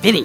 [0.00, 0.24] Vinny,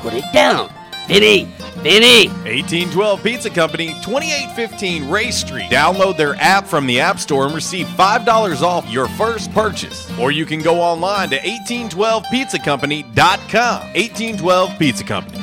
[0.00, 0.70] put it down.
[1.06, 1.44] Vinny,
[1.82, 2.28] Vinny.
[2.28, 5.70] 1812 Pizza Company, 2815 Race Street.
[5.70, 10.10] Download their app from the App Store and receive $5 off your first purchase.
[10.18, 13.80] Or you can go online to 1812pizzacompany.com.
[13.94, 15.38] 1812 Pizza Company.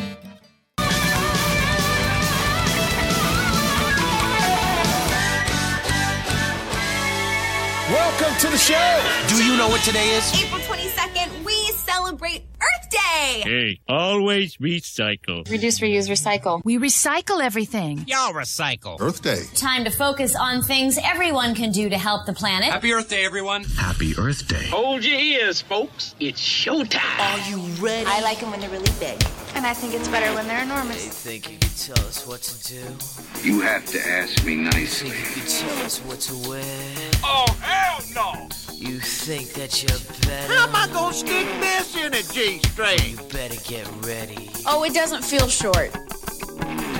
[7.89, 9.01] Welcome to the show.
[9.27, 10.31] Do you know what today is?
[10.43, 10.68] April
[10.99, 13.41] 22nd, we celebrate Earth Day.
[13.41, 15.49] Hey, always recycle.
[15.49, 16.61] Reduce, reuse, recycle.
[16.65, 18.03] We recycle everything.
[18.07, 18.99] Y'all recycle.
[18.99, 19.43] Earth Day.
[19.55, 22.69] Time to focus on things everyone can do to help the planet.
[22.69, 23.63] Happy Earth Day, everyone.
[23.63, 24.67] Happy Earth Day.
[24.67, 26.15] Hold your ears, folks.
[26.19, 27.19] It's showtime.
[27.19, 28.05] Are you ready?
[28.05, 29.21] I like them when they're really big.
[29.55, 31.05] And I think it's better when they're enormous.
[31.05, 33.47] You think you can tell us what to do?
[33.47, 35.11] You have to ask me nicely.
[35.11, 37.08] Think you can tell us what to wear?
[37.23, 38.47] Oh, hell no!
[38.73, 40.53] You think that you're better?
[40.53, 42.99] How am I gonna stick this in a G string?
[43.09, 44.49] You better get ready.
[44.65, 45.93] Oh, it doesn't feel short.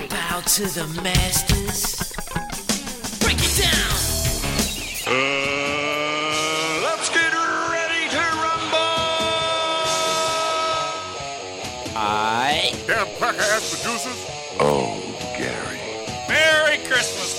[0.09, 2.13] Bow to the masters.
[3.19, 3.95] Break it down.
[5.07, 8.77] Uh, let's get ready to rumble.
[11.95, 12.73] I.
[12.87, 14.19] Damn cracker ass producers.
[14.59, 14.99] Oh,
[15.37, 15.79] Gary.
[16.27, 17.38] Merry Christmas.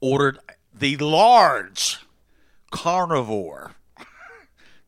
[0.00, 0.38] ordered
[0.72, 1.98] the large
[2.70, 3.72] carnivore.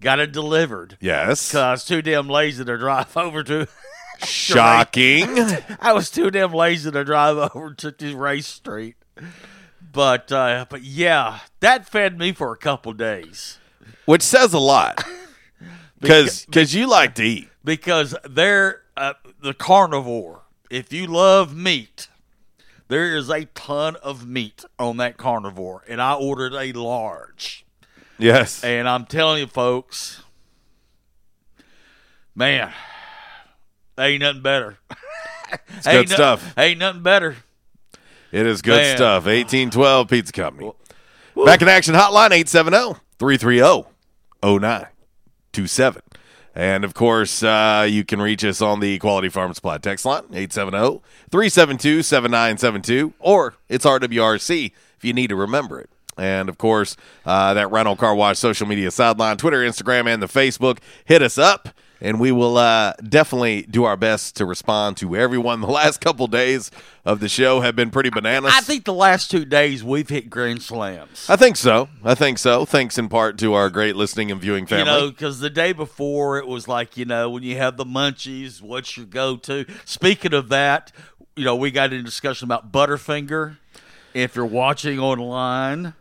[0.02, 0.98] Got it delivered.
[1.00, 1.48] Yes.
[1.48, 3.68] Because I was too damn lazy to drive over to.
[4.24, 5.26] Shocking.
[5.80, 8.96] I was too damn lazy to drive over to, to Race Street.
[9.92, 13.58] But uh, but yeah, that fed me for a couple days.
[14.04, 15.04] Which says a lot.
[16.00, 17.48] Because because you like to eat.
[17.64, 20.42] Because they're uh, the carnivore.
[20.70, 22.08] If you love meat,
[22.88, 27.64] there is a ton of meat on that carnivore, and I ordered a large.
[28.22, 28.62] Yes.
[28.64, 30.22] And I'm telling you, folks,
[32.34, 32.72] man,
[33.98, 34.78] ain't nothing better.
[35.76, 36.54] It's good no- stuff.
[36.56, 37.36] Ain't nothing better.
[38.30, 38.96] It is good Man.
[38.96, 39.26] stuff.
[39.26, 40.72] 1812 Pizza Company.
[41.44, 43.86] Back in action hotline 870 330
[44.42, 46.02] 0927.
[46.54, 50.24] And of course, uh, you can reach us on the Quality Farm Supply text line,
[50.32, 55.90] 870 372 7972, or it's RWRC if you need to remember it.
[56.18, 60.26] And of course, uh, that rental car wash social media sideline, Twitter, Instagram, and the
[60.26, 60.78] Facebook.
[61.06, 61.70] Hit us up,
[62.02, 65.60] and we will uh, definitely do our best to respond to everyone.
[65.62, 66.70] The last couple days
[67.04, 68.52] of the show have been pretty bananas.
[68.54, 71.30] I think the last two days we've hit grand slams.
[71.30, 71.88] I think so.
[72.04, 72.64] I think so.
[72.64, 74.92] Thanks in part to our great listening and viewing family.
[74.92, 77.84] You know, because the day before it was like, you know, when you have the
[77.84, 79.64] munchies, what's your go to?
[79.84, 80.92] Speaking of that,
[81.36, 83.56] you know, we got into discussion about Butterfinger.
[84.14, 85.94] If you're watching online,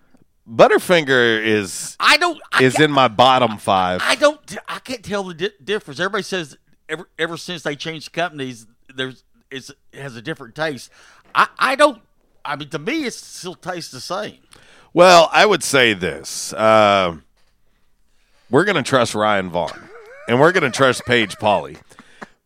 [0.51, 4.01] Butterfinger is I don't I is in my bottom five.
[4.03, 4.57] I don't.
[4.68, 6.00] I can't tell the di- difference.
[6.00, 6.57] Everybody says
[6.89, 10.92] ever ever since they changed companies, there's it's, it has a different taste.
[11.33, 12.01] I I don't.
[12.44, 14.39] I mean, to me, it still tastes the same.
[14.94, 17.15] Well, I would say this: uh,
[18.50, 19.89] we're going to trust Ryan Vaughn,
[20.27, 21.77] and we're going to trust Paige Polly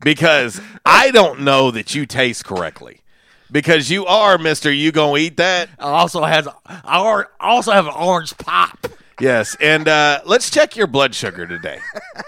[0.02, 3.02] because I don't know that you taste correctly.
[3.52, 5.70] Because you are Mister, you gonna eat that?
[5.80, 8.88] I also has I also have an orange pop.
[9.20, 11.80] Yes, and uh, let's check your blood sugar today,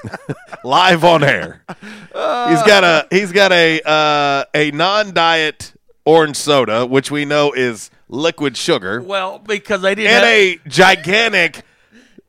[0.64, 1.62] live on air.
[1.68, 5.74] he's got a he's got a uh, a non diet
[6.06, 10.70] orange soda, which we know is liquid sugar, Well, because they didn't and have, a
[10.70, 11.64] gigantic,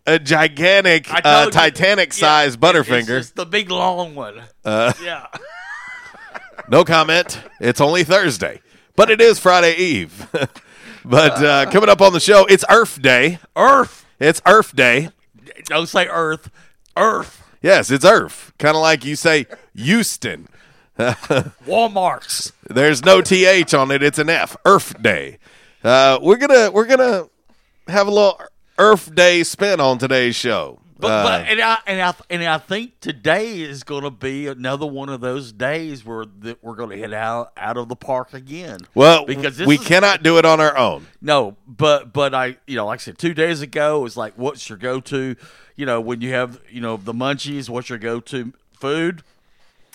[0.06, 3.18] a gigantic uh, Titanic sized yeah, Butterfinger.
[3.20, 4.42] It's the big long one.
[4.64, 5.26] Uh, Yeah.
[6.68, 7.40] no comment.
[7.60, 8.60] It's only Thursday,
[8.98, 10.26] but it is Friday Eve.
[11.04, 13.38] but uh, coming up on the show, it's Earth Day.
[13.54, 14.04] Earth.
[14.18, 15.10] It's Earth Day.
[15.66, 16.50] Don't say Earth.
[16.96, 17.44] Earth.
[17.62, 18.52] Yes, it's Earth.
[18.58, 19.46] Kind of like you say
[19.76, 20.48] Houston.
[20.98, 22.52] Walmart's.
[22.68, 24.02] There's no th on it.
[24.02, 24.56] It's an F.
[24.64, 25.38] Earth Day.
[25.84, 27.28] Uh, we're gonna we're gonna
[27.86, 28.40] have a little
[28.78, 30.80] Earth Day spin on today's show.
[31.00, 34.48] But, Uh, but and I and I and I think today is going to be
[34.48, 37.94] another one of those days where that we're going to hit out out of the
[37.94, 38.80] park again.
[38.96, 41.06] well, because we is- cannot do it on our own.
[41.22, 44.34] No, but but I you know like I said two days ago it was like
[44.36, 45.36] what's your go to
[45.76, 49.22] you know when you have you know the munchies what's your go to food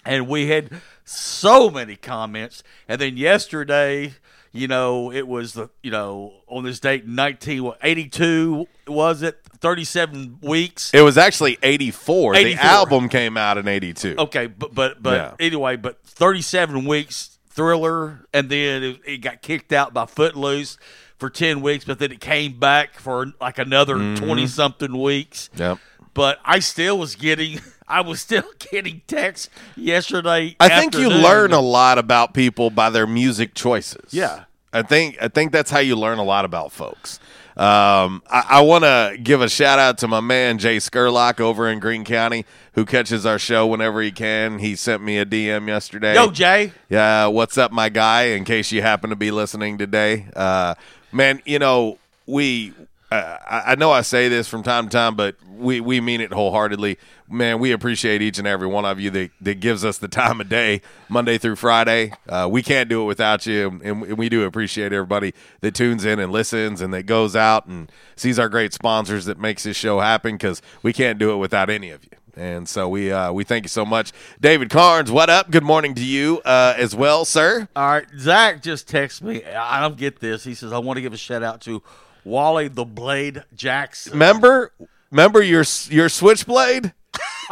[0.06, 0.70] and we had
[1.04, 4.14] so many comments and then yesterday
[4.54, 9.43] you know it was the you know on this date nineteen eighty two was it
[9.63, 12.33] 37 weeks It was actually 84.
[12.36, 14.15] The album came out in 82.
[14.19, 15.45] Okay, but but but Yeah.
[15.45, 20.77] anyway, but 37 weeks thriller, and then it, it got kicked out by Footloose
[21.18, 24.25] for 10 weeks, but then it came back for like another Mm-hmm.
[24.25, 25.50] 20 something weeks.
[25.56, 25.77] Yep.
[26.13, 30.56] But I still was getting, I was still getting texts yesterday.
[30.59, 34.13] I think you learn a lot about people by their music choices.
[34.13, 34.44] Yeah.
[34.74, 37.19] I think I think that's how you learn a lot about folks.
[37.56, 41.70] Um, I, I want to give a shout out to my man Jay Skurlock over
[41.70, 44.58] in Greene County, who catches our show whenever he can.
[44.58, 46.16] He sent me a DM yesterday.
[46.16, 46.72] Yo, Jay.
[46.90, 48.24] Yeah, what's up, my guy?
[48.24, 50.76] In case you happen to be listening today, uh,
[51.12, 52.74] man, you know we.
[53.12, 56.22] Uh, I I know I say this from time to time, but we, we mean
[56.22, 56.98] it wholeheartedly.
[57.33, 60.39] Man, we appreciate each and every one of you that, that gives us the time
[60.39, 62.13] of day, Monday through Friday.
[62.30, 66.06] Uh, we can't do it without you, and we- we do appreciate everybody that tunes
[66.06, 69.75] in and listens and that goes out and sees our great sponsors that makes this
[69.75, 72.09] show happen because we can't do it without any of you.
[72.35, 75.12] And so we uh, we thank you so much, David Carnes.
[75.12, 75.51] What up?
[75.51, 77.68] Good morning to you uh, as well, sir.
[77.75, 79.44] All right, Zach just texted me.
[79.45, 80.44] I don't get this.
[80.44, 81.83] He says I want to give a shout out to
[82.23, 84.13] Wally the Blade Jackson.
[84.13, 84.71] Remember,
[85.11, 86.94] remember your your switchblade.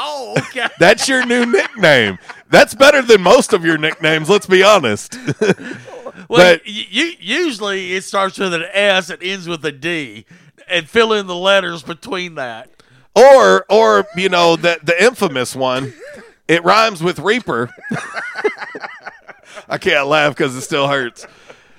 [0.03, 0.67] Oh, okay.
[0.79, 2.17] That's your new nickname.
[2.49, 4.29] That's better than most of your nicknames.
[4.29, 5.17] Let's be honest.
[6.27, 10.25] Well, But- you, usually it starts with an S and ends with a D,
[10.69, 12.69] and fill in the letters between that.
[13.15, 15.93] or or you know the the infamous one.
[16.47, 17.73] It rhymes with Reaper.
[19.69, 21.25] I can't laugh because it still hurts.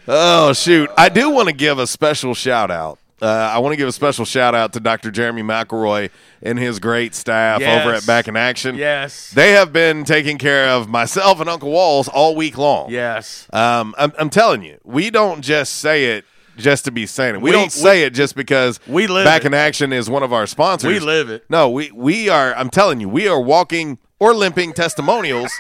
[0.09, 0.91] Oh shoot!
[0.97, 2.99] I do want to give a special shout out.
[3.23, 5.13] Uh, I want to give a special shout out to Dr.
[5.13, 6.11] Jeremy McElroy
[6.43, 7.87] and his great staff Yes.
[7.87, 8.75] over at Back in Action.
[8.75, 9.31] Yes.
[9.31, 12.91] They have been taking care of myself and Uncle Walls all week long.
[12.91, 13.47] Yes.
[13.53, 16.25] Um, I'm, I'm telling you, we don't just say it
[16.57, 17.41] just to be saying it.
[17.41, 19.47] We, We- don't say it just because We live Back it.
[19.47, 20.89] in Action is one of our sponsors.
[20.93, 21.45] We live it.
[21.49, 22.53] No, we we are.
[22.57, 25.53] I'm telling you, we are walking or limping testimonials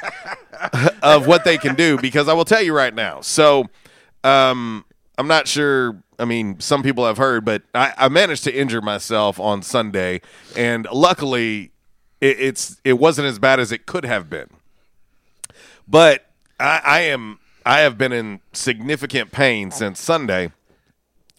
[1.02, 1.96] of what they can do.
[1.98, 3.20] Because I will tell you right now.
[3.20, 3.66] So,
[4.24, 4.84] um,
[5.18, 5.96] I'm not sure.
[6.22, 10.20] I mean, some people have heard, but I, I managed to injure myself on Sunday,
[10.56, 11.72] and luckily,
[12.20, 14.48] it, it's it wasn't as bad as it could have been.
[15.88, 16.26] But
[16.60, 20.52] I, I am I have been in significant pain since Sunday,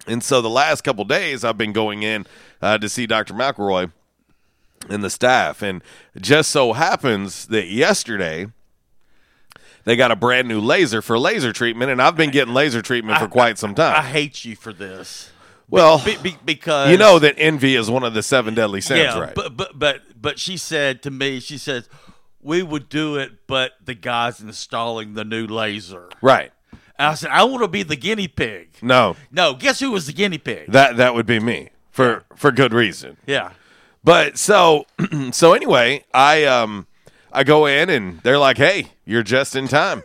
[0.05, 2.27] and so the last couple days I've been going in
[2.61, 3.89] uh, to see Doctor McElroy,
[4.89, 5.61] and the staff.
[5.61, 5.81] And
[6.19, 8.47] just so happens that yesterday
[9.85, 13.19] they got a brand new laser for laser treatment, and I've been getting laser treatment
[13.19, 13.93] for quite some time.
[13.95, 14.11] I time.
[14.11, 15.31] hate you for this.
[15.69, 18.99] Well, Be- be- because you know that envy is one of the seven deadly sins,
[19.13, 19.33] yeah, right?
[19.35, 21.89] but but but but she said to me, she says,
[22.41, 26.51] "We would do it, but the guy's installing the new laser." right.
[26.99, 30.05] And I said, "I want to be the guinea pig." No, No, guess who was
[30.05, 30.71] the guinea pig?
[30.71, 33.17] that that would be me for for good reason.
[33.25, 33.51] yeah,
[34.03, 34.85] But so
[35.31, 36.85] so anyway, I um
[37.33, 40.03] I go in and they're like, "Hey, you're just in time.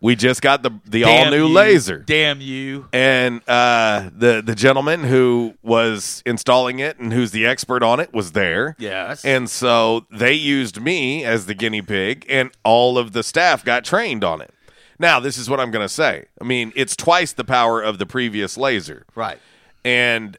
[0.00, 2.88] We just got the the all new laser." Damn you!
[2.92, 8.12] And uh, the the gentleman who was installing it and who's the expert on it
[8.12, 8.74] was there.
[8.78, 9.24] Yes.
[9.24, 13.84] And so they used me as the guinea pig, and all of the staff got
[13.84, 14.52] trained on it.
[14.98, 16.26] Now, this is what I'm going to say.
[16.40, 19.04] I mean, it's twice the power of the previous laser.
[19.16, 19.38] Right.
[19.84, 20.38] And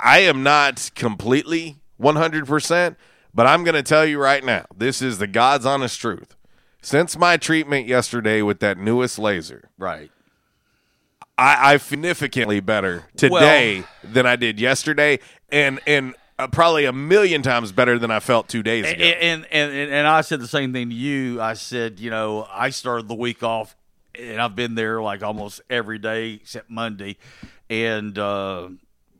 [0.00, 2.96] I am not completely 100%,
[3.34, 6.36] but I'm going to tell you right now this is the God's honest truth.
[6.82, 10.10] Since my treatment yesterday with that newest laser, Right.
[11.36, 15.20] I, I significantly better today than I did yesterday,
[15.50, 19.02] and and uh, probably a million times better than I felt two days ago.
[19.02, 21.40] and and and and I said the same thing to you.
[21.40, 23.74] I said, you know, I started the week off,
[24.14, 27.16] and I've been there like almost every day except Monday,
[27.70, 28.68] and uh,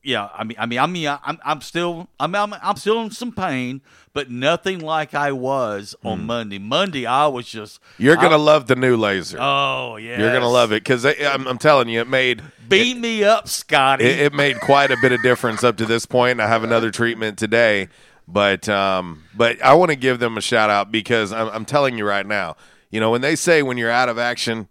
[0.03, 3.11] yeah, I mean, I mean, I mean, I'm I'm still I'm I'm, I'm still in
[3.11, 6.59] some pain, but nothing like I was on Monday.
[6.59, 7.81] Monday, I was just.
[7.99, 9.39] You're gonna I- love the new laser.
[9.41, 13.25] Oh yeah, You're gonna love it because I'm, I'm telling you, it made Beat me
[13.25, 14.05] up, Scotty.
[14.05, 16.41] it, it made quite a bit of difference up to this point.
[16.41, 17.89] I have another treatment today,
[18.29, 21.99] but um, but I want to give them a shout out because I'm, I'm telling
[21.99, 22.57] you right now,
[22.91, 24.69] you know, when they say when you're out of action,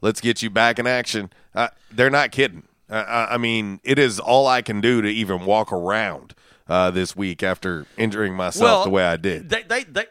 [0.00, 1.30] let's get you back in action.
[1.54, 2.62] Uh, they're not kidding.
[2.92, 6.34] I I mean, it is all I can do to even walk around
[6.68, 9.48] uh, this week after injuring myself the way I did.
[9.48, 10.06] They, they, they,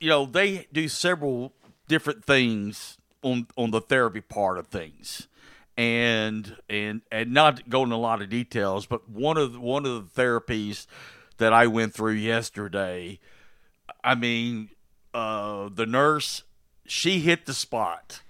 [0.00, 1.52] you know, they do several
[1.86, 5.28] different things on on the therapy part of things,
[5.76, 9.86] and and and not going into a lot of details, but one of the, one
[9.86, 10.86] of the therapies
[11.38, 13.20] that I went through yesterday,
[14.02, 14.70] I mean,
[15.14, 16.42] uh, the nurse
[16.86, 18.22] she hit the spot.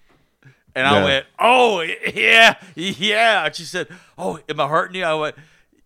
[0.78, 1.04] And I Yeah.
[1.04, 1.80] went, oh
[2.14, 3.46] yeah, yeah.
[3.46, 5.04] And she said, oh, am I hurting you?
[5.04, 5.34] I went,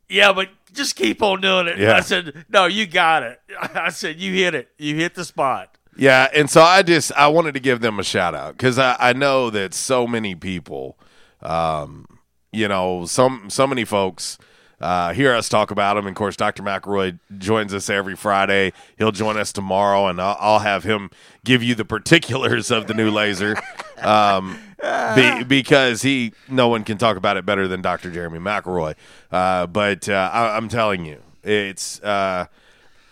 [0.09, 1.79] yeah, but just keep on doing it.
[1.79, 1.95] Yeah.
[1.97, 3.41] I said, no, you got it.
[3.75, 4.69] I said, you hit it.
[4.77, 5.79] You hit the spot.
[5.97, 8.97] Yeah, and so I just I wanted to give them a shout out because I,
[8.99, 10.99] I know that so many people,
[11.43, 12.07] um,
[12.53, 14.39] you know, some so many folks
[14.81, 16.07] uh, hear us talk about them.
[16.07, 16.63] And of course, Dr.
[16.63, 18.73] McElroy joins us every Friday.
[18.99, 21.11] He'll join us tomorrow, and I'll, I'll have him
[21.45, 23.57] give you the particulars of the new laser.
[24.03, 28.11] Um, be, because he, no one can talk about it better than Dr.
[28.11, 28.95] Jeremy McElroy.
[29.31, 32.47] Uh, but uh, I, I'm telling you, it's uh,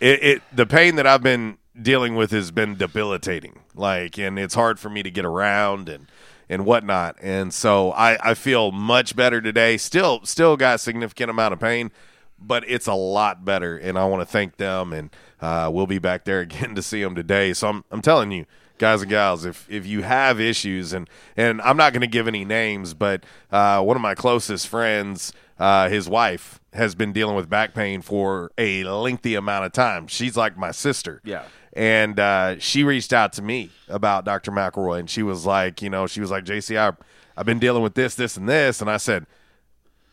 [0.00, 3.60] it, it the pain that I've been dealing with has been debilitating.
[3.74, 6.06] Like, and it's hard for me to get around and
[6.48, 7.16] and whatnot.
[7.22, 9.76] And so I, I feel much better today.
[9.76, 11.92] Still, still got a significant amount of pain,
[12.40, 13.78] but it's a lot better.
[13.78, 14.92] And I want to thank them.
[14.92, 15.10] And
[15.40, 17.52] uh, we'll be back there again to see them today.
[17.52, 18.46] So I'm I'm telling you.
[18.80, 22.26] Guys and gals, if if you have issues, and and I'm not going to give
[22.26, 27.37] any names, but uh, one of my closest friends, uh, his wife has been dealing
[27.37, 30.06] with back pain for a lengthy amount of time.
[30.06, 31.20] She's like my sister.
[31.25, 31.44] Yeah.
[31.75, 34.50] And uh, she reached out to me about Dr.
[34.50, 36.96] McElroy, and she was like, you know, she was like, JC, I,
[37.37, 39.26] I've been dealing with this, this, and this, and I said,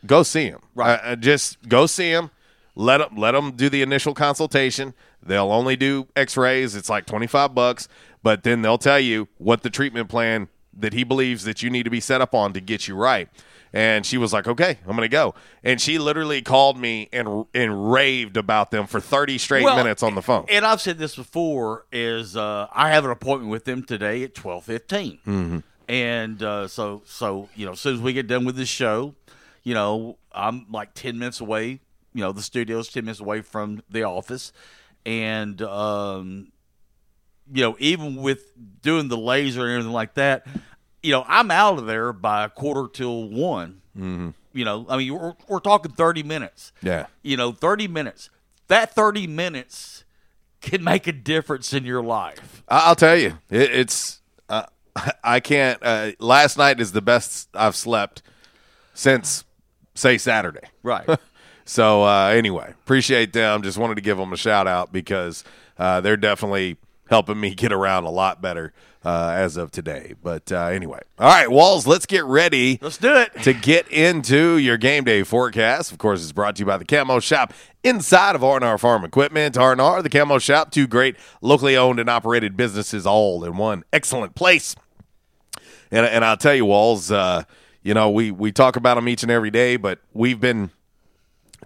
[0.05, 0.59] go see him.
[0.75, 0.99] Right.
[1.01, 2.31] Uh, just go see him.
[2.75, 4.93] Let them let them do the initial consultation.
[5.23, 6.75] They'll only do X-rays.
[6.75, 7.87] It's like twenty five bucks,
[8.27, 11.83] but then they'll tell you what the treatment plan that he believes that you need
[11.83, 13.29] to be set up on to get you right.
[13.71, 17.45] And she was like, "Okay, I'm going to go." And she literally called me and
[17.53, 20.45] and raved about them for 30 straight Well, minutes on the phone.
[20.49, 24.35] And I've said this before: is uh, I have an appointment with them today at
[24.35, 25.63] twelve fifteen, Mhm.
[25.87, 29.15] and uh, so so you know, as soon as we get done with this show,
[29.63, 31.79] you know, I'm like ten minutes away.
[32.13, 34.51] You know, the studio's ten minutes away from the office,
[35.05, 36.51] and um,
[37.53, 38.51] you know, even with
[38.81, 40.45] doing the laser and everything like that,
[41.03, 43.81] you know, I'm out of there by a quarter till one.
[43.97, 44.33] Mhm.
[44.53, 47.05] You know, I mean, we're, we're talking thirty minutes Yeah.
[47.21, 48.29] you know, 30 minutes.
[48.67, 50.03] That 30 minutes
[50.61, 52.63] can make a difference in your life.
[52.67, 54.63] I'll tell you, it, it's uh,
[55.23, 55.79] I can't.
[55.81, 58.23] Uh, last night is the best I've slept
[58.93, 59.45] since
[59.95, 60.67] say Saturday.
[60.83, 61.07] Right.
[61.65, 63.61] so uh, anyway, appreciate them.
[63.61, 65.43] Just wanted to give them a shout out because
[65.77, 66.77] uh, they're definitely
[67.09, 68.73] helping me get around a lot better
[69.03, 70.15] uh, as of today.
[70.21, 72.77] But uh, anyway, all right, Walls, let's get ready.
[72.81, 73.41] Let's do it.
[73.43, 76.85] To get into your game day forecast, of course, it's brought to you by the
[76.85, 79.57] Camo Shop inside of R&R Farm Equipment.
[79.57, 84.35] R&R, the Camo Shop, two great locally owned and operated businesses all in one excellent
[84.35, 84.75] place.
[85.89, 87.43] And, and I'll tell you, Walls, uh,
[87.81, 90.71] you know, we, we talk about them each and every day, but we've been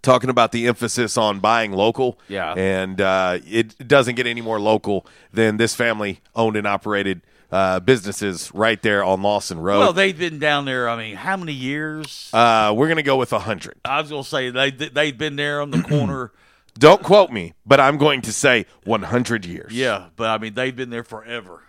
[0.02, 2.18] talking about the emphasis on buying local.
[2.28, 2.54] Yeah.
[2.54, 7.80] And uh, it doesn't get any more local than this family owned and operated uh,
[7.82, 9.80] businesses right there on Lawson Road.
[9.80, 10.88] Well, they've been down there.
[10.90, 12.30] I mean, how many years?
[12.34, 13.80] uh, we're going to go with 100.
[13.86, 16.32] I was gonna say they they've been there on the corner.
[16.76, 19.74] Don't quote me, but I'm going to say 100 years.
[19.74, 21.64] Yeah, but I mean they've been there forever.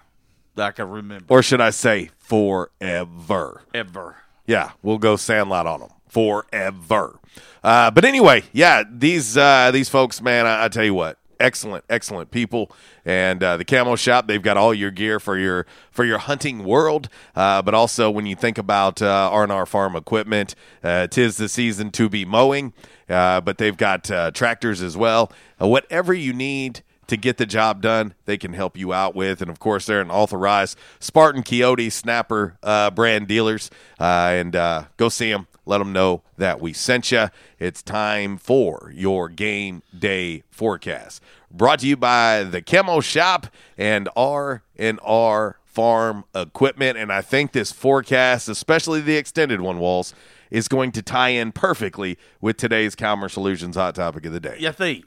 [0.54, 1.24] that I can remember.
[1.28, 3.62] Or should I say forever?
[3.74, 4.16] Ever.
[4.46, 7.19] Yeah, we'll go Sandlot on them forever.
[7.64, 11.85] Uh, but anyway, yeah, these uh, these folks, man, I, I tell you what, excellent,
[11.88, 12.71] excellent people.
[13.04, 16.64] And uh, the Camo Shop, they've got all your gear for your for your hunting
[16.64, 17.09] world.
[17.35, 20.54] Uh, but also, when you think about uh, R&R Farm equipment,
[20.85, 22.75] uh, tis the season to be mowing.
[23.09, 25.33] Uh, but they've got uh, tractors as well.
[25.59, 29.42] Whatever you need to get the job done, they can help you out with.
[29.42, 33.71] And of course, they're an authorized Spartan Coyote Snapper uh, brand dealers.
[34.00, 35.47] Uh, and uh, go see them.
[35.64, 37.28] Let them know that we sent you.
[37.59, 41.23] It's time for your game day forecast.
[41.50, 43.47] Brought to you by the Camo Shop
[43.78, 46.99] and R and R Farm Equipment.
[46.99, 50.14] And I think this forecast, especially the extended one, Walls,
[50.50, 54.57] is going to tie in perfectly with today's Calmer Solutions hot topic of the day.
[54.59, 55.07] You think?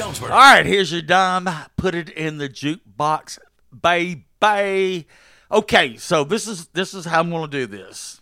[0.01, 0.31] Jonesboro.
[0.31, 1.47] All right, here's your dime.
[1.77, 3.39] Put it in the jukebox,
[3.81, 5.07] baby.
[5.51, 8.21] Okay, so this is this is how I'm going to do this.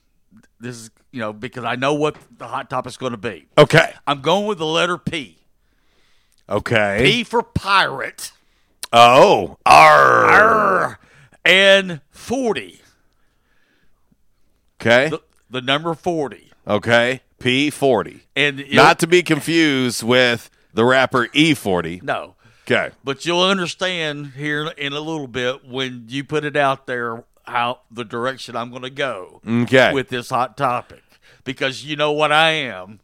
[0.59, 3.47] This is you know because I know what the hot topic's going to be.
[3.57, 3.93] Okay.
[4.05, 5.37] I'm going with the letter P.
[6.49, 6.99] Okay.
[7.03, 8.31] P for pirate.
[8.91, 10.25] Oh, R.
[10.25, 10.99] R.
[11.45, 12.81] And 40.
[14.81, 15.09] Okay.
[15.09, 16.51] The, the number 40.
[16.67, 17.21] Okay.
[17.39, 18.21] P40.
[18.35, 22.03] And not to be confused with the rapper E40.
[22.03, 22.35] No.
[22.67, 22.91] Okay.
[23.03, 27.79] But you'll understand here in a little bit when you put it out there how
[27.89, 29.91] the direction I'm going to go Okay.
[29.93, 31.01] with this hot topic
[31.43, 32.99] because you know what I am.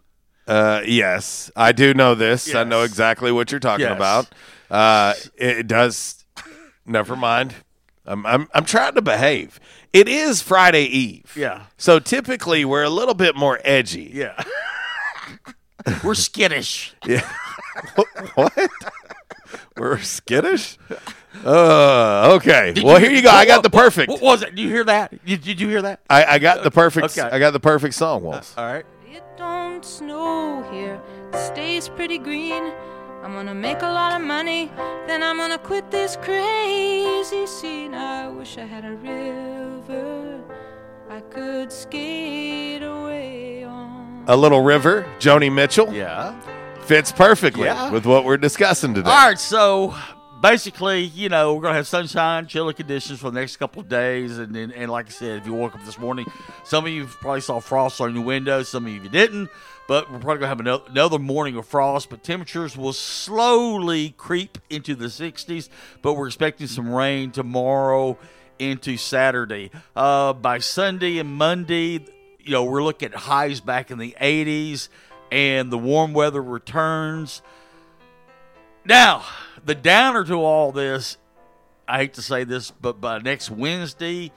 [0.48, 2.54] Uh, yes, I do know this.
[2.54, 3.96] I know exactly what you're talking Yes.
[3.96, 4.30] about.
[4.70, 6.24] Uh, it does.
[6.86, 7.56] Never mind.
[8.06, 9.60] I'm, I'm I'm trying to behave.
[9.92, 11.34] It is Friday Eve.
[11.36, 11.64] Yeah.
[11.78, 14.12] So typically we're a little bit more edgy.
[14.14, 14.44] Yeah.
[16.04, 16.94] We're skittish.
[17.06, 17.28] Yeah.
[18.36, 18.70] what?
[19.78, 20.78] We're skittish.
[21.44, 22.74] Uh, okay.
[22.74, 23.30] Did well, you- here you go.
[23.30, 24.10] I got the perfect.
[24.10, 24.56] What was it?
[24.56, 25.26] Did you hear that?
[25.26, 26.00] Did, did you hear that?
[26.10, 27.18] I, I got the perfect.
[27.18, 27.30] Okay.
[27.30, 28.54] I got the perfect song, Walls.
[28.58, 28.86] All right.
[29.06, 31.00] It don't snow here,
[31.34, 32.74] it stays pretty green.
[33.24, 34.72] I'm gonna make a lot of money,
[35.08, 37.94] then I'm gonna quit this crazy scene.
[37.96, 40.44] I wish I had a river
[41.10, 44.26] I could skate away on.
[44.28, 45.92] A little river, Joni Mitchell.
[45.94, 46.40] Yeah.
[46.86, 47.90] Fits perfectly Yeah.
[47.90, 49.10] with what we're discussing today.
[49.10, 49.96] All right, so
[50.40, 54.38] basically, you know, we're gonna have sunshine, chilly conditions for the next couple of days,
[54.38, 56.28] and then, and like I said, if you woke up this morning,
[56.64, 59.50] some of you probably saw frost on your windows, some of you didn't,
[59.88, 62.12] but we're probably gonna have another, another morning of frost.
[62.12, 65.70] But temperatures will slowly creep into the 60s,
[66.04, 68.18] but we're expecting some rain tomorrow
[68.60, 69.72] into Saturday.
[69.96, 72.06] Uh, by Sunday and Monday,
[72.40, 74.88] you know, we're looking at highs back in the 80s,
[75.36, 77.42] and the warm weather returns.
[78.86, 79.26] Now,
[79.66, 81.18] the downer to all this,
[81.90, 84.32] I hate to say this, but by next Wednesday,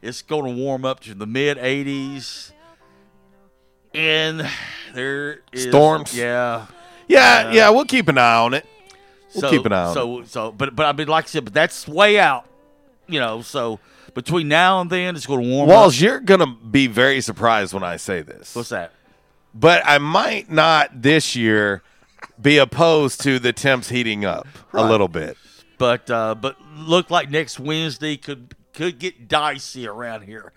[0.00, 2.52] it's going to warm up to the mid 80s.
[3.92, 4.48] And
[4.94, 6.16] there is Storms.
[6.16, 6.66] Yeah.
[7.08, 8.66] Yeah, Uh, yeah, we'll keep an eye on it.
[9.34, 11.44] We'll so, keep an eye on so, So, but but I mean, like I said,
[11.44, 12.46] but that's way out.
[13.08, 13.80] You know, so
[14.14, 16.00] between now and then, it's going to warm Walls, up.
[16.02, 18.54] you're gonna be very surprised when I say this.
[18.54, 18.92] What's that?
[19.58, 21.82] But I might not this year
[22.40, 25.38] be opposed to the temps heating up a little bit.
[25.78, 30.52] But uh, but look like next Wednesday could could get dicey around here.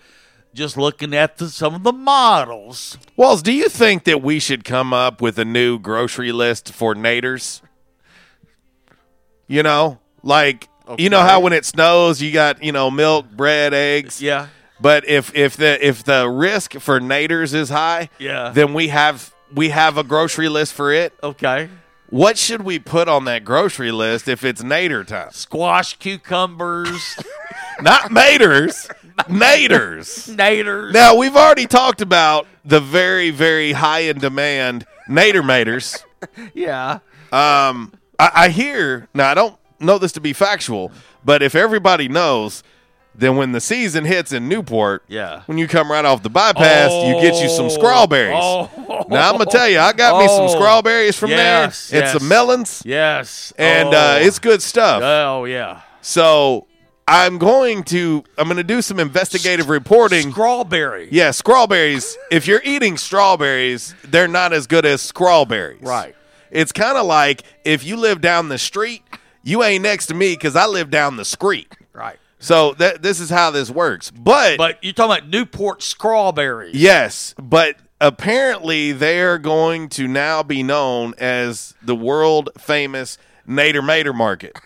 [0.53, 2.97] Just looking at the, some of the models.
[3.15, 6.95] Walls, do you think that we should come up with a new grocery list for
[6.95, 7.61] naders?
[9.47, 13.73] You know, like You know how when it snows, you got you know milk, bread,
[13.73, 14.21] eggs.
[14.21, 14.47] Yeah.
[14.81, 18.49] But if if the if the risk for naders is high, Yeah.
[18.53, 21.13] then we have we have a grocery list for it.
[21.21, 21.69] Okay.
[22.09, 25.29] What should we put on that grocery list if it's nader time?
[25.31, 27.17] Squash, cucumbers,
[27.81, 28.89] Not maters,
[29.27, 30.33] naders.
[30.35, 30.93] naders.
[30.93, 36.03] Now we've already talked about the very very high in demand nader maters.
[36.53, 36.99] Yeah.
[37.31, 39.29] Um, I, I hear now.
[39.29, 40.91] I don't know this to be factual,
[41.23, 42.63] but if everybody knows,
[43.15, 45.41] then when the season hits in Newport, Yeah.
[45.45, 47.69] when you come right off the bypass, you get you some Oh.
[47.69, 48.37] strawberries.
[48.39, 48.69] Oh.
[49.09, 50.47] Now I'm gonna tell you, I got me some Oh.
[50.47, 52.01] strawberries from Yes, there.
[52.03, 52.19] It's yes.
[52.19, 53.53] some melons, Yes.
[53.57, 53.97] and oh.
[53.97, 55.01] uh, it's good stuff.
[55.03, 55.81] Oh yeah.
[56.01, 56.65] So
[57.07, 60.31] I'm going to I'm going to do some investigative reporting.
[60.31, 61.09] Strawberry.
[61.11, 62.15] Yeah, strawberries.
[62.31, 65.81] if you're eating strawberries, they're not as good as strawberries.
[65.81, 66.15] Right.
[66.51, 69.03] It's kind of like if you live down the street,
[69.43, 71.73] you ain't next to me because I live down the street.
[71.93, 72.17] Right.
[72.39, 74.11] So that this is how this works.
[74.11, 76.73] But, But you're talking about Newport strawberries.
[76.75, 84.13] yes, but apparently they're going to now be known as the world famous Nader Mater
[84.13, 84.57] Market.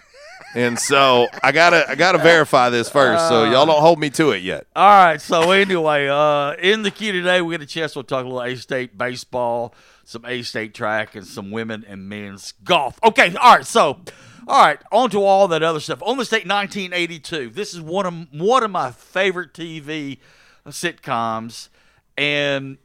[0.56, 4.30] And so I gotta I gotta verify this first, so y'all don't hold me to
[4.32, 4.68] it yet.
[4.76, 5.20] All right.
[5.20, 8.44] So anyway, uh, in the queue today, we get a chance to talk a little
[8.44, 13.00] A State baseball, some A State track, and some women and men's golf.
[13.04, 13.34] Okay.
[13.36, 13.66] All right.
[13.66, 14.02] So,
[14.48, 14.80] all right.
[14.92, 16.02] On to all that other stuff.
[16.04, 17.50] On the State 1982.
[17.50, 20.20] This is one of one of my favorite TV
[20.68, 21.70] sitcoms,
[22.18, 22.78] and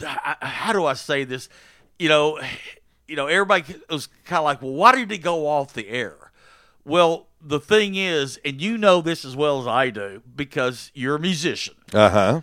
[0.00, 1.48] how do I say this?
[1.98, 2.40] You know,
[3.08, 6.32] you know, everybody was kind of like, well, why did it go off the air?
[6.84, 11.16] Well, the thing is, and you know this as well as I do because you're
[11.16, 11.74] a musician.
[11.92, 12.40] Uh huh.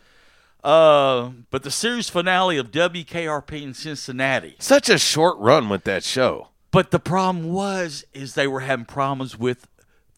[0.64, 4.56] Uh, but the series finale of WKRP in Cincinnati.
[4.60, 6.50] Such a short run with that show.
[6.72, 9.68] But the problem was, is they were having problems with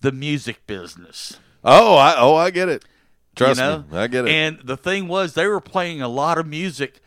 [0.02, 1.40] the music business.
[1.64, 2.86] Oh, I oh I get it.
[3.36, 3.84] Trust you know?
[3.92, 4.32] me, I get it.
[4.32, 7.02] And the thing was, they were playing a lot of music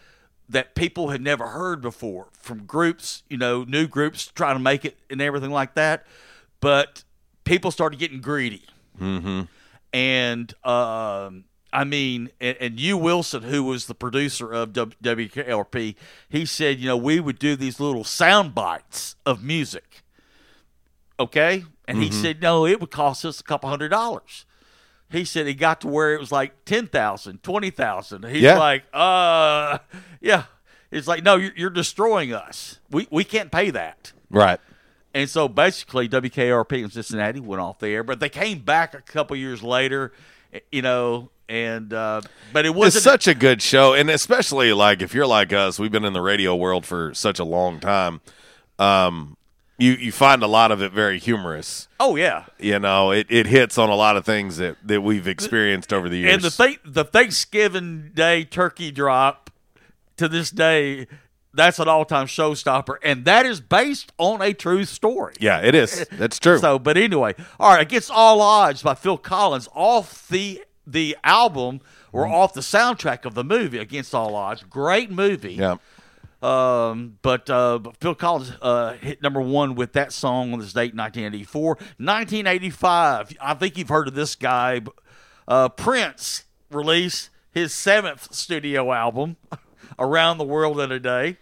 [0.49, 4.85] that people had never heard before from groups, you know, new groups trying to make
[4.85, 6.07] it and everything like that.
[6.61, 7.05] But
[7.45, 8.65] people started getting greedy.
[9.01, 9.43] mm-hmm.
[9.93, 15.95] And um, I mean, and, and you Wilson, who was the producer of W- WKRP,
[16.29, 20.03] he said, you know, we would do these little sound bites of music.
[21.21, 22.13] Okay, and he Mhm.
[22.23, 24.47] said, no, it would cost us a couple hundred dollars.
[25.11, 28.25] He said he got to where it was like 10,000, 20,000.
[28.27, 28.59] He's Yeah.
[28.59, 29.79] like, uh,
[30.21, 30.45] yeah.
[30.91, 32.79] It's like, no, you're, you're destroying us.
[32.91, 34.13] We, we can't pay that.
[34.31, 34.61] Right.
[35.15, 39.01] And so basically, WKRP in Cincinnati went off the air, but they came back a
[39.01, 40.13] couple years later,
[40.71, 42.21] you know, and uh,
[42.53, 45.93] but it wasn't such a good show, and especially like if you're like us, we've
[45.93, 48.21] been in the radio world for such a long time.
[48.79, 49.37] Um,
[49.79, 51.89] you you find a lot of it very humorous.
[52.01, 55.27] Oh yeah, You know, it, it hits on a lot of things that, that we've
[55.29, 56.35] experienced over the years.
[56.35, 59.51] and the th- the Thanksgiving Day turkey drop
[60.17, 61.07] to this day,
[61.55, 65.35] that's an all time showstopper, and that is based on a true story.
[65.41, 66.07] yeah, it is.
[66.13, 66.59] That's true.
[66.59, 71.81] So, but anyway, all right, against all odds by Phil Collins off the the album
[72.13, 72.35] or Mm-hmm.
[72.35, 74.63] off the soundtrack of the movie Against All Odds.
[74.65, 75.55] Great movie.
[75.55, 75.77] yeah.
[76.41, 80.73] Um, but, uh, but Phil Collins uh, hit number one with that song on this
[80.73, 81.67] date, 1984.
[82.47, 84.81] 1985, I think you've heard of this guy.
[85.49, 89.37] Uh, Prince released his seventh studio album,
[89.99, 91.39] Around the World in a Day.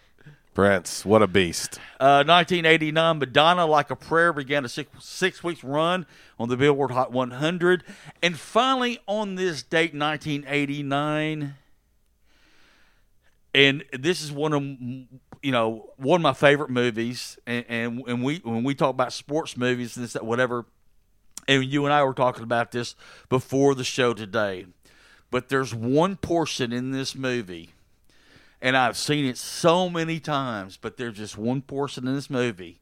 [0.57, 1.79] Prince, what a beast.
[2.01, 6.07] Uh, 1989, Madonna Like a Prayer began a six, six weeks run
[6.39, 7.85] on the Billboard Hot 100.
[8.23, 11.57] And finally, on this date, 1989,
[13.55, 14.63] and this is one of
[15.43, 17.39] you know one of my favorite movies.
[17.47, 20.65] And and, and we when we talk about sports movies and this that whatever,
[21.47, 22.95] and you and I were talking about this
[23.29, 24.65] before the show today.
[25.31, 27.73] But there's one portion in this movie
[28.63, 32.81] and I've seen it so many times, but there's just one portion in this movie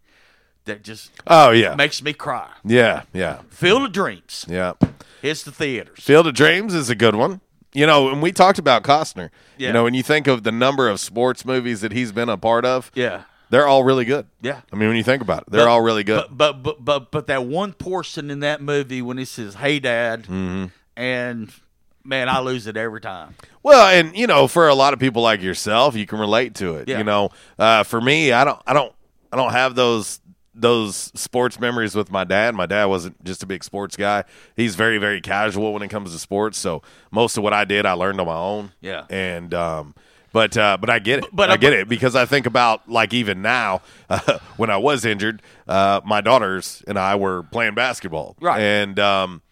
[0.64, 1.74] that just Oh yeah.
[1.74, 2.48] makes me cry.
[2.64, 3.40] Yeah, yeah.
[3.50, 4.46] Field of Dreams.
[4.48, 4.74] Yeah.
[5.22, 6.02] It's the theaters.
[6.02, 7.40] Field of Dreams is a good one.
[7.72, 9.30] You know, and we talked about Costner.
[9.58, 9.68] Yeah.
[9.68, 12.37] You know, when you think of the number of sports movies that he's been a
[12.38, 13.22] part of, Yeah.
[13.50, 14.26] they're all really good.
[14.40, 14.60] Yeah.
[14.72, 16.24] I mean, when you think about it, they're But- all really good.
[16.30, 19.80] But, but but but but that one portion in that movie when he says, "Hey,
[19.80, 20.66] Dad," Mm-hmm.
[20.96, 21.52] and
[22.05, 23.35] man, I lose it every time.
[23.62, 26.77] Well, and you know, for a lot of people like yourself, you can relate to
[26.77, 26.88] it.
[26.88, 26.99] Yeah.
[26.99, 28.93] You know, uh, for me, I don't, I don't,
[29.33, 30.21] I don't have those
[30.57, 32.55] those sports memories with my dad.
[32.55, 34.23] My dad wasn't just a big sports guy.
[34.55, 36.59] He's very, very casual when it comes to sports.
[36.59, 38.71] So most of what I did, I learned on my own.
[38.81, 39.05] Yeah.
[39.11, 39.97] And um,
[40.33, 41.25] But uh, but I get it.
[41.33, 45.05] But- I get it because I think about like even now uh, when I was
[45.05, 48.61] injured, uh, my daughters and I were playing basketball, Right.
[48.61, 49.43] And um,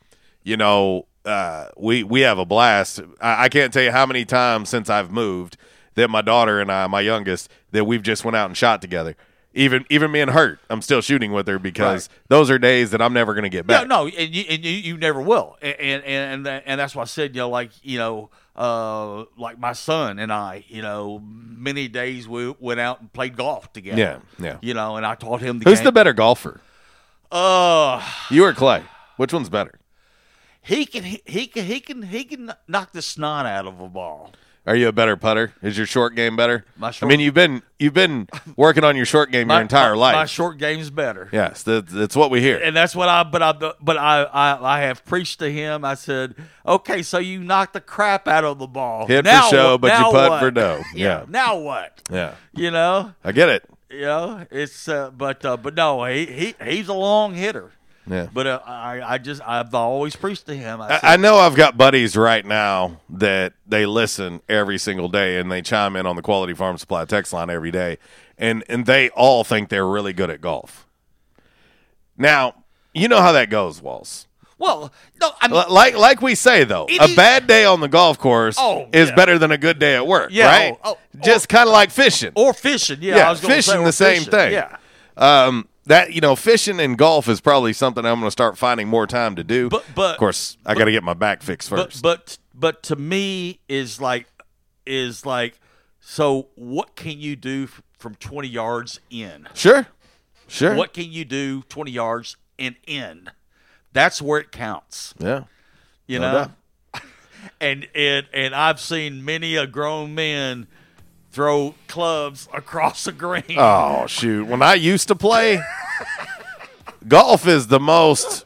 [0.44, 3.00] you know, uh, we we have a blast.
[3.20, 5.56] I, I can't tell you how many times since I've moved
[5.94, 9.14] that my daughter and I, my youngest, that we've just went out and shot together.
[9.54, 13.12] Even even being hurt, I'm still shooting with her because those are days that I'm
[13.12, 13.86] never going to get back.
[13.86, 16.94] No, no, and you, and you, you never will, and and and and, and that's
[16.94, 20.80] why I said, you know, like you know, uh, like my son and I, you
[20.80, 24.00] know, many days we went out and played golf together.
[24.00, 24.56] Yeah, yeah.
[24.62, 25.84] You know, and I taught him the Who's game.
[25.84, 26.62] the better golfer?
[27.30, 28.82] Uh, You or Clay?
[29.18, 29.78] Which one's better?
[30.62, 34.32] He can he, can he can he can knock the snot out of a ball.
[34.64, 35.52] Are you a better putter?
[35.60, 36.64] Is your short game better?
[36.76, 39.94] My I mean, you've been you've been working on your short game My- your entire
[39.94, 40.14] my- life.
[40.14, 41.28] My short game's better.
[41.32, 42.58] yes, that, that's what we hear.
[42.58, 45.84] and that's what I but I but I, I I have preached to him.
[45.84, 49.08] I said, okay, so you knocked the crap out of the ball.
[49.08, 50.38] Hit Now for show, what- but you putt what?
[50.40, 50.82] for dough.
[50.94, 51.24] Yeah.
[51.28, 52.00] Now what?
[52.08, 53.68] yeah, You know, I get it.
[53.90, 57.72] you know, it's uh, but uh, but no, he, he he's a long hitter.
[58.06, 58.26] Yeah.
[58.32, 60.80] But uh, I I just I've always preached to him.
[60.80, 65.08] I, I, said, I know I've got buddies right now that they listen every single
[65.08, 67.98] day and they chime in on the Quality Farm Supply text line every day,
[68.36, 70.86] and and they all think they're really good at golf.
[72.16, 74.26] Now, you know how that goes, Walls.
[74.58, 77.88] well, no, I mean, Like like we say though, a is- bad day on the
[77.88, 79.14] golf course Oh, is yeah.
[79.14, 80.78] better than a good day at work, Yeah, right?
[80.84, 82.32] oh, oh, Just kind of like fishing.
[82.34, 82.98] or fishing.
[83.00, 84.52] Yeah, yeah, I was fishing say, the same thing.
[84.52, 84.76] Yeah.
[85.16, 88.88] Um, that you know, fishing and golf is probably something I'm going to start finding
[88.88, 89.68] more time to do.
[89.68, 92.02] But- but- of course, I got to get my back fixed first.
[92.02, 94.26] But but but to me is like
[94.86, 95.58] is like
[96.00, 97.68] so what can you do
[97.98, 99.48] from 20 yards in?
[99.54, 99.86] sure,
[100.48, 100.74] sure.
[100.74, 103.30] What can you do 20 yards and in?
[103.92, 105.14] That's where it counts.
[105.18, 105.44] Yeah,
[106.06, 106.38] You No know?
[106.38, 106.50] doubt.
[107.60, 110.66] And and and I've seen many a grown man
[111.32, 113.56] throw clubs across the green.
[113.56, 114.46] Oh shoot!
[114.46, 115.60] When I used to play,
[117.08, 118.44] golf is the most.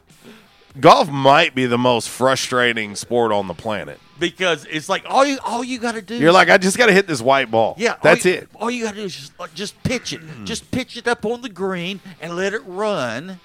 [0.79, 3.99] Golf might be the most frustrating sport on the planet.
[4.19, 6.85] because it's like all you all you got to do You're like, I just got
[6.85, 7.73] to hit this white ball.
[7.79, 8.49] Yeah, all that's you- it.
[8.55, 10.45] All you got to do is just uh, just pitch it, hmm.
[10.45, 13.39] just pitch it up on the green and let it run.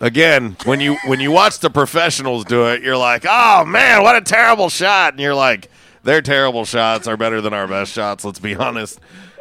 [0.00, 4.16] Again, when you when you watch the professionals do it, you're like, oh man, what
[4.16, 5.70] a terrible shot, and you're like,
[6.04, 8.24] their terrible shots are better than our best shots.
[8.24, 9.00] Let's be honest.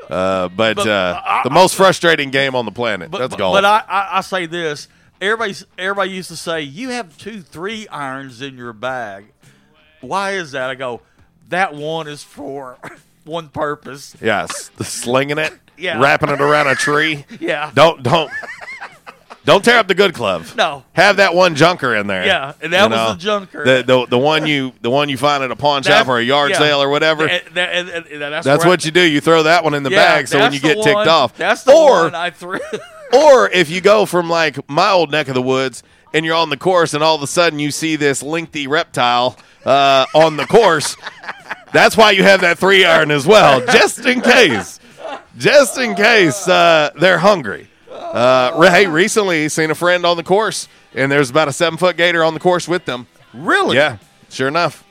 [0.10, 3.10] Uh, but But, uh, I- the most frustrating game on the planet.
[3.12, 3.56] But, that's golf.
[3.56, 4.88] but I, I, I say this:
[5.22, 9.26] everybody's everybody used to say you have two three irons in your bag.
[10.02, 10.70] Why is that?
[10.70, 11.02] I go,
[11.50, 12.78] that one is for
[13.24, 14.16] one purpose.
[14.22, 16.00] yes, the slinging it, Yeah.
[16.02, 17.26] wrapping it around a tree.
[17.40, 17.72] Yeah.
[17.74, 18.32] Don't don't
[19.44, 20.46] don't tear up the good club.
[20.56, 20.84] No.
[20.94, 22.26] have that one junker in there.
[22.26, 23.66] Yeah, and that was the junker.
[23.66, 26.24] The, the the one you the one you find at a pawn shop or a
[26.24, 26.60] yard yeah.
[26.60, 27.28] sale or whatever.
[27.28, 29.02] That's That's what I- you do.
[29.02, 31.36] You throw that one in the Yeah, bag so when you get ticked off.
[31.38, 32.60] That's the or, one I threw.
[33.14, 36.50] or if you go from like my old neck of the woods and you're on
[36.50, 40.46] the course and all of a sudden you see this lengthy reptile uh, on the
[40.46, 40.96] course,
[41.74, 44.80] that's why you have that three iron as well, just in case.
[45.38, 47.68] Just in case uh, they're hungry.
[48.12, 51.78] Uh, re- hey, recently seen a friend on the course, and there's about a seven
[51.78, 53.08] foot gator on the course with them.
[53.34, 53.78] Really?
[53.78, 53.98] Yeah,
[54.30, 54.84] sure enough.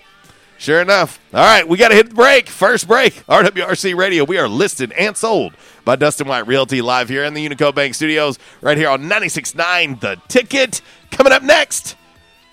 [0.59, 1.19] Sure enough.
[1.33, 2.49] All right, we got to hit the break.
[2.49, 3.25] First break.
[3.27, 4.25] RWRC Radio.
[4.25, 5.55] We are listed and sold
[5.87, 10.01] by Dustin White Realty live here in the Unico Bank Studios, right here on 96.9
[10.01, 10.83] The Ticket.
[11.11, 11.97] Coming up next,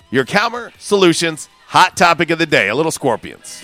[0.10, 2.70] your Calmer Solutions hot topic of the day.
[2.70, 3.64] A little Scorpions.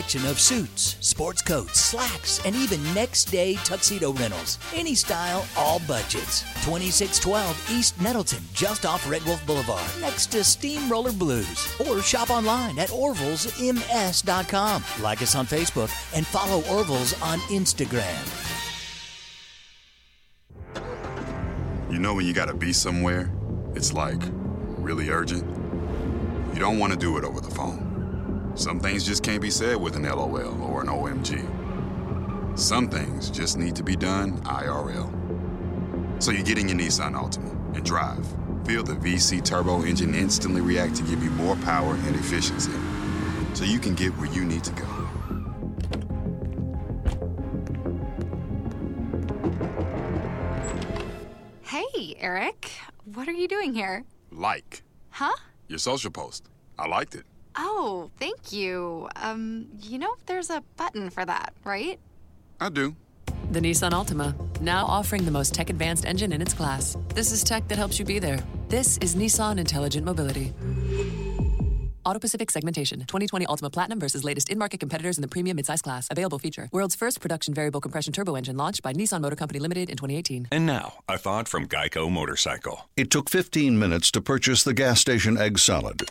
[0.00, 4.58] of suits, sports coats, slacks, and even next day tuxedo rentals.
[4.74, 6.40] Any style, all budgets.
[6.64, 11.70] 2612 East Nettleton, just off Red Wolf Boulevard, next to Steamroller Blues.
[11.86, 14.84] Or shop online at orvillesms.com.
[15.02, 18.56] Like us on Facebook and follow Orville's on Instagram.
[21.92, 23.30] You know when you gotta be somewhere,
[23.74, 24.22] it's like
[24.78, 25.44] really urgent.
[26.54, 27.89] You don't want to do it over the phone.
[28.54, 32.58] Some things just can't be said with an LOL or an OMG.
[32.58, 35.10] Some things just need to be done IRL.
[36.22, 38.26] So you get in your Nissan Altima and drive.
[38.66, 42.72] Feel the VC turbo engine instantly react to give you more power and efficiency.
[43.54, 44.86] So you can get where you need to go.
[51.62, 52.70] Hey, Eric.
[53.04, 54.04] What are you doing here?
[54.30, 55.36] Like Huh?
[55.68, 56.44] your social post.
[56.78, 57.24] I liked it.
[57.56, 59.08] Oh, thank you.
[59.16, 61.98] Um, you know, there's a button for that, right?
[62.60, 62.94] I do.
[63.50, 66.96] The Nissan Altima, now offering the most tech advanced engine in its class.
[67.14, 68.38] This is tech that helps you be there.
[68.68, 70.52] This is Nissan Intelligent Mobility.
[72.04, 73.00] Auto Pacific segmentation.
[73.00, 76.08] 2020 Altima Platinum versus latest in market competitors in the premium midsize class.
[76.10, 76.68] Available feature.
[76.72, 80.48] World's first production variable compression turbo engine launched by Nissan Motor Company Limited in 2018.
[80.50, 82.88] And now, a thought from Geico Motorcycle.
[82.96, 86.10] It took 15 minutes to purchase the gas station egg salad.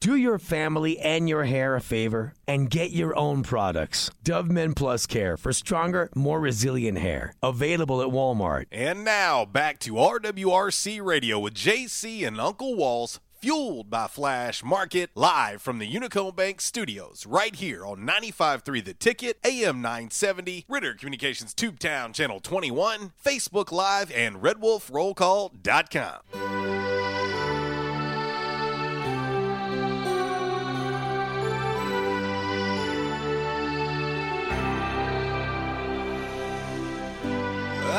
[0.00, 4.12] Do your family and your hair a favor and get your own products.
[4.22, 7.34] Dove Men Plus Care for stronger, more resilient hair.
[7.42, 8.66] Available at Walmart.
[8.70, 15.10] And now back to RWRC Radio with JC and Uncle Walls, fueled by Flash Market,
[15.16, 20.94] live from the Unico Bank Studios, right here on 95.3 The Ticket, AM 970, Ritter
[20.94, 26.57] Communications Tubetown Channel 21, Facebook Live, and RedWolfRollCall.com.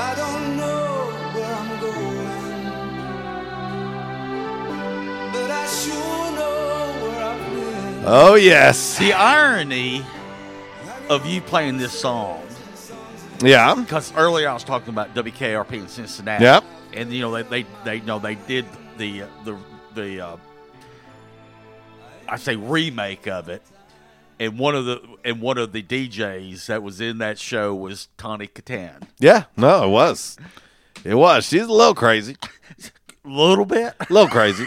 [0.01, 2.63] I don't know where I'm going,
[5.33, 8.03] but I sure know where I've been.
[8.05, 8.97] Oh, yes.
[8.97, 10.05] The irony
[11.09, 12.41] of you playing this song.
[13.41, 13.75] Yeah.
[13.75, 16.45] Because earlier I was talking about WKRP in Cincinnati.
[16.45, 16.63] Yep.
[16.93, 18.65] And you know they they, they you know they did
[18.97, 19.57] the uh, the
[19.95, 20.37] the uh,
[22.27, 23.61] I say remake of it.
[24.39, 28.07] And one of the and one of the DJs that was in that show was
[28.17, 29.03] Tawny Kitaen.
[29.19, 30.37] Yeah, no, it was.
[31.03, 31.45] It was.
[31.45, 32.37] She's a little crazy.
[33.25, 33.93] A little bit.
[33.99, 34.65] A little crazy.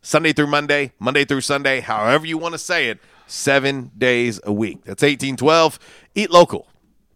[0.00, 4.52] Sunday through Monday, Monday through Sunday, however you want to say it, seven days a
[4.52, 4.84] week.
[4.84, 5.78] That's eighteen twelve.
[6.14, 6.68] Eat local,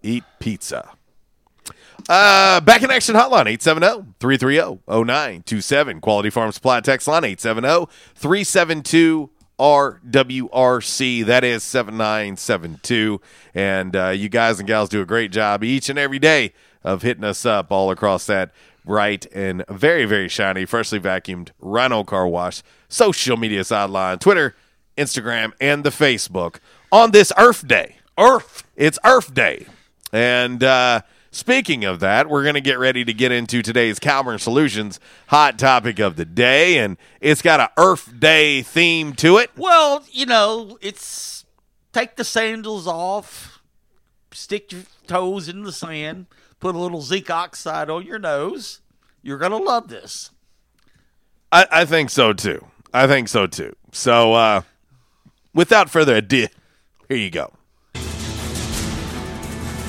[0.03, 0.91] eat pizza.
[2.09, 3.47] Uh, back in action hotline
[4.19, 6.01] 870-330-0927.
[6.01, 9.29] Quality Farm Supply text line 870-372
[9.59, 11.27] RWRC.
[11.27, 13.21] That is 7972.
[13.55, 17.03] And uh, you guys and gals do a great job each and every day of
[17.03, 18.53] hitting us up all across that
[18.85, 24.57] bright and very, very shiny, freshly vacuumed Rhino car wash social media sideline, Twitter,
[24.97, 26.57] Instagram, and the Facebook
[26.91, 27.97] on this Earth Day.
[28.17, 28.65] Earth.
[28.77, 29.67] It's Earth Day.
[30.11, 31.03] And uh,
[31.39, 35.59] speaking of that, we're going to get ready to get into today's Calmer Solutions hot
[35.59, 36.79] topic of the day.
[36.79, 39.51] And it's got a Earth Day theme to it.
[39.57, 41.47] Well, you know, it's
[41.93, 43.63] take the sandals off,
[44.33, 46.27] stick your toes in the sand,
[46.61, 48.81] put a little zinc oxide on your nose.
[49.23, 50.31] You're gonna love this.
[51.51, 52.67] I, I think so too.
[52.93, 53.75] I think so too.
[53.93, 54.63] So, uh,
[55.55, 56.47] without further ado,
[57.09, 57.53] here you go.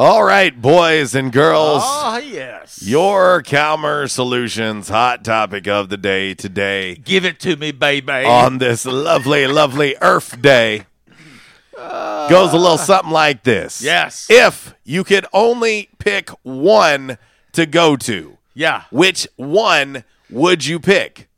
[0.00, 1.82] All right, boys and girls.
[1.84, 2.82] Oh, yes.
[2.82, 6.94] Your Calmer Solutions hot topic of the day today.
[6.94, 8.24] Give it to me, baby.
[8.24, 10.86] On this lovely, lovely Earth Day
[11.76, 12.76] goes a little ah.
[12.76, 13.82] something like this.
[13.82, 14.26] Yes.
[14.30, 17.18] If you could only pick one
[17.52, 18.84] to go to, Yeah.
[18.90, 21.28] which one would you pick?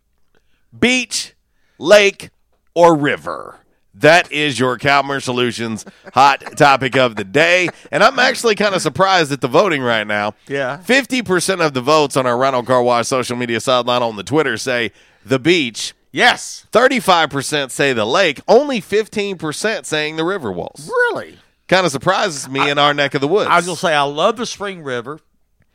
[0.79, 1.35] Beach,
[1.79, 2.31] lake,
[2.77, 3.59] or river?
[4.03, 7.69] That is your Calmer Solutions hot topic of the day.
[7.91, 10.35] And I'm actually kind of surprised at the voting right now.
[10.49, 10.83] Yeah.
[10.85, 14.57] 50% of the votes on our Rhino Car Wash social media sideline on the Twitter
[14.57, 14.91] say
[15.25, 15.95] the beach.
[16.11, 16.67] Yes.
[16.73, 18.41] 35% say the lake.
[18.49, 20.89] Only 15% saying the river walls.
[20.89, 21.39] Really?
[21.69, 23.49] Kind of surprises me in our neck of the woods.
[23.49, 25.21] I was gonna say I love the Spring River.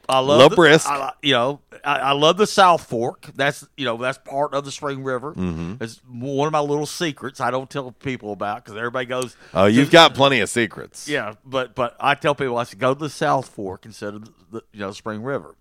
[0.09, 0.87] I love the, Brisk.
[0.87, 3.29] I, you know, I, I love the South Fork.
[3.35, 5.33] That's you know that's part of the Spring River.
[5.33, 5.81] Mhm.
[5.81, 9.35] It's one of my little secrets I don't tell people about because everybody goes.
[9.53, 11.07] Oh, you've got plenty of secrets.
[11.09, 14.29] Yeah, but but I tell people I should go to the South Fork instead of
[14.51, 15.55] the you know Spring River.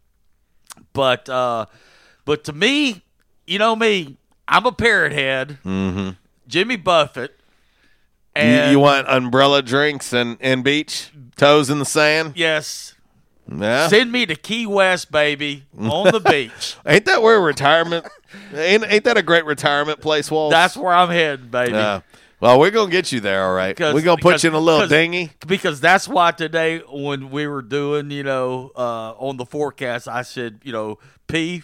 [0.92, 1.66] But uh,
[2.24, 3.02] but to me,
[3.46, 4.16] you know me,
[4.46, 5.58] I'm a parrot head.
[5.64, 6.10] Mm-hmm.
[6.46, 7.32] Jimmy Buffett.
[8.36, 11.10] You, And you want umbrella drinks and, and beach?
[11.36, 12.34] Toes in the sand?
[12.36, 12.92] yes.
[13.48, 13.88] Yeah.
[13.88, 16.76] Send me to Key West, baby, on the beach.
[16.86, 18.06] Ain't that where retirement?
[18.52, 20.50] ain't, ain't that a great retirement place, Walls?
[20.50, 21.72] That's where I'm heading, baby.
[21.72, 22.00] Yeah.
[22.40, 23.78] Well, we're gonna get you there, all right.
[23.78, 25.30] We're gonna put you in a little because- dinghy.
[25.46, 30.22] Because that's why today, when we were doing, you know, uh, on the forecast, I
[30.22, 31.62] said, you know, P,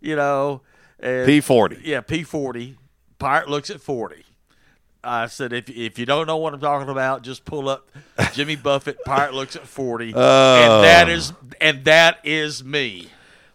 [0.00, 0.60] you know,
[1.02, 1.80] P40.
[1.84, 2.76] Yeah, P forty.
[3.18, 4.24] Pirate looks at forty.
[5.02, 7.88] I said, if if you don't know what I'm talking about, just pull up
[8.34, 9.02] Jimmy Buffett.
[9.04, 10.20] Pirate looks at forty, Oh.
[10.20, 13.08] and that is and that is me.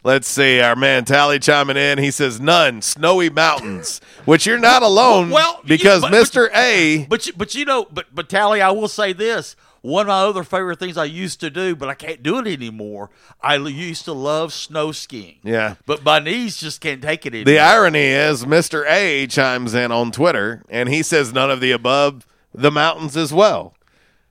[0.03, 0.59] Let's see.
[0.59, 1.97] Our man Tally chiming in.
[1.97, 2.81] He says none.
[2.83, 5.31] Snowy mountains, which you're not alone.
[5.31, 7.05] Well, because but- Mister A.
[7.09, 9.55] But you, but you know, but but Tally, I will say this:
[9.85, 12.47] one of my other favorite things I used to do, but I can't do it
[12.47, 13.11] anymore.
[13.41, 15.37] I used to love snow skiing.
[15.43, 15.75] Yeah.
[15.85, 17.45] But my knees just can't take it anymore.
[17.45, 21.71] The irony is, Mister A chimes in on Twitter, and he says none of the
[21.71, 22.25] above.
[22.53, 23.75] The mountains as well.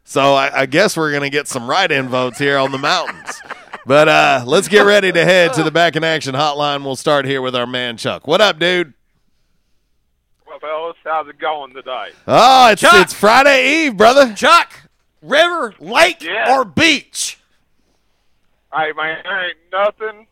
[0.02, 3.40] So I, I guess we're gonna get some write-in votes here on the mountains.
[3.86, 6.84] But uh, let's get ready to head to the back in action hotline.
[6.84, 8.26] We'll start here with our man Chuck.
[8.26, 8.94] What up, dude?
[10.46, 12.09] Well, fellas, how's it going today?
[12.26, 12.94] Oh, it's Chuck!
[12.94, 14.32] it's Friday Eve, brother.
[14.32, 14.84] Chuck,
[15.24, 16.54] river, lake, Yeah.
[16.56, 17.38] or beach?
[18.74, 20.26] Hey, man, there ain't nothing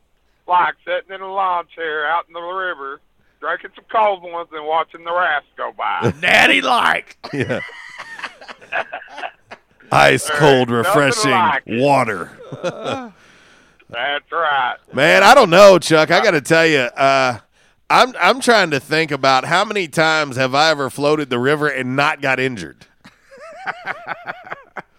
[0.47, 3.01] like sitting in a lawn chair out in the river,
[3.40, 6.12] drinking some cold ones and watching the rafts go by.
[6.20, 7.16] Natty like.
[7.32, 7.61] Yeah.
[9.93, 11.80] Ice cold, refreshing like it.
[11.80, 12.30] water.
[13.90, 14.76] That's right.
[14.95, 16.11] Man, I don't know, Chuck.
[16.11, 17.38] I got to tell you, uh,
[17.90, 21.68] I'm I'm trying to think about how many times have I ever floated the river
[21.68, 22.86] and not got injured.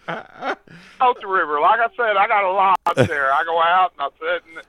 [0.08, 1.60] Out the river.
[1.60, 2.74] Like I said, I got a lawn
[3.08, 3.32] there.
[3.32, 4.64] I go out and I sit and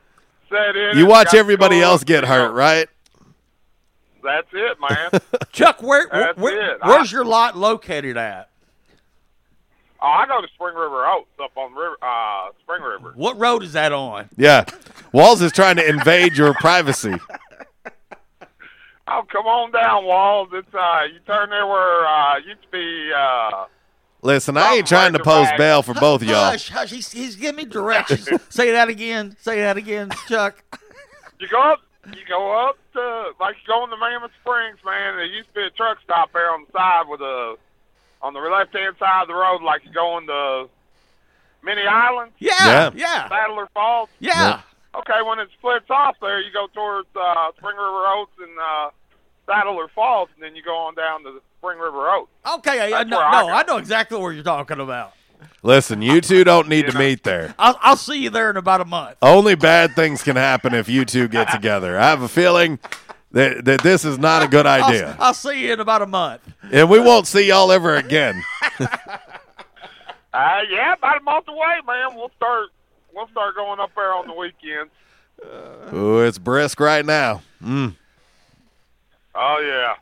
[0.50, 0.98] sit in.
[0.98, 2.88] You watch everybody else get hurt, right?
[4.24, 5.22] That's it, man.
[5.52, 6.80] Chuck, where, where, That's where- it.
[6.84, 8.50] where's I- your lot located at?
[10.02, 13.14] oh, I go to Spring River Oaks up on river, uh, Spring River.
[13.16, 14.30] What road is that on?
[14.38, 14.66] Yeah.
[15.12, 17.14] Walls is trying to invade your privacy.
[19.08, 20.50] Oh, come on down, Walls.
[20.54, 23.66] It's uh, you turn there where uh, used to be uh.
[24.26, 26.50] Listen, I ain't trying to post bail for both of y'all.
[26.52, 26.90] Hush, hush.
[26.92, 28.28] He's, he's giving me directions.
[28.50, 29.36] Say that again.
[29.40, 30.64] Say that again, Chuck.
[31.40, 35.16] You go up, you go up to like you go into Mammoth Springs, man.
[35.18, 37.56] There used to be a truck stop there on the side with a
[38.24, 40.70] on the left hand side of the road, like you go into
[41.62, 42.34] Many Islands.
[42.40, 42.92] Yeah, Yeah.
[42.96, 44.10] yeah, Battler Falls.
[44.20, 44.62] yeah.
[44.96, 48.90] Okay, when it splits off there, you go towards uh, Spring River Oaks and uh,
[49.48, 52.32] Battler Falls, and then you go on down to the Spring River Oaks.
[52.58, 53.50] Okay, I, I, no, I no.
[53.50, 55.14] I know exactly what you're talking about.
[55.64, 57.56] Listen, you two don't need to meet there.
[57.60, 59.18] I'll, I'll see you there in about a month.
[59.22, 61.98] Only bad things can happen if you two get together.
[61.98, 62.80] I have a feeling
[63.32, 65.16] that, that this is not a good I'll, idea.
[65.20, 66.42] I'll see you in about a month.
[66.72, 68.44] And we won't see y'all ever again.
[70.36, 72.14] Uh, yeah, about a month away, man.
[72.14, 72.68] We'll start.
[73.14, 74.92] We'll start going up there on the weekends.
[75.94, 77.42] Ooh, it's brisk right now.
[77.64, 77.96] Mm.
[79.36, 79.96] Oh yeah.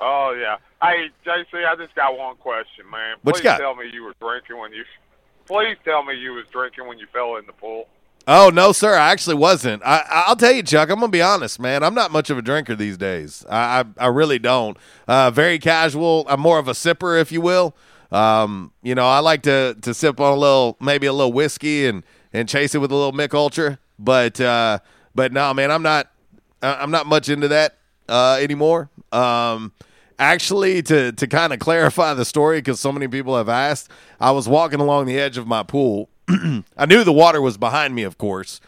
[0.00, 0.56] Oh yeah.
[0.82, 3.16] Hey, JC, I just got one question, man.
[3.22, 3.58] What Please you got?
[3.58, 4.84] tell me you were drinking when you.
[5.46, 7.88] Please tell me you was drinking when you fell in the pool.
[8.26, 8.94] Oh no, sir!
[8.94, 9.82] I actually wasn't.
[9.84, 10.90] I, I'll tell you, Chuck.
[10.90, 11.82] I'm gonna be honest, man.
[11.82, 13.44] I'm not much of a drinker these days.
[13.48, 14.76] I I, I really don't.
[15.08, 16.24] Uh, very casual.
[16.28, 17.74] I'm more of a sipper, if you will.
[18.12, 21.86] Um, you know, I like to to sip on a little, maybe a little whiskey
[21.86, 23.78] and and chase it with a little Mich Ultra.
[23.98, 24.78] But uh,
[25.14, 26.08] but no, man, I'm not.
[26.62, 27.78] I'm not much into that
[28.12, 28.90] uh, anymore.
[29.10, 29.72] Um,
[30.18, 33.90] actually, to to kind of clarify the story, because so many people have asked,
[34.20, 36.10] I was walking along the edge of my pool.
[36.28, 38.60] I knew the water was behind me, of course,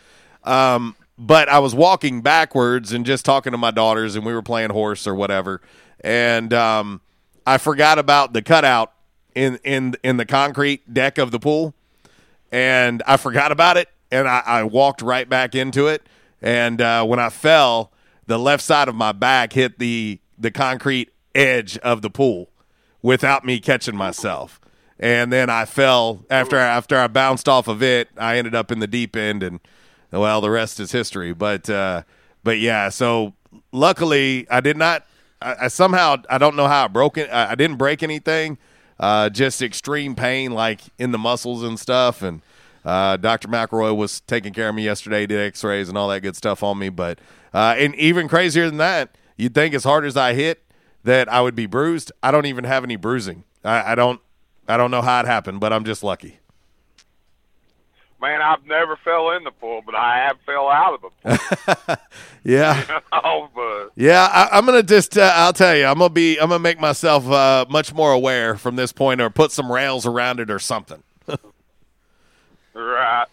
[0.44, 4.42] um, but I was walking backwards and just talking to my daughters, and we were
[4.42, 5.60] playing horse or whatever,
[6.00, 7.02] and um,
[7.46, 8.92] I forgot about the cutout
[9.34, 11.74] in in in the concrete deck of the pool,
[12.50, 16.02] and I forgot about it, and I, I walked right back into it,
[16.40, 17.92] and uh, when I fell,
[18.26, 22.50] the left side of my back hit the the concrete edge of the pool,
[23.02, 24.60] without me catching myself.
[24.98, 28.08] And then I fell after after I bounced off of it.
[28.16, 29.60] I ended up in the deep end, and
[30.10, 31.32] well, the rest is history.
[31.32, 32.02] But uh,
[32.42, 33.34] but yeah, so
[33.72, 35.06] luckily I did not.
[35.42, 37.28] I, I somehow I don't know how I broke it.
[37.30, 38.58] I, I didn't break anything.
[38.98, 42.22] Uh, just extreme pain, like in the muscles and stuff.
[42.22, 42.42] And
[42.84, 43.48] uh, Dr.
[43.48, 46.78] McElroy was taking care of me yesterday, did X-rays and all that good stuff on
[46.78, 46.88] me.
[46.88, 47.18] But
[47.52, 50.62] uh, and even crazier than that, you'd think as hard as I hit
[51.04, 52.12] that I would be bruised.
[52.22, 53.44] I don't even have any bruising.
[53.64, 54.20] I, I don't.
[54.66, 56.38] I don't know how it happened, but I'm just lucky.
[58.20, 61.10] Man, I've never fell in the pool, but I have fell out of the
[61.86, 61.96] pool.
[62.46, 63.00] Yeah.
[63.12, 65.16] Know, but Yeah, I, I'm gonna just.
[65.16, 66.38] Uh, I'll tell you, I'm gonna be.
[66.38, 70.04] I'm gonna make myself uh, much more aware from this point, or put some rails
[70.06, 71.02] around it, or something.
[72.74, 73.26] Right.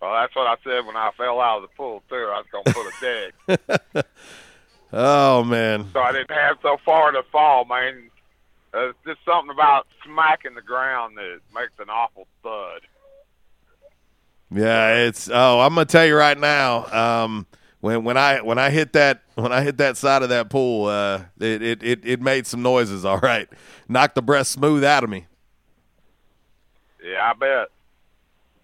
[0.00, 2.14] Well, that's what I said when I fell out of the pool too.
[2.14, 4.06] I was gonna put a deck,
[4.92, 8.10] oh man, so I didn't have so far to fall, man.
[8.72, 12.80] It's just something about smacking the ground that makes an awful thud.
[14.50, 15.28] yeah, it's.
[15.28, 16.86] Oh, I'm gonna tell you right now.
[17.24, 17.46] Um,
[17.80, 20.86] when when I when I hit that when I hit that side of that pool,
[20.86, 23.04] uh, it it it, it made some noises.
[23.04, 23.48] All right,
[23.88, 25.26] knocked the breath smooth out of me.
[27.04, 27.68] Yeah, I bet.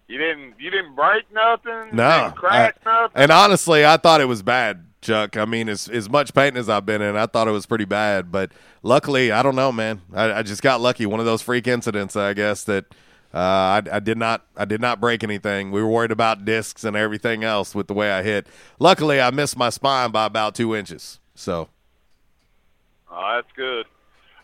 [0.07, 0.53] You didn't.
[0.59, 1.89] You didn't break nothing.
[1.95, 3.11] No, crack I- nothing.
[3.15, 5.35] and honestly, I thought it was bad, Chuck.
[5.35, 7.83] I mean, as as much pain as I've been in, I thought it was pretty
[7.85, 8.31] bad.
[8.31, 8.51] But
[8.83, 10.01] luckily, I don't know, man.
[10.13, 11.05] I, I just got lucky.
[11.05, 12.85] One of those freak incidents, I guess that
[13.33, 15.71] uh, I, I did not I did not break anything.
[15.71, 18.47] We were worried about discs and everything else with the way I hit.
[18.79, 21.19] Luckily, I missed my spine by about two inches.
[21.35, 21.67] So
[23.11, 23.85] Oh, that's good.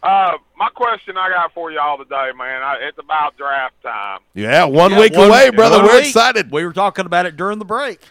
[0.03, 2.61] Uh, my question I got for y'all today, man.
[2.61, 4.19] I, it's about draft time.
[4.33, 5.81] yeah, one Yeah, week one- away, brother.
[5.81, 6.07] We're week.
[6.07, 6.51] excited.
[6.51, 8.01] We were talking about it during the break.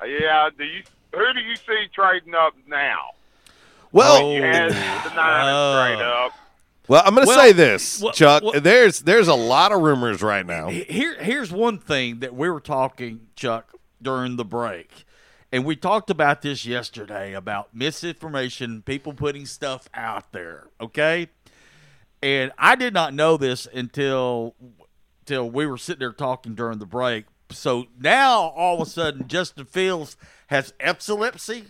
[0.00, 0.50] Uh, Yeah.
[0.56, 0.82] Do you?
[1.14, 2.98] Who do you see trading up now?
[3.92, 6.32] Well, you had the Niners trade up.
[6.86, 8.42] well, I'm going to Well, say this, well, Chuck.
[8.44, 10.68] well- there's there's a lot of rumors right now.
[10.68, 15.04] Here, here's one thing that we were talking, Chuck, during the break,
[15.52, 20.68] and we talked about this yesterday about misinformation, people putting stuff out there.
[20.80, 21.28] Okay,
[22.22, 24.54] and I did not know this until
[25.20, 27.26] until we were sitting there talking during the break.
[27.50, 30.16] So now all of a sudden, Justin Fields
[30.48, 31.66] has epilepsy.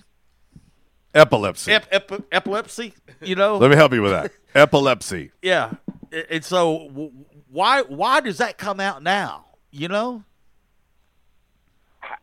[1.15, 1.73] Epilepsy.
[1.73, 2.95] Ep, ep, epilepsy.
[3.21, 3.59] You know.
[3.59, 4.33] Let me help you with that.
[4.55, 5.33] Epilepsy.
[5.43, 5.73] Yeah,
[6.13, 7.13] and and so
[7.49, 9.47] why why does that come out now?
[9.71, 10.25] You know.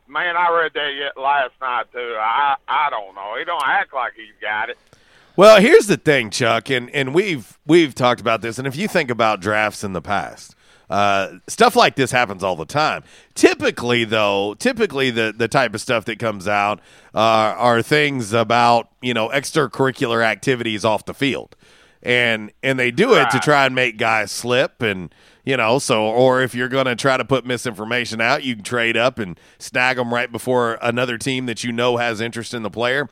[0.08, 2.16] Man, I read that yet last night too.
[2.20, 3.36] I I don't know.
[3.38, 4.78] He don't act like he's got it.
[5.38, 8.88] Well, here's the thing, Chuck, and, and we've we've talked about this, and if you
[8.88, 10.56] think about drafts in the past,
[10.90, 13.04] uh, stuff like this happens all the time.
[13.36, 16.80] Typically, though, typically the the type of stuff that comes out
[17.14, 17.20] uh,
[17.56, 21.56] are things about you know extracurricular activities off the field,
[22.02, 25.14] and and they do it to try and make guys slip and.
[25.48, 28.66] You know, so or if you're going to try to put misinformation out, you can
[28.66, 32.64] trade up and snag them right before another team that you know has interest in
[32.64, 33.08] the player.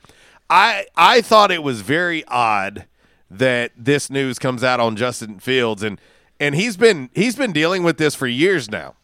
[0.49, 2.87] I I thought it was very odd
[3.31, 5.97] that this news comes out on Justin Fields and
[6.37, 8.95] and he's been he's been dealing with this for years now.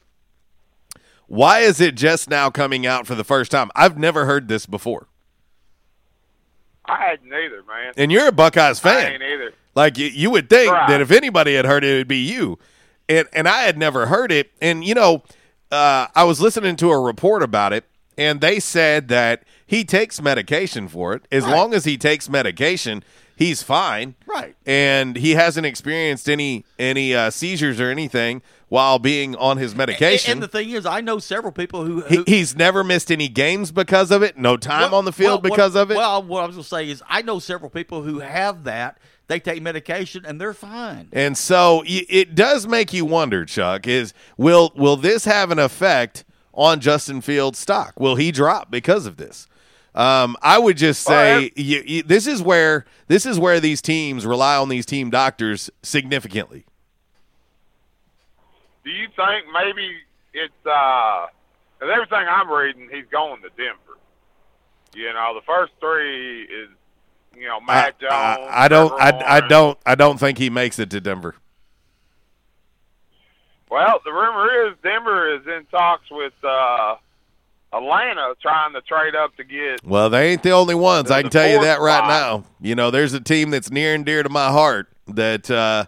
[1.28, 3.72] Why is it just now coming out for the first time?
[3.78, 5.08] I've never heard this before.
[6.84, 7.94] I hadn't either, man.
[7.96, 9.14] And you're a Buckeyes I fan.
[9.14, 9.54] ain't either.
[9.74, 10.90] Like you, you would think Right.
[10.90, 12.60] that if anybody had heard it, it would be you.
[13.12, 14.52] And and I had never heard it.
[14.62, 15.24] And you know,
[15.72, 17.84] uh, I was listening to a report about it,
[18.18, 21.28] and they said that he takes medication for it.
[21.32, 23.04] As long as he takes medication,
[23.36, 24.16] he's fine.
[24.26, 24.56] Right.
[24.66, 30.32] And he hasn't experienced any any uh, seizures or anything while being on his medication.
[30.32, 33.70] And the thing is, I know several people who, he, he's never missed any games
[33.70, 34.38] because of it.
[34.38, 35.98] No time Well- on the field well, what- because of it.
[35.98, 38.98] Well, what I was going to say is, I know several people who have that.
[39.32, 41.08] They take medication and they're fine.
[41.14, 46.26] And so it does make you wonder, Chuck, is will will this have an effect
[46.54, 47.98] on Justin Fields' stock?
[47.98, 49.48] Will he drop because of this?
[49.96, 54.26] Um, I would just say you, you, this is where this is where these teams
[54.26, 56.66] rely on these team doctors significantly.
[58.84, 59.96] Do you think maybe
[60.34, 61.28] it's uh
[61.80, 63.98] 'cause everything I'm reading, he's going to Denver.
[64.94, 66.68] You know, the first three is
[67.36, 68.12] you know Mac Jones.
[68.14, 71.36] I, I don't I, I don't I don't think he makes it to Denver.
[73.70, 76.96] Well, the rumor is Denver is in talks with uh
[77.74, 79.82] Atlanta, trying to trade up to get.
[79.86, 81.10] Well, they ain't the only ones.
[81.10, 82.10] I can tell you that right spot.
[82.10, 82.44] now.
[82.60, 85.86] You know, there's a team that's near and dear to my heart that uh,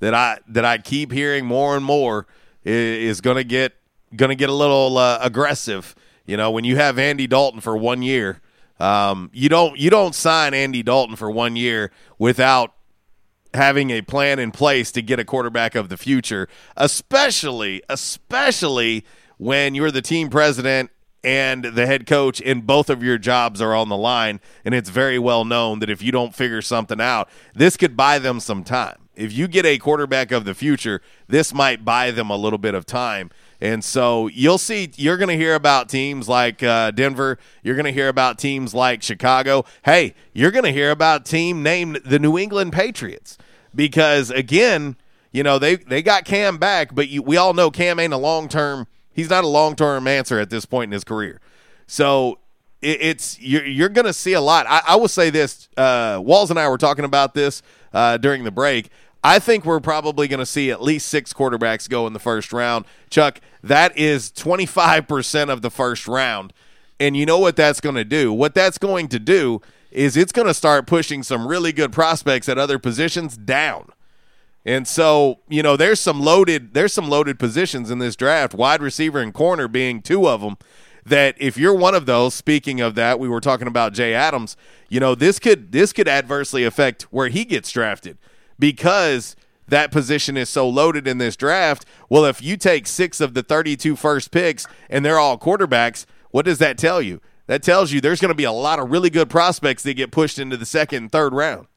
[0.00, 2.26] that I that I keep hearing more and more
[2.64, 3.74] i- is going to get
[4.14, 5.94] going to get a little uh, aggressive.
[6.24, 8.40] You know, when you have Andy Dalton for one year,
[8.78, 12.72] um, you don't you don't sign Andy Dalton for one year without
[13.54, 19.04] having a plan in place to get a quarterback of the future, especially especially
[19.38, 20.90] when you're the team president
[21.26, 24.88] and the head coach and both of your jobs are on the line and it's
[24.88, 28.62] very well known that if you don't figure something out, this could buy them some
[28.62, 28.96] time.
[29.16, 32.74] If you get a quarterback of the future, this might buy them a little bit
[32.74, 33.30] of time.
[33.60, 37.38] And so you'll see, you're going to hear about teams like uh, Denver.
[37.62, 39.64] You're going to hear about teams like Chicago.
[39.84, 43.36] Hey, you're going to hear about team named the New England Patriots
[43.74, 44.96] because, again,
[45.32, 48.18] you know, they, they got Cam back, but you, we all know Cam ain't a
[48.18, 51.40] long term, he's not a long term answer at this point in his career.
[51.88, 52.38] So
[52.80, 54.66] it, it's you're, you're going to see a lot.
[54.68, 57.62] I, I will say this uh, Walls and I were talking about this
[57.92, 58.90] uh, during the break.
[59.24, 62.52] I think we're probably going to see at least six quarterbacks go in the first
[62.52, 62.84] round.
[63.10, 66.52] Chuck, that is 25% of the first round.
[67.00, 68.32] And you know what that's going to do?
[68.32, 69.60] What that's going to do
[69.90, 73.90] is it's going to start pushing some really good prospects at other positions down.
[74.66, 78.82] And so, you know, there's some loaded there's some loaded positions in this draft, wide
[78.82, 80.56] receiver and corner being two of them
[81.04, 84.56] that if you're one of those, speaking of that, we were talking about Jay Adams,
[84.88, 88.18] you know, this could this could adversely affect where he gets drafted
[88.58, 89.36] because
[89.68, 91.86] that position is so loaded in this draft.
[92.08, 96.44] Well, if you take six of the 32 first picks and they're all quarterbacks, what
[96.44, 97.20] does that tell you?
[97.46, 100.10] That tells you there's going to be a lot of really good prospects that get
[100.10, 101.68] pushed into the second and third round.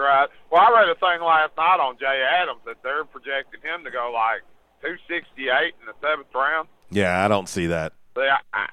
[0.00, 0.28] Right.
[0.50, 3.90] Well, I read a thing last night on Jay Adams that they're projecting him to
[3.90, 4.40] go like
[4.80, 6.68] 268 in the seventh round.
[6.90, 7.92] Yeah, I don't see that.
[8.16, 8.68] See, I,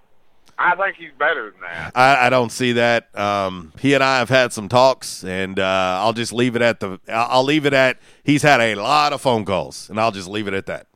[0.58, 1.92] I, think he's better than that.
[1.96, 3.16] I, I don't see that.
[3.18, 6.80] Um, he and I have had some talks, and uh, I'll just leave it at
[6.80, 6.98] the.
[7.10, 10.48] I'll leave it at he's had a lot of phone calls, and I'll just leave
[10.48, 10.88] it at that.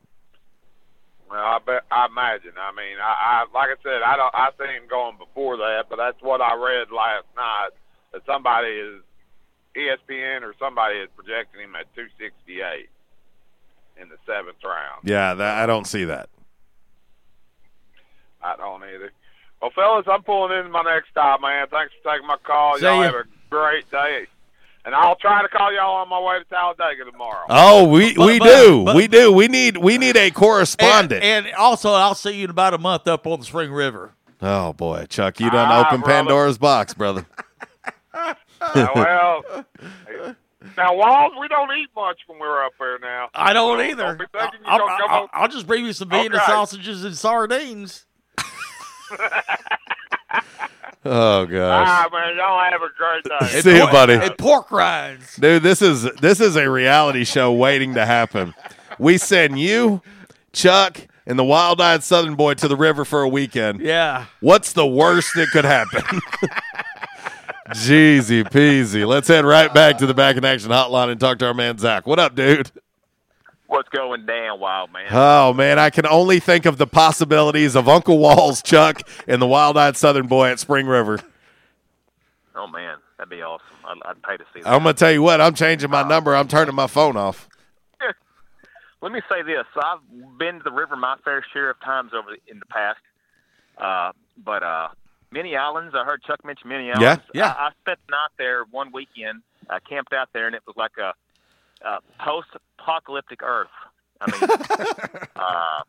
[1.30, 2.52] Well, I bet I imagine.
[2.58, 4.34] I mean, I, I like I said, I don't.
[4.34, 7.70] I see him going before that, but that's what I read last night.
[8.12, 9.02] That somebody is
[9.76, 12.88] ESPN or somebody is projecting him at 268
[14.00, 15.00] in the seventh round.
[15.04, 16.28] Yeah, that, I don't see that.
[18.42, 19.12] I don't either.
[19.60, 21.66] Well, fellas, I'm pulling in my next stop, man.
[21.70, 22.76] Thanks for taking my call.
[22.78, 23.02] See y'all ya.
[23.02, 24.26] have a great day.
[24.84, 27.46] And I'll try to call y'all on my way to Talladega tomorrow.
[27.48, 29.32] Oh, we But- we but- do, but- we do.
[29.32, 31.22] We need we need a correspondent.
[31.22, 34.14] And, and also, I'll see you in about a month up on the Spring River.
[34.40, 36.12] oh boy, Chuck, you done Ah, open brother.
[36.24, 37.24] Pandora's box, brother.
[38.74, 39.42] Uh, well,
[40.76, 43.28] now, Walls, we don't eat much when we're up there now.
[43.34, 44.02] I don't So either.
[44.04, 46.46] Don't be thinking you I'll, I'll- I'll just bring you some Vienna Okay.
[46.46, 48.06] sausages and sardines.
[51.04, 51.88] Oh gosh.
[51.88, 53.60] Ah, man, y'all have a great day.
[53.60, 54.12] See you, buddy.
[54.14, 55.34] And pork rinds.
[55.34, 58.54] Dude, this is this is a reality show waiting to happen.
[59.00, 60.00] We send you,
[60.52, 63.80] Chuck, and the wild-eyed Southern boy to the river for a weekend.
[63.80, 64.26] Yeah.
[64.38, 66.20] What's the worst that could happen?
[67.74, 69.06] Jeezy peasy.
[69.06, 71.78] Let's head right back to the back in action hotline and talk to our man
[71.78, 72.06] Zach.
[72.06, 72.70] What up, dude?
[73.66, 75.06] What's going down, wild man?
[75.10, 79.46] Oh man, I can only think of the possibilities of Uncle Walls, Chuck, and the
[79.46, 81.20] wild-eyed Southern boy at Spring River.
[82.54, 83.66] Oh man, that'd be awesome.
[83.84, 84.68] I'd, I'd pay to see that.
[84.68, 85.40] I'm gonna tell you what.
[85.40, 86.36] I'm changing my number.
[86.36, 87.48] I'm turning my phone off.
[89.00, 90.00] Let me say this: I've
[90.38, 93.00] been to the river my fair share of times over the, in the past,
[93.78, 94.12] uh,
[94.44, 94.88] but uh,
[95.32, 95.94] many islands.
[95.98, 97.22] I heard Chuck mention many islands.
[97.34, 97.54] Yeah, yeah.
[97.58, 99.42] I, I spent the night there one weekend.
[99.70, 101.14] I camped out there, and it was like a,
[101.86, 103.68] a post-apocalyptic Earth.
[104.20, 104.50] I mean,
[105.36, 105.82] uh,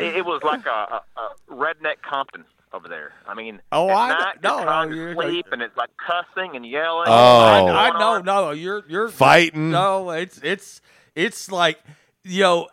[0.00, 3.12] it, it was like a, a, a redneck Compton over there.
[3.26, 5.90] I mean, Oh, at I night no, you're no, trying you're- sleep, and it's like
[5.96, 7.06] cussing and yelling.
[7.08, 7.12] Oh.
[7.38, 9.70] I, I know, no, you're you're Fighting.
[9.70, 10.80] No, it's it's
[11.14, 11.78] it's like
[12.24, 12.68] you know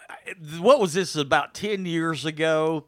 [0.60, 2.86] what was this about ten years ago?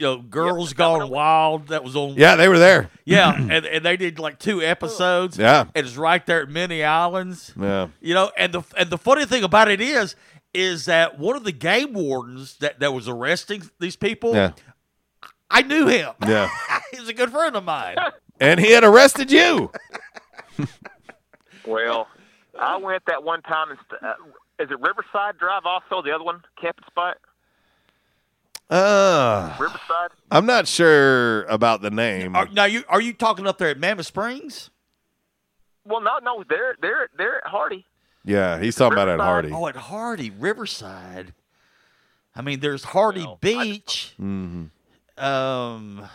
[0.00, 1.68] You know, Girls Gone Wild.
[1.68, 2.14] That was on.
[2.14, 2.90] Yeah, they were there.
[3.04, 5.36] Yeah, and, and they did like two episodes.
[5.36, 5.66] Yeah.
[5.74, 7.52] and it's right there at Many Islands.
[7.60, 7.88] Yeah.
[8.00, 10.16] You know, and the and the funny thing about it is,
[10.54, 14.34] is that one of the game wardens that that was arresting these people.
[14.34, 14.52] Yeah.
[15.50, 16.14] I knew him.
[16.26, 16.48] Yeah.
[16.92, 17.96] He's a good friend of mine.
[18.42, 19.70] And he had arrested you.
[21.66, 22.08] Well,
[22.58, 23.70] I went that one time.
[23.70, 24.14] And st- uh,
[24.64, 25.62] is it Riverside Drive?
[25.66, 27.18] Also, the other one, camping spot,
[28.70, 30.10] Uh, Riverside.
[30.30, 32.36] I'm not sure about the name.
[32.36, 34.70] Are, now you are you talking up there at Mammoth Springs?
[35.84, 37.84] Well, no, no, they're they're they're at Hardy.
[38.24, 39.50] Yeah, he's talking about at Hardy.
[39.52, 41.34] Oh, at Hardy Riverside.
[42.36, 44.14] I mean, there's Hardy Beach.
[44.16, 44.66] hmm
[45.18, 46.08] Um,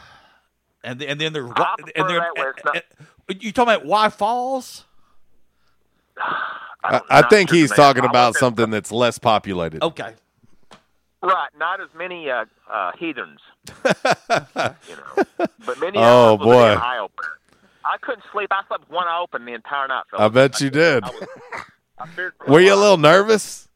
[0.83, 2.83] and and then there's I and there, that where it's not-
[3.41, 4.85] you talking about Y Falls?
[6.83, 9.81] I, I think he's talking about something that's less populated.
[9.81, 10.13] Okay.
[11.25, 13.39] Right, not as many uh, uh, heathens.
[13.85, 15.25] you know,
[15.65, 15.97] but many.
[15.97, 16.71] Oh, of them was boy.
[16.71, 17.29] an eye opener.
[17.83, 18.49] I couldn't sleep.
[18.51, 20.03] I slept one eye open the entire night.
[20.17, 21.03] I bet you did.
[21.03, 21.27] I was,
[21.99, 23.67] I Were you a little nervous?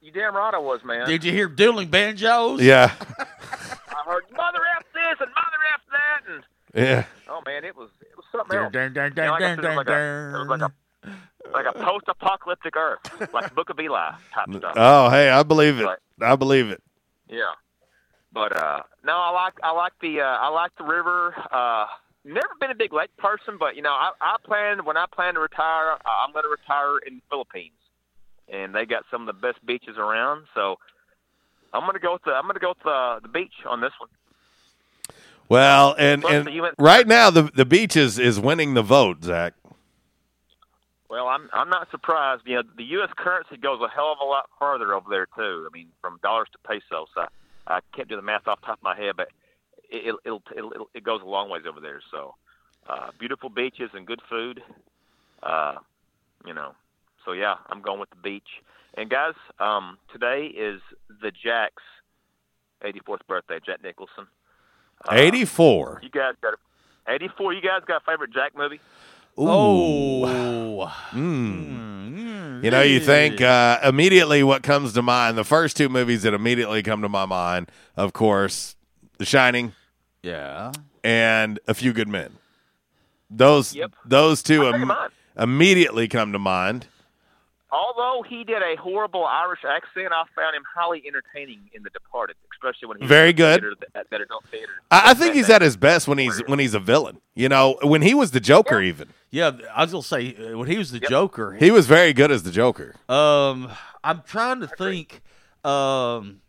[0.00, 1.06] You damn right I was, man.
[1.06, 2.60] Did you hear dueling banjos?
[2.62, 2.92] Yeah.
[3.18, 6.44] I heard mother f this and mother f that, and
[6.74, 7.04] Yeah.
[7.28, 8.72] oh man, it was it was something else.
[8.72, 10.60] Dun, dun, You know, like I dun, it was like a- dun, it was like
[10.60, 10.72] a
[11.52, 14.72] like a post-apocalyptic Earth, like Book of Eli type stuff.
[14.76, 15.84] Oh, hey, I believe it.
[15.84, 16.82] But- I believe it.
[17.28, 17.52] Yeah,
[18.32, 21.34] but uh, no, I like I like the uh, I like the river.
[21.50, 21.86] Uh,
[22.24, 25.34] never been a big lake person, but you know, I, I plan when I plan
[25.34, 27.78] to retire, I'm going to retire in the Philippines,
[28.52, 30.46] and they got some of the best beaches around.
[30.54, 30.76] So
[31.72, 33.80] I'm going to go with the I'm going to go with the, the beach on
[33.80, 34.10] this one.
[35.48, 39.54] Well, and Plus, and right now the the beach is is winning the vote, Zach.
[41.16, 42.42] Well, I'm I'm not surprised.
[42.44, 43.08] You know, the U.S.
[43.16, 45.66] currency goes a hell of a lot farther over there too.
[45.66, 47.08] I mean, from dollars to pesos.
[47.16, 47.28] I
[47.66, 49.30] I can't do the math off the top of my head, but
[49.88, 52.02] it it'll, it'll, it'll it goes a long ways over there.
[52.10, 52.34] So,
[52.86, 54.62] uh, beautiful beaches and good food.
[55.42, 55.76] Uh,
[56.44, 56.74] you know,
[57.24, 58.60] so yeah, I'm going with the beach.
[58.92, 60.82] And guys, um, today is
[61.22, 61.82] the Jack's
[62.84, 64.26] 84th birthday, Jack Nicholson.
[65.08, 65.98] Uh, Eighty four.
[66.02, 66.56] You guys got a,
[67.08, 67.54] 84.
[67.54, 68.80] You guys got a favorite Jack movie?
[69.36, 70.92] Oh.
[71.12, 72.62] Mm.
[72.64, 75.36] You know, you think uh, immediately what comes to mind.
[75.38, 78.76] The first two movies that immediately come to my mind, of course,
[79.18, 79.72] The Shining
[80.22, 80.72] Yeah.
[81.04, 82.32] and A Few Good Men.
[83.30, 83.92] Those Yep.
[84.04, 84.92] those two im-
[85.38, 86.86] immediately come to mind.
[87.70, 92.36] Although he did a horrible Irish accent, I found him highly entertaining in The Departed,
[92.52, 93.60] especially when he was Very in good.
[93.60, 94.72] theater, at that adult theater.
[94.90, 97.20] I, I think he's at his best when he's when he's a villain.
[97.34, 100.68] You know, when he was the Joker, even Yeah, I was gonna say uh, when
[100.68, 101.54] he was the Joker.
[101.58, 102.94] he was very good as the Joker.
[103.08, 103.70] Um,
[104.04, 105.22] I'm trying to think.
[105.64, 106.40] Um,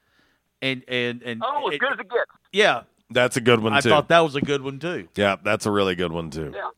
[0.63, 2.31] And and and Oh, as it- good as it gets.
[2.53, 3.91] yeah, That's a good one I too.
[3.91, 5.09] thought that was a good one too.
[5.15, 6.53] yeah, that's a really good one too.
[6.55, 6.71] Yeah.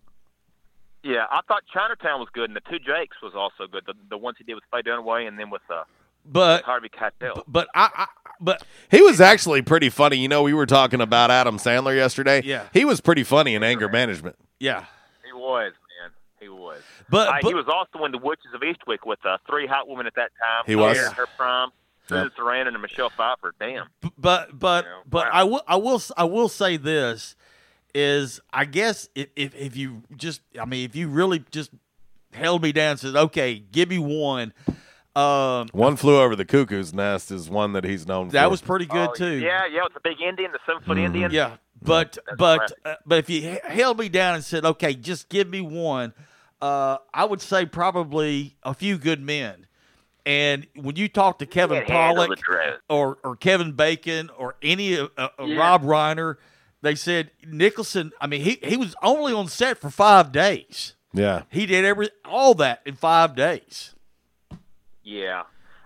[1.04, 3.84] Yeah, I thought Chinatown was good, and the Two Jakes was also good.
[3.86, 5.84] The the ones he did with Faye Dunaway, and then with uh,
[6.28, 7.42] But Harvey Keitel.
[7.46, 8.06] but I, I
[8.40, 10.16] but He was actually pretty funny.
[10.18, 12.42] You know, we were talking about Adam Sandler yesterday.
[12.44, 12.68] Yeah.
[12.72, 14.36] He was pretty funny in anger management.
[14.60, 14.84] yeah,
[15.24, 15.72] He was,
[16.02, 16.10] man.
[16.40, 16.82] He was.
[17.08, 19.88] But- Uh, but- he was also in The Witches of Eastwick with uh, three hot
[19.88, 20.64] women at that time.
[20.66, 20.98] He was.
[20.98, 21.70] Her, her prime,
[22.08, 22.32] Susan Yep.
[22.38, 23.54] Sarandon, and Michelle Pfeiffer.
[23.58, 23.86] Damn.
[24.18, 25.30] but but You know, but wow.
[25.32, 27.34] I will I will I will say this
[27.94, 31.70] is I guess if if, if you just I mean if you really just
[32.32, 34.52] held me down and said okay give me one
[35.16, 38.32] um One flew over the cuckoo's nest is one that he's known for.
[38.34, 40.90] that was pretty good Oh, too Yeah, yeah, with the big Indian, the seven Mm-hmm.
[40.90, 41.30] foot Indian.
[41.32, 45.28] yeah but That's but uh, but if you held me down and said okay just
[45.28, 46.12] give me one
[46.60, 49.66] uh I would say probably a few good men
[50.24, 55.10] and when you talk to Kevin Can't Pollak or or Kevin Bacon or any of
[55.16, 55.56] uh, uh, Yeah.
[55.60, 56.36] Rob Reiner,
[56.82, 58.10] they said Nicholson.
[58.20, 60.94] I mean, he he was only on set for five days.
[61.12, 61.42] yeah.
[61.50, 63.94] He did every all that in five days.
[65.06, 65.44] Yeah,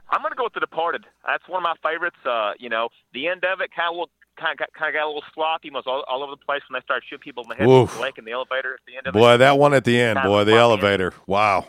[0.09, 1.05] I'm gonna go with The Departed.
[1.27, 2.16] That's one of my favorites.
[2.25, 4.09] Uh, you know, the end of it kind of
[4.39, 5.71] kind of kind of got a little sloppy.
[5.71, 7.95] Was all, all over the place when they started shooting people in the head with
[7.95, 9.39] the lake in the elevator at the end of Boy, it.
[9.39, 11.12] that one at the end, Kind boy, the elevator.
[11.27, 11.66] Wow.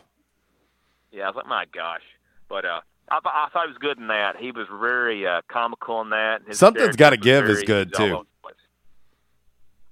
[1.11, 2.03] Yeah, I was like, my gosh.
[2.47, 2.79] But uh,
[3.09, 4.37] I, th- I thought he was good in that.
[4.37, 6.43] He was very uh, comical in that.
[6.47, 8.25] His Something's Gotta was Give is good, too.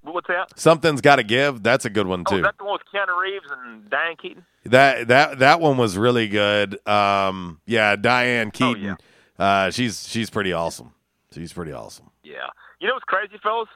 [0.09, 0.37] Over the place.
[0.39, 0.59] What's that?
[0.59, 1.63] Something's got to give.
[1.63, 2.41] That's a good one Oh, is too.
[2.43, 4.45] that the one with Keanu Reeves and Diane Keaton?
[4.65, 6.85] That that that one was really good.
[6.87, 8.97] Um, yeah, Diane Keaton.
[9.37, 10.93] Uh, she's she's pretty awesome.
[11.33, 12.09] She's pretty awesome.
[12.23, 12.47] Yeah.
[12.79, 13.69] You know what's crazy, fellas?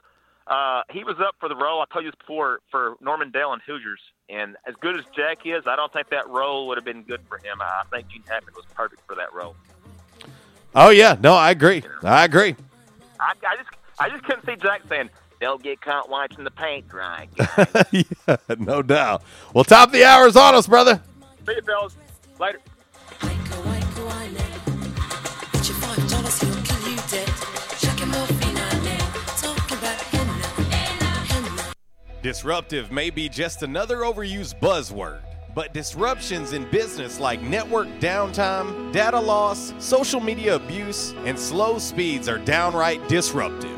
[0.48, 1.82] Uh, he was up for the role.
[1.82, 5.40] I told you this before for Norman Dale and Hoosiers, and as good as Jack
[5.46, 7.62] is, I don't think that role would have been good for him.
[7.62, 9.56] I think Gene Hackman was perfect for that role.
[10.76, 11.84] Oh yeah, no, I agree.
[12.04, 12.56] I agree.
[13.20, 13.70] I, I just,
[14.00, 15.10] I just couldn't see Jack saying,
[15.44, 17.28] "Don't get caught watching the paint dry."
[17.92, 19.24] yeah, no doubt.
[19.54, 21.02] Well, top of the hours on us, brother.
[21.46, 21.98] See you, fellas.
[22.40, 22.60] Later.
[32.22, 35.20] Disruptive may be just another overused buzzword,
[35.54, 42.30] but disruptions in business like network downtime, data loss, social media abuse, and slow speeds
[42.30, 43.78] are downright disruptive.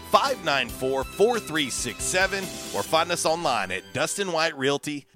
[0.11, 2.43] 594 4367,
[2.75, 5.10] or find us online at DustinWhiteRealty.com.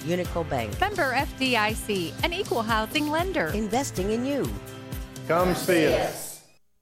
[0.00, 0.78] Unico Bank.
[0.80, 3.48] Member FDIC, an equal housing lender.
[3.48, 4.48] Investing in you.
[5.28, 6.29] Come see us.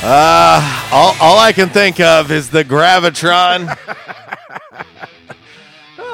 [0.00, 3.68] Uh, all, all I can think of is the Gravitron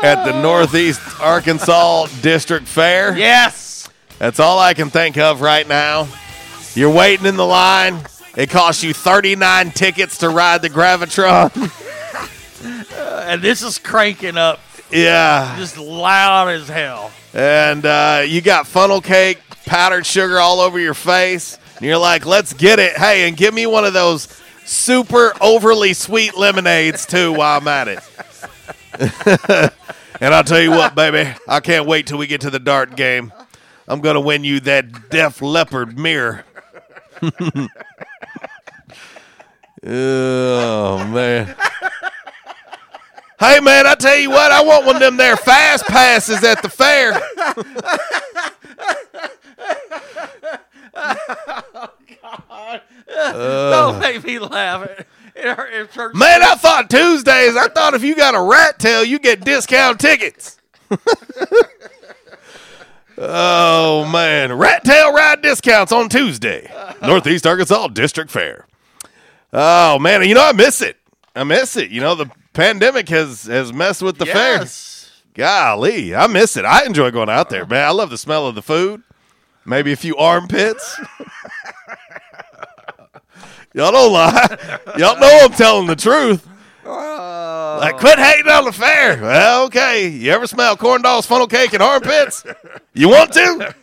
[0.03, 3.17] at the Northeast Arkansas District Fair.
[3.17, 3.91] Yes.
[4.19, 6.09] That's all I can think of right now.
[6.75, 8.01] You're waiting in the line.
[8.37, 11.53] It costs you 39 tickets to ride the Gravitron.
[13.29, 14.61] and this is cranking up.
[14.91, 15.57] Yeah.
[15.59, 17.13] Just loud as hell.
[17.35, 21.59] And uh, you got funnel cake, powdered sugar all over your face.
[21.77, 22.97] And you're like, let's get it.
[22.97, 24.29] Hey, and give me one of those
[24.65, 28.01] super overly sweet lemonades too while I'm at it.
[30.21, 32.97] and I'll tell you what, baby, I can't wait till we get to the dart
[32.97, 33.33] game.
[33.87, 36.45] I'm to win you that Def Leppard mirror.
[39.87, 41.55] oh, man.
[43.39, 46.63] Hey, man, I tell you what, I want one of them there fast passes at
[46.63, 47.21] the fair.
[53.17, 54.83] Oh, Don't make me laugh.
[54.89, 55.73] It, it, hurt-
[56.15, 56.15] it.
[56.17, 60.01] Man, I thought Tuesdays, I thought if you got a rat tail, you get discount
[60.01, 60.59] tickets.
[63.19, 64.53] oh, man.
[64.53, 66.71] Rat tail ride discounts on Tuesday.
[67.03, 68.67] Northeast Arkansas District Fair.
[69.53, 70.23] Oh, man.
[70.27, 70.97] You know, I miss it.
[71.37, 71.91] I miss it.
[71.91, 74.35] You know, the pandemic has, has messed with the Yes.
[74.35, 75.11] fair.
[75.35, 76.65] Golly, I miss it.
[76.65, 77.85] I enjoy going out there, man.
[77.85, 79.03] I love the smell of the food.
[79.67, 81.01] Maybe a few armpits.
[83.73, 84.79] Y'all don't lie.
[84.97, 86.47] Y'all know I'm telling the truth.
[86.85, 89.21] Like, quit hating on the fair.
[89.21, 90.07] Well, okay.
[90.09, 92.45] You ever smell corn dogs, funnel cake, and armpits?
[92.93, 93.75] You want to?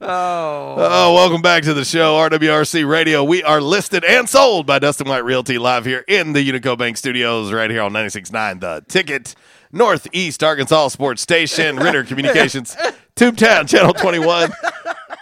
[0.00, 0.74] Oh.
[0.78, 3.22] Oh, welcome back to the show, RWRC Radio.
[3.22, 6.96] We are listed and sold by Dustin White Realty live here in the Unico Bank
[6.96, 9.34] Studios, right here on 96.9 The Ticket,
[9.70, 12.76] Northeast Arkansas Sports Station, Ritter Communications,
[13.16, 14.50] Tubetown Channel 21.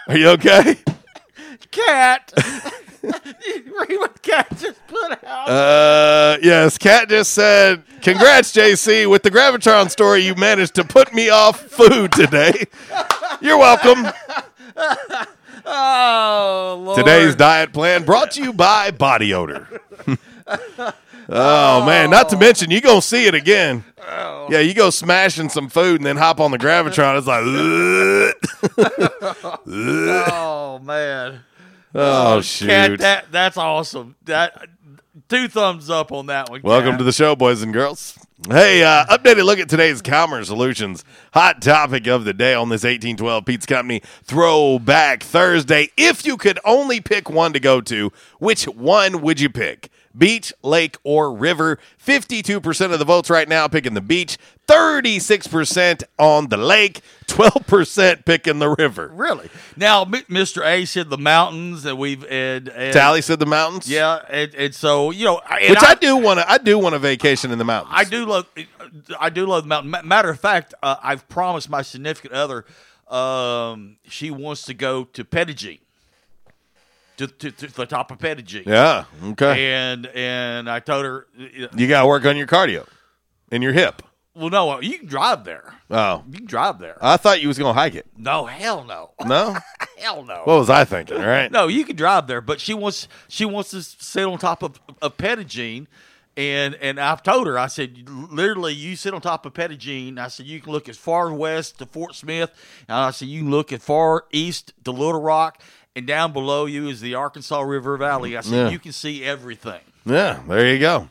[0.07, 0.77] Are you okay?
[1.71, 2.31] Cat.
[3.03, 5.47] Read what Cat just put out.
[5.49, 10.25] Uh, yes, Cat just said, "Congrats, JC, with the Gravitron story.
[10.25, 12.65] You managed to put me off food today.
[13.41, 14.07] You're welcome."
[15.67, 16.97] Oh, Lord.
[16.97, 19.81] Today's diet plan brought to you by Body Odor.
[21.29, 23.83] oh, man, not to mention you gonna see it again.
[23.99, 24.47] Oh.
[24.49, 27.17] Yeah, you go smashing some food and then hop on the Gravitron.
[27.17, 27.43] It's like,
[29.67, 31.41] oh man.
[31.97, 32.99] Oh, Cat, shoot.
[32.99, 34.15] that that's awesome.
[34.25, 34.67] That
[35.29, 36.59] two thumbs up on that one.
[36.61, 36.97] Welcome Cat.
[36.97, 38.19] to the show, boys and girls.
[38.49, 42.83] Hey, uh, updated look at today's Commerce Solutions hot topic of the day on this
[42.83, 45.89] 1812 Pizza Company Throwback Thursday.
[45.95, 49.89] If you could only pick one to go to, which one would you pick?
[50.17, 51.77] Beach, lake, or river?
[52.03, 54.37] 52% of the votes right now picking the beach,
[54.67, 59.11] 36% on the lake, 12% picking the river.
[59.13, 59.49] Really?
[59.75, 60.65] Now, M- Mr.
[60.65, 63.89] A said the mountains, and we've and, and Tally said the mountains.
[63.89, 66.49] Yeah, and, and so you know, Which I, do want to.
[66.49, 67.93] I do want a vacation in the mountains.
[67.95, 68.47] I do love.
[69.19, 70.07] I do love the mountain.
[70.07, 72.65] Matter of fact, uh, I've promised my significant other.
[73.07, 75.79] Um, she wants to go to Petit Jean.
[77.17, 78.63] To, to, to the top of Petit Jean.
[78.65, 79.71] Yeah, okay.
[79.73, 82.85] And and I told her, uh, You got to work on your cardio
[83.51, 84.01] and your hip.
[84.33, 85.73] well, no, you can drive there.
[85.89, 86.97] Oh, You can drive there.
[87.01, 88.05] I thought you was gonna hike it.
[88.17, 89.11] No, hell no.
[89.25, 89.55] No,
[89.97, 90.41] hell no.
[90.43, 91.17] what was I thinking?
[91.19, 91.49] Right?
[91.51, 94.79] No, you can drive there, but she wants she wants to sit on top of
[95.01, 95.87] of Petit Jean,
[96.35, 100.19] and and I've told her I said literally you sit on top of Petit Jean.
[100.19, 102.51] I said you can look as far west to Fort Smith,
[102.89, 105.61] and I said you can look as far east to Little Rock,
[105.95, 108.37] and down below you is the Arkansas River Valley.
[108.37, 108.69] I said Yeah.
[108.69, 109.79] you can see everything.
[110.05, 111.09] Yeah, there you go.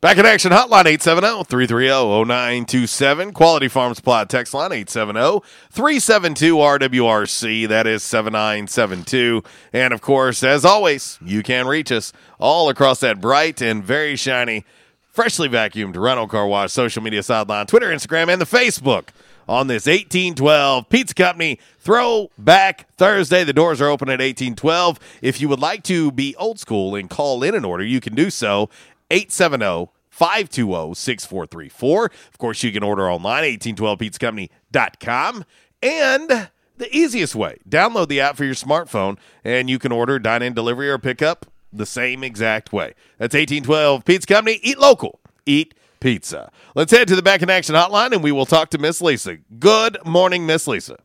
[0.00, 3.34] Back in action hotline 870-330-0927.
[3.34, 7.68] Quality Farm Supply text line 870-372-RWRC.
[7.68, 9.42] That is 7972.
[9.74, 14.16] And of course, as always, you can reach us all across that bright and very
[14.16, 14.64] shiny,
[15.12, 19.08] freshly vacuumed Rhino car wash social media sideline, Twitter, Instagram, and the Facebook
[19.50, 23.42] on this 1812 Pizza Company Throwback Thursday.
[23.42, 25.00] The doors are open at 1812.
[25.22, 28.14] If you would like to be old school and call in an order, you can
[28.14, 28.70] do so
[29.10, 32.04] 870 520 6434.
[32.04, 35.44] Of course, you can order online 1812pizzacompany.com.
[35.82, 40.42] And the easiest way, download the app for your smartphone and you can order dine
[40.42, 42.94] in delivery or pickup the same exact way.
[43.18, 44.60] That's 1812 Pizza Company.
[44.62, 45.18] Eat local.
[45.44, 46.50] Eat pizza.
[46.74, 49.38] Let's head to the back in action hotline and we will talk to Miss Lisa.
[49.58, 50.98] Good morning, Miss Lisa.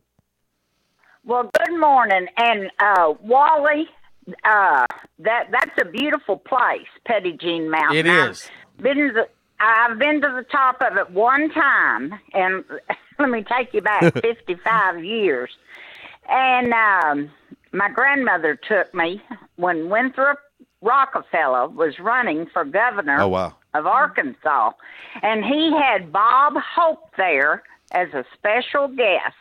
[1.24, 3.88] Well, good morning, and uh, Wally.
[4.44, 4.86] Uh,
[5.18, 7.96] that that's a beautiful place, Petit Jean Mountain.
[7.96, 8.48] It is.
[8.78, 8.82] I've.
[8.82, 9.28] Been to the,
[9.58, 12.64] I've been to the top of it one time, and
[13.18, 15.50] let me take you back fifty-five years.
[16.28, 17.30] And um,
[17.72, 19.20] my grandmother took me
[19.56, 20.38] when Winthrop
[20.80, 23.56] Rockefeller was running for governor Oh, wow.
[23.76, 24.72] Of Arkansas,
[25.22, 27.62] and he had Bob Hope there
[27.92, 29.34] as a special guest.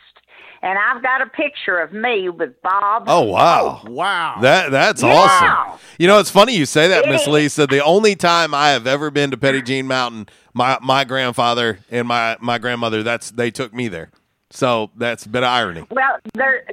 [0.61, 3.03] And I've got a picture of me with Bob.
[3.07, 3.81] Oh wow.
[3.85, 4.37] Wow.
[4.41, 5.09] That that's Yeah.
[5.13, 5.79] awesome.
[5.99, 7.27] You know, it's funny you say that, Miss.
[7.27, 7.67] Lisa.
[7.67, 12.07] The only time I have ever been to Petit Jean Mountain, my my grandfather and
[12.07, 14.09] my my grandmother, that's they took me there.
[14.49, 15.85] So that's a bit of irony.
[15.91, 16.65] Well, there,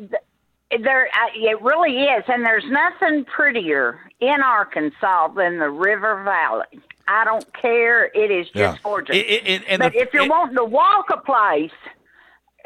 [0.80, 6.80] there, uh, it really is, and there's nothing prettier in Arkansas than the River Valley.
[7.08, 8.76] I don't care; it is just Yeah.
[8.82, 9.16] gorgeous.
[9.16, 11.72] It- it- and- and but the- if you're it- wanting to walk a place,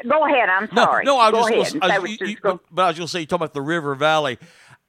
[0.07, 0.47] go ahead.
[0.49, 1.03] I'm No, sorry.
[1.05, 1.59] no, I was ahead.
[1.63, 3.19] just, and I say was, you- you- you- but, but I was going to say,
[3.21, 4.37] you talking about the River Valley.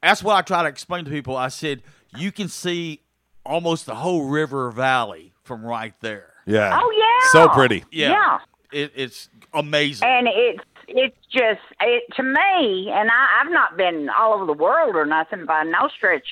[0.02, 1.36] That's what I try to explain to people.
[1.36, 1.82] I said,
[2.16, 3.00] you can see
[3.44, 6.34] almost the whole River Valley from right there.
[6.46, 6.78] Yeah.
[6.80, 7.28] Oh yeah.
[7.32, 7.84] So pretty.
[7.90, 8.10] Yeah.
[8.10, 8.38] Yeah.
[8.70, 10.06] It, it's amazing.
[10.06, 14.52] And it's it's just it to me, and I, I've not been all over the
[14.54, 16.26] world or nothing by no stretch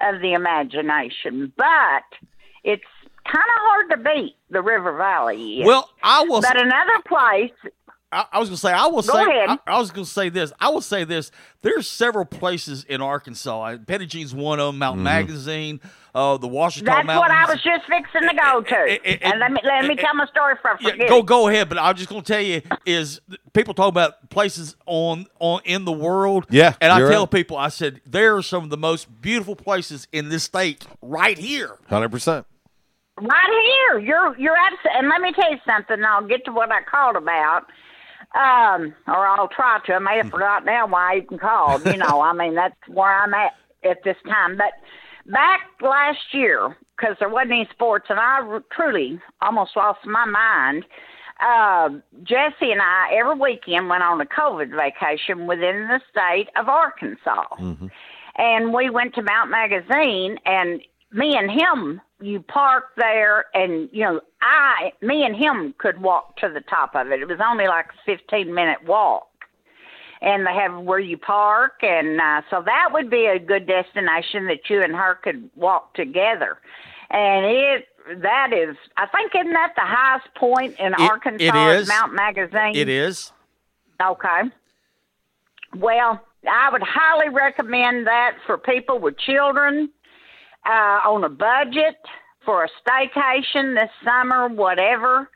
[0.00, 2.04] of the imagination, but
[2.64, 2.82] it's
[3.24, 5.60] kind of hard to beat the River Valley.
[5.60, 5.66] is.
[5.66, 6.40] Well, I will.
[6.40, 7.52] But another place,
[8.16, 9.50] I, I was going to say, I will Go say, ahead.
[9.50, 10.52] I, I was going to say this.
[10.58, 11.30] I will say this.
[11.62, 13.76] There's several places in Arkansas.
[13.86, 14.78] Petit Jean's one of them.
[14.78, 15.04] Mountain Mm-hmm.
[15.04, 15.80] Magazine,
[16.14, 17.20] uh, the Washington that's Mountains.
[17.20, 19.22] what I was just fixing to go to.
[19.24, 21.94] and let me let me tell my story for Yeah, go go ahead, but I'm
[21.94, 23.20] just going to tell you is
[23.52, 26.46] people talk about places on on in the world.
[26.48, 27.30] Yeah, and I tell right.
[27.30, 31.36] people, I said there are some of the most beautiful places in this state right
[31.36, 31.76] here.
[31.88, 32.46] Hundred percent.
[33.20, 34.98] Right here, you're you're absolutely.
[34.98, 35.94] And let me tell you something.
[35.94, 37.66] and I'll get to what I called about,
[38.36, 39.94] um, or I'll try to.
[39.94, 41.86] I may have forgotten now why I even called.
[41.86, 43.54] You know, I mean that's where I'm at
[43.88, 44.56] at this time.
[44.56, 44.72] But
[45.26, 50.84] back last year, because there wasn't any sports, and I truly almost lost my mind.
[51.40, 51.90] Uh,
[52.22, 57.44] Jesse and I every weekend went on a COVID vacation within the state of Arkansas.
[58.36, 60.80] and we went to Mount Magazine, and
[61.12, 66.36] me and him, you park there, and you know, I, me and him could walk
[66.38, 67.20] to the top of it.
[67.20, 69.28] It was only like a fifteen minute walk,
[70.22, 74.46] and they have where you park, and uh, so that would be a good destination
[74.46, 76.58] that you and her could walk together,
[77.10, 77.88] and it.
[78.22, 81.42] That is, I think, isn't that the highest point in Arkansas?
[81.44, 81.88] it is.
[81.88, 82.76] Mount Magazine.
[82.76, 83.32] It is.
[84.00, 84.42] Okay.
[85.74, 89.90] Well, I would highly recommend that for people with children
[90.66, 91.96] uh, on a budget
[92.44, 95.30] for a staycation this summer, whatever.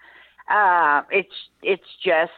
[0.51, 2.32] Uh, it's it's just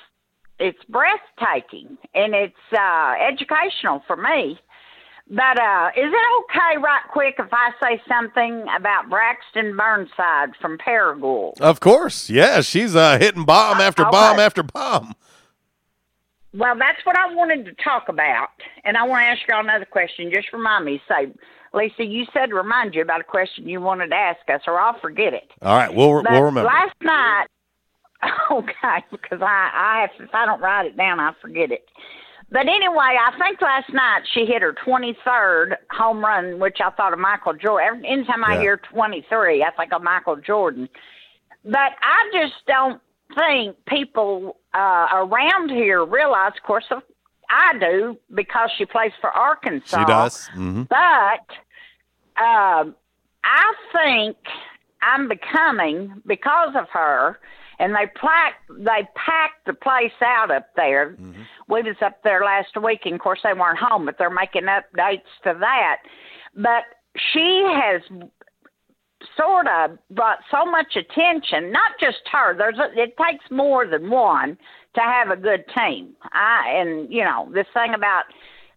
[0.58, 4.58] it's breathtaking and it's uh, educational for me.
[5.30, 10.76] But uh, is it okay, right quick, if I say something about Braxton Burnside from
[10.78, 11.58] Paragould?
[11.60, 12.60] Of course, yeah.
[12.60, 14.10] She's uh, hitting bomb after okay.
[14.10, 15.14] bomb after bomb.
[16.54, 18.50] Well, that's what I wanted to talk about,
[18.84, 20.30] and I want to ask y'all another question.
[20.34, 21.00] Just remind me.
[21.08, 21.32] Say,
[21.74, 24.98] Lisa, you said remind you about a question you wanted to ask us, or I'll
[25.00, 25.50] forget it.
[25.62, 26.68] All right, we'll But we'll remember.
[26.68, 27.46] Last night,
[28.50, 31.88] okay, because I, I have, if I don't write it down, I forget it.
[32.50, 37.14] But anyway, I think last night she hit her 23rd home run, which I thought
[37.14, 38.04] of Michael Jordan.
[38.04, 40.86] Anytime I hear 23, I think of Michael Jordan.
[41.64, 41.72] But
[42.02, 43.00] I just don't
[43.34, 46.84] think people uh, around here realize, of course,
[47.52, 49.98] I do because she plays for Arkansas.
[49.98, 50.46] She does.
[50.48, 51.46] hmm But
[52.42, 52.94] um,
[53.44, 54.36] I think
[55.02, 57.38] I'm becoming because of her,
[57.78, 61.14] and they plaque, they packed the place out up there.
[61.68, 64.62] We was up there last week, and of course they weren't home, but they're making
[64.62, 65.98] updates to that.
[66.54, 66.84] But
[67.32, 68.00] she has
[69.36, 71.70] sort of brought so much attention.
[71.70, 72.56] Not just her.
[72.56, 74.56] There's a, it takes more than one
[74.94, 76.14] to have a good team.
[76.32, 78.24] I and you know this thing about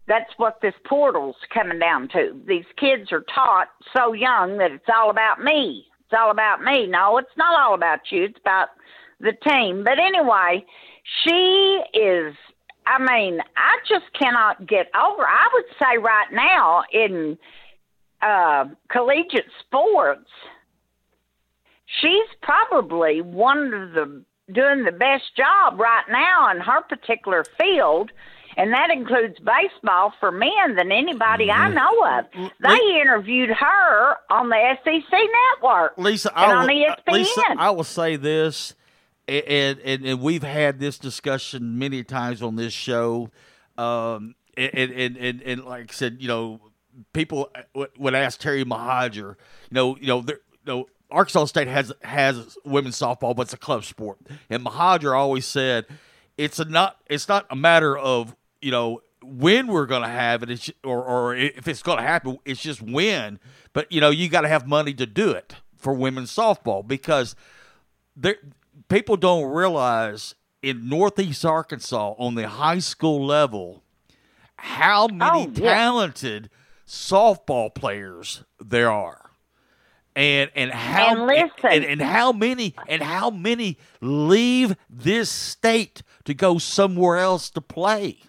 [0.08, 2.40] that's what this portal's coming down to.
[2.46, 5.86] These kids are taught so young that it's all about me.
[6.04, 6.86] It's all about me.
[6.86, 8.24] No, it's not all about you.
[8.24, 8.68] It's about
[9.20, 9.82] the team.
[9.84, 10.64] But anyway,
[11.24, 12.34] she is.
[12.86, 15.24] I mean, I just cannot get over.
[15.24, 17.36] I would say right now in
[18.22, 20.30] uh, collegiate sports,
[22.00, 24.22] she's probably one of the
[24.52, 28.10] doing the best job right now in her particular field.
[28.58, 31.74] And that includes baseball for men than anybody I mm.
[31.74, 32.30] know of.
[32.32, 36.94] Mm, they interviewed her on the SEC network Lisa, and I on uh, E will,
[36.96, 37.12] ESPN.
[37.12, 38.74] Lisa, I will say this,
[39.28, 43.30] and, and and we've had this discussion many times on this show,
[43.76, 46.60] um, and, and and and like I said, you know,
[47.12, 49.36] people uh, would ask Terry Mohajir, you
[49.72, 53.56] know, you know, there, you know, Arkansas State has has women's softball, but it's a
[53.58, 54.18] club sport,
[54.50, 55.86] and Mohajir always said
[56.36, 60.42] it's a not it's not a matter of you know when we're going to have
[60.42, 63.38] it, it's, or or if it's going to happen, it's just when.
[63.72, 67.34] But you know, you got to have money to do it for women's softball because
[68.16, 68.36] there
[68.88, 73.82] people don't realize in Northeast Arkansas on the high school level
[74.56, 75.74] how many Oh, yeah.
[75.74, 76.50] talented
[76.86, 79.25] softball players there are.
[80.16, 81.50] And and how And listen.
[81.70, 87.60] and, and how many and how many leave this state to go somewhere else to
[87.60, 88.20] play.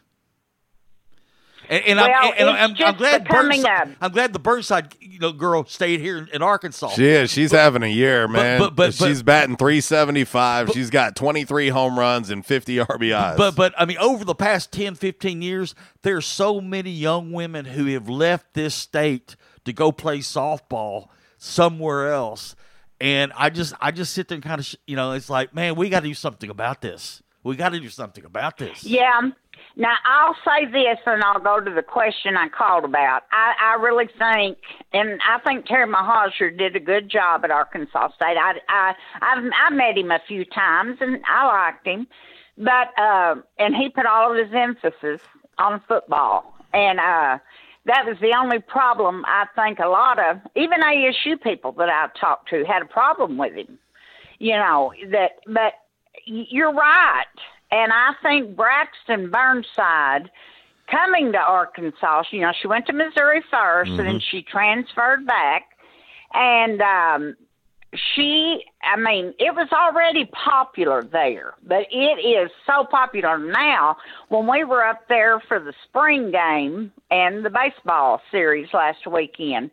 [1.69, 4.95] And, and Well, I'm, and it's I'm, I'm glad Burnside, a- I'm glad the Burnside
[5.01, 6.89] you know girl stayed here in, in Arkansas.
[6.89, 7.31] She is.
[7.31, 8.59] She's having a year, man.
[8.59, 10.71] but- but- she's batting 375.
[10.71, 13.37] she's got 23 home runs and 50 RBIs.
[13.37, 15.73] But but I mean, over the past 10, 15 years,
[16.03, 19.35] there's so many young women who have left this state
[19.65, 21.07] to go play softball
[21.37, 22.55] somewhere else,
[22.99, 25.75] and I just I just sit there and kind of you know it's like man,
[25.75, 27.21] we got to do something about this.
[27.43, 28.83] We got to do something about this.
[28.83, 29.21] Yeah.
[29.75, 33.23] Now I'll say this, and I'll go to the question I called about.
[33.31, 34.57] I, I really think,
[34.91, 38.37] and I think Terry Mohajir did a good job at Arkansas State.
[38.37, 42.07] I, I, I've I met him a few times, and I liked him,
[42.57, 45.21] but uh, and he put all of his emphasis
[45.59, 47.37] on football, and uh,
[47.87, 52.07] that was the only problem I think a lot of even ASU people that I
[52.19, 53.79] talked to had a problem with him.
[54.39, 55.73] You know that, but
[56.27, 57.25] y- you're right.
[57.71, 60.29] And I think Braxton Burnside
[60.89, 64.21] coming to Arkansas, you know, she went to Missouri 1st and then Mhm.
[64.21, 65.63] she transferred back.
[66.33, 67.35] And um
[67.93, 73.97] she I mean, it was already popular there, but it is so popular now.
[74.29, 79.71] When we were up there for the spring game and the baseball series last weekend,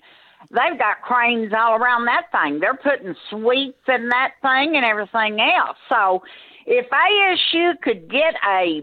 [0.51, 2.61] they've got cranes all around that thing.
[2.61, 5.77] They're putting suites in that thing and everything else.
[5.89, 6.23] So
[6.67, 8.83] if ASU could get a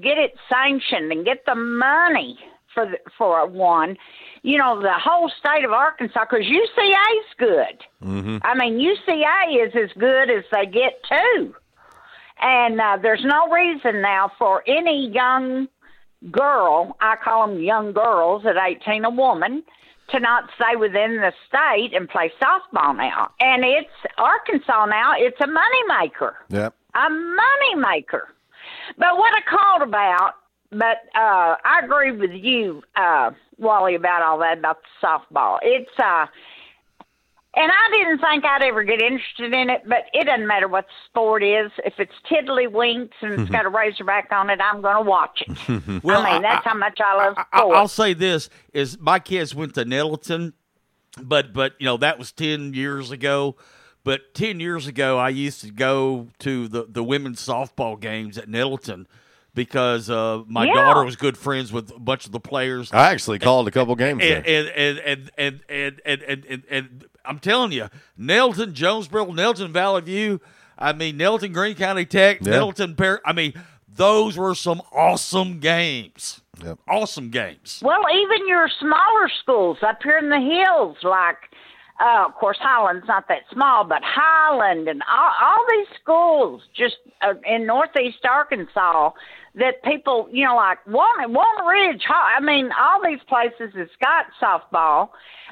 [0.00, 2.38] get it sanctioned and get the money
[2.78, 3.96] for the, for one.
[4.42, 7.84] You know, the whole state of Arkansas, because UCA is good.
[8.04, 8.38] Mm-hmm.
[8.42, 11.54] I mean, UCA is as good as they get too.
[12.40, 15.66] And uh, there's no reason now for any young
[16.30, 19.64] girl, I call them young girls at 18, a woman,
[20.10, 23.30] to not stay within the state and play softball now.
[23.40, 26.74] And it's Arkansas now, it's a moneymaker, Yep.
[26.94, 28.22] a moneymaker.
[28.96, 30.34] But what I called about,
[30.70, 35.58] but uh, I agree with you, uh, Wally, about all that about the softball.
[35.62, 36.26] It's uh,
[37.54, 40.86] and I didn't think I'd ever get interested in it, but it doesn't matter what
[40.86, 41.72] the sport is.
[41.84, 45.58] If it's tiddlywinks and it's got a razorback on it, I'm going to watch it.
[46.04, 47.76] Well, I mean, that's how much I love I, sport.
[47.76, 50.52] I'll say this: is my kids went to Nettleton,
[51.20, 53.56] but but you know that was ten years ago.
[54.04, 58.48] But ten years ago, I used to go to the the women's softball games at
[58.48, 59.08] Nettleton
[59.58, 60.74] because uh, my Yeah.
[60.74, 62.92] daughter was good friends with a bunch of the players.
[62.92, 64.68] I actually called a couple games and there.
[64.68, 69.72] and and and and and and, and, and, and I'm telling you, Nettleton, Jonesboro, Nettleton,
[69.72, 70.40] Valley View.
[70.78, 72.52] I mean, Nettleton, Greene County Tech, Yeah.
[72.52, 73.52] Nettleton, Par- I mean,
[73.92, 76.40] those were some awesome games.
[76.64, 76.78] Yep.
[76.88, 77.80] Awesome games.
[77.84, 81.36] Well, even your smaller schools up here in the hills, like,
[82.00, 86.94] uh, of course, Highland's not that small, but Highland and all, all these schools just
[87.22, 89.10] uh, in northeast Arkansas
[89.58, 93.90] that people, you know, like Walnut, Walnut Ridge, Hi- I mean, all these places that's
[94.00, 95.10] got softball.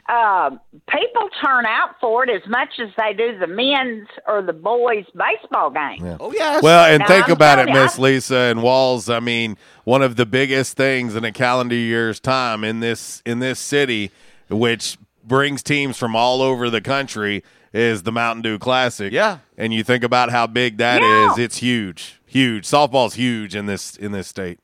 [0.09, 0.51] Uh,
[0.89, 5.05] people turn out for it as much as they do the men's or the boys'
[5.17, 6.17] baseball game.
[6.21, 6.63] Oh yes.
[6.63, 9.11] Well, and Now, think I'm about it, Miss Lisa and Walls.
[9.11, 13.41] I mean, one of the biggest things in a calendar year's time in this in
[13.41, 14.13] this city,
[14.49, 17.43] which brings teams from all over the country,
[17.77, 19.13] is the Mountain Dew Classic.
[19.13, 19.39] Yeah.
[19.57, 21.39] and you think about how big that is.
[21.39, 21.45] Yeah.
[21.45, 22.65] It's huge, huge.
[22.67, 24.59] Softball's huge in this in this state.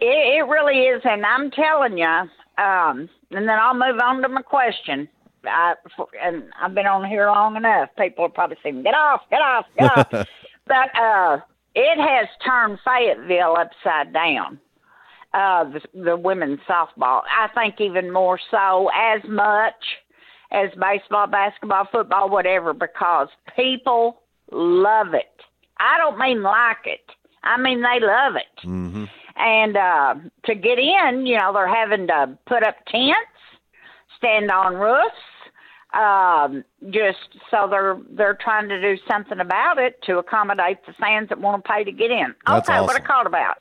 [0.00, 2.28] It, it really is, and I'm telling you.
[2.56, 5.08] Um, and then I'll move on to my question.
[5.44, 7.90] I, for, and I've been on here long enough.
[7.98, 10.08] People are probably saying, "Get off, get off, get off."
[10.66, 11.40] but uh,
[11.74, 14.58] it has turned Fayetteville upside down.
[15.32, 17.22] Uh, the, the women's softball.
[17.28, 19.74] I think even more so, as much
[20.54, 24.22] as baseball, basketball, football, whatever, because people
[24.52, 25.42] love it.
[25.78, 27.10] I don't mean like it.
[27.42, 29.04] I mean they love it Mm-hmm.
[29.36, 30.14] and uh,
[30.46, 33.16] to get in, you know, they're having to put up tents,
[34.16, 35.14] stand on roofs,
[35.92, 37.18] um, just
[37.50, 41.62] so they're they're trying to do something about it to accommodate the fans that want
[41.64, 42.34] to pay to get in.
[42.46, 42.96] That's okay, what.
[42.96, 43.56] I called about.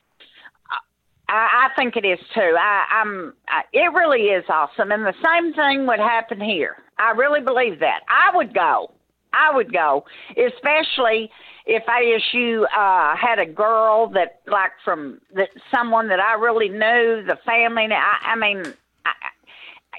[1.33, 2.55] I, I think it is too.
[2.59, 3.33] I, I'm.
[3.47, 6.77] I, it really is awesome, and the same thing would happen here.
[6.99, 8.01] I really believe that.
[8.07, 8.91] I would go.
[9.33, 11.31] I would go, especially
[11.65, 17.23] if ASU uh, had a girl that, like, from that someone that I really knew,
[17.25, 17.87] the family.
[17.91, 18.63] I, I mean,
[19.03, 19.11] I,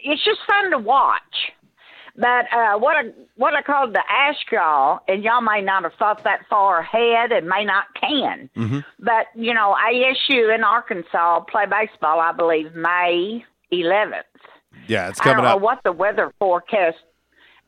[0.04, 1.52] it's just fun to watch.
[2.16, 5.94] But uh, what I what I called to ask y'all, and y'all may not have
[5.98, 8.48] thought that far ahead, and may not can.
[8.56, 8.78] Mm-hmm.
[9.00, 12.20] But you know, ASU in Arkansas play baseball.
[12.20, 14.22] I believe May 11th.
[14.86, 15.60] Yeah, it's coming I coming don't know up.
[15.62, 16.98] what the weather forecast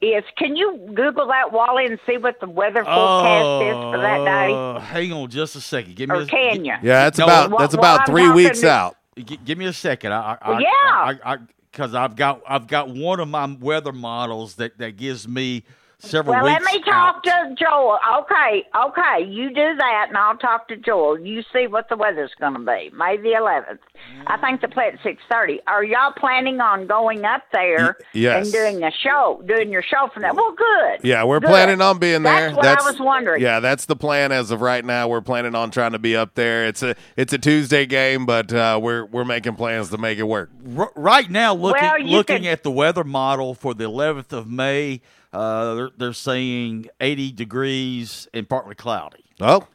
[0.00, 0.22] is.
[0.38, 4.52] Can you Google that, Wally, and see what the weather forecast is for that day?
[4.54, 5.96] Uh, hang on just a second.
[5.96, 6.74] Give me Or a, can you?
[6.82, 8.96] Yeah, it's No, about Well, that's well, about I'm three weeks to- out.
[9.18, 10.12] G- give me a second.
[10.12, 11.18] I, I, Well, I- yeah.
[11.24, 11.36] I,
[11.76, 15.62] because I've got I've got one of my weather models that that gives me
[15.98, 17.24] several Well, let weeks me talk out.
[17.24, 17.98] to Joel.
[18.20, 21.18] Okay, okay, you do that, and I'll talk to Joel.
[21.20, 22.90] You see what the weather's going to be.
[22.96, 23.78] May the 11th.
[24.26, 25.58] I think the play at six thirty.
[25.66, 28.44] Are y'all planning on going up there yes.
[28.44, 30.34] and doing a show, doing your show from there?
[30.34, 31.00] Well, good.
[31.02, 31.48] Yeah, we're Good.
[31.48, 32.50] planning on being there.
[32.52, 33.40] That's what I was wondering.
[33.42, 35.08] Yeah, that's the plan as of right now.
[35.08, 36.66] We're planning on trying to be up there.
[36.66, 40.24] It's a it's a Tuesday game, but uh, we're we're making plans to make it
[40.24, 40.50] work.
[40.76, 44.48] R- right now, looking Well, looking could- at the weather model for the 11th of
[44.48, 45.00] May,
[45.32, 49.24] uh, they're, they're saying 80 degrees and partly cloudy.
[49.40, 49.66] Oh,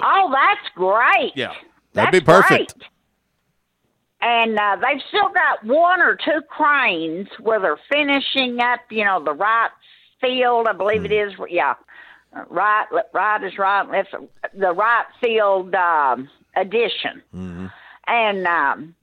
[0.00, 1.32] Oh, that's great.
[1.34, 1.52] Yeah,
[1.92, 2.78] that'd be perfect.
[2.78, 2.88] great.
[4.20, 9.22] And uh, they've still got one or two cranes where they're finishing up, you know,
[9.22, 9.70] the right
[10.20, 11.32] field, I believe it is.
[11.48, 11.74] Yeah,
[12.48, 14.14] right, right is right, left,
[14.54, 17.22] the right field um, addition.
[17.34, 17.66] Mm-hmm.
[18.08, 18.94] And um,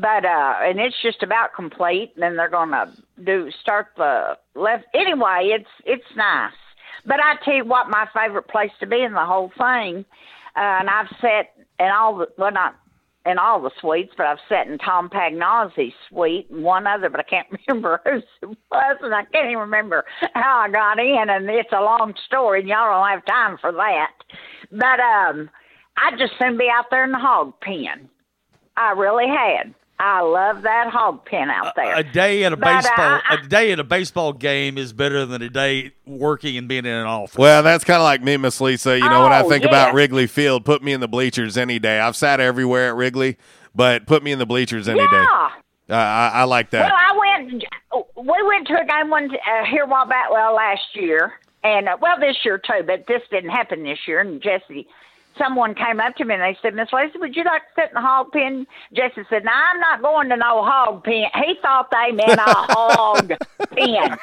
[0.00, 2.12] but uh, and it's just about complete.
[2.14, 2.90] And then they're to
[3.24, 4.84] do start the left.
[4.94, 6.52] Anyway, it's it's nice.
[7.06, 10.04] But I tell you what, my favorite place to be in the whole thing,
[10.56, 12.76] uh, and I've sat in all the well not
[13.26, 17.20] in all the suites, but I've sat in Tom Pagnozzi's suite and one other, but
[17.20, 20.04] I can't remember whose it was, and I can't even remember
[20.34, 21.26] how I got in.
[21.30, 24.12] And it's a long story, and y'all don't have time for that.
[24.70, 25.50] But um,
[25.96, 28.08] I just soon be out there in the hog pen.
[28.76, 29.74] I really had.
[29.98, 31.94] I love that hog pen out there.
[31.96, 34.92] A day at a But, uh, baseball I- a day at a baseball game is
[34.92, 37.36] better than a day working and being in an office.
[37.38, 38.98] Well, that's kind of like me, Miss Lisa.
[38.98, 39.94] You know, when I Oh, think about.
[39.94, 42.00] Wrigley Field, put me in the bleachers any day.
[42.00, 43.38] I've sat everywhere at Wrigley,
[43.74, 45.06] but put me in the bleachers any day.
[45.12, 45.48] Yeah.
[45.90, 46.90] Uh, I, I like that.
[46.90, 47.64] Well, I went.
[48.16, 50.30] We went to a game one uh, here a while back.
[50.30, 52.82] Well, last year, and uh, well, this year too.
[52.86, 54.20] But this didn't happen this year.
[54.20, 54.88] And Jesse,
[55.38, 57.88] someone came up to me and they said, "Miss Lacey, would you like to sit
[57.90, 61.54] in the hog pen?" Jesse said, "No, I'm not going to no hog pen." He
[61.62, 64.18] thought they meant a hog pen.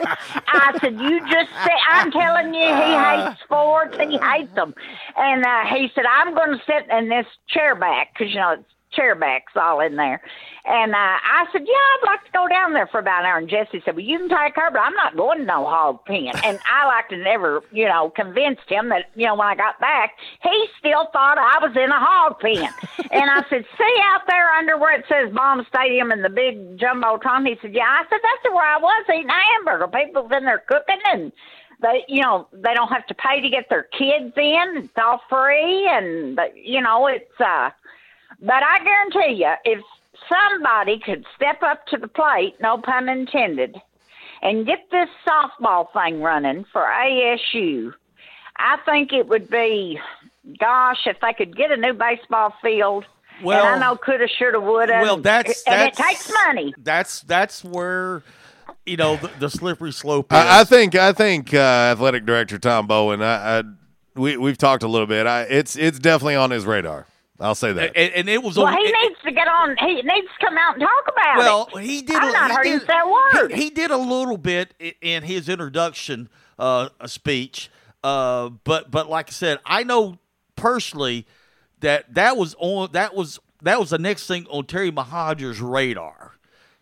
[0.48, 1.80] I said, "You just sit.
[1.90, 3.98] I'm telling you, he hates sports.
[3.98, 4.74] He hates them.
[5.18, 8.54] And uh, he said, "I'm going to sit in this chair back because you know
[8.54, 10.22] it's chair backs all in there."
[10.66, 13.38] And uh, I said, "Yeah, I'd like to go down there for about an hour."
[13.38, 16.06] And Jesse said, "Well, you can take her, but I'm not going to no hog
[16.06, 19.56] pen." And I like to never, you know, convinced him that you know when I
[19.56, 20.12] got back,
[20.44, 22.70] he still thought I was in a hog pen.
[23.12, 26.78] and I said, "See out there under where it says Baum Stadium and the big
[26.78, 29.88] jumbotron?" He said, "Yeah." I said, "That's where I was eating a hamburger.
[29.88, 31.32] People's in there cooking and."
[31.82, 34.84] They, you know, they don't have to pay to get their kids in.
[34.84, 37.42] It's all free, and but, you know, it's.
[37.42, 37.72] uh
[38.42, 39.80] But I guarantee you, if
[40.28, 43.76] somebody could step up to the plate, no pun intended,
[44.42, 47.94] and get this softball thing running for ASU,
[48.58, 50.00] I think it would be,
[50.60, 53.06] gosh, if they could get a new baseball field.
[53.44, 55.00] Well- and I know coulda, shoulda, woulda.
[55.02, 56.74] Well, and- that's and that's it takes money.
[56.78, 58.24] That's that's where
[58.86, 60.38] you know the, the slippery slope is.
[60.38, 63.22] I, I think I think uh, athletic director Tom Bowen.
[63.22, 63.64] I, I
[64.16, 65.26] we we've talked a little bit.
[65.28, 67.08] I, it's it's definitely on his radar.
[67.42, 67.92] I'll say that.
[67.98, 69.76] and, and it was Well, on- he needs to get on.
[69.78, 71.84] He needs to come out and talk about Well, it.
[71.84, 72.16] he did.
[72.18, 73.00] I've a- not he heard him did- say
[73.42, 73.52] word.
[73.52, 77.70] He, he did a little bit in his introduction uh, speech,
[78.04, 80.20] uh, but but like I said, I know
[80.56, 81.26] personally
[81.80, 86.34] that that was on that was that was the next thing on Terry Mohajir's radar.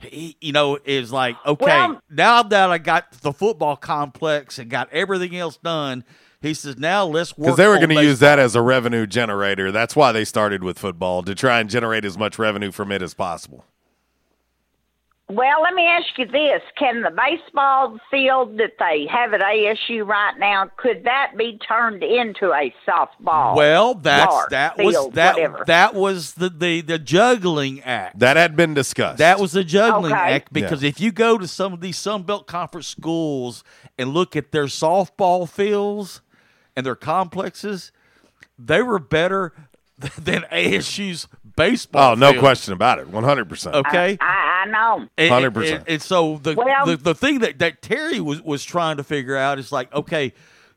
[0.02, 4.70] He, you know, is like okay, Well- now that I got the football complex and
[4.70, 6.04] got everything else done,
[6.42, 9.06] he says now let's work Because they were going to use that as a revenue
[9.06, 9.72] generator.
[9.72, 13.02] That's why they started with football to try and generate as much revenue from it
[13.02, 13.66] as possible.
[15.32, 20.04] Well, let me ask you this: Can the baseball field that they have at ASU
[20.04, 23.56] right now could that be turned into a softball?
[23.56, 25.64] Well, that's yard, that was that whatever.
[25.68, 28.18] that was the, the the juggling act.
[28.18, 29.20] That had been discussed.
[29.20, 30.34] That was the juggling Okay.
[30.34, 33.64] act because if you go to some of these Sun Belt Conference schools
[34.00, 36.22] and look at their softball fields
[36.76, 37.92] and their complexes,
[38.58, 39.54] they were better
[40.18, 42.12] than ASU's baseball.
[42.12, 42.42] Oh, no field.
[42.42, 43.10] question about it.
[43.10, 43.76] One hundred percent.
[43.76, 44.18] Okay.
[44.22, 45.08] I, I know.
[45.18, 45.76] And- and- 100%.
[45.76, 49.04] And, and so the, Well- the the thing that, that Terry was, was trying to
[49.04, 50.34] figure out is like, okay,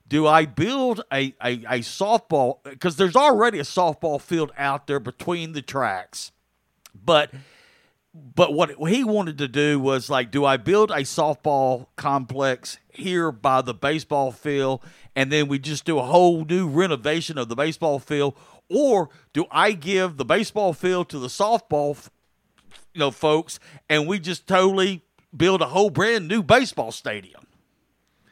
[0.09, 5.01] do I build a, a, a softball because there's already a softball field out there
[5.01, 6.32] between the tracks,
[6.94, 7.31] but
[8.14, 13.32] but what he wanted to do was like, do I build a softball complex here
[13.32, 14.82] by the baseball field,
[15.16, 18.36] and then we just do a whole new renovation of the baseball field,
[18.68, 22.09] or do I give the baseball field to the softball,
[22.93, 23.59] you know, folks,
[23.89, 25.02] and we just totally
[25.34, 27.47] build a whole brand new baseball stadium?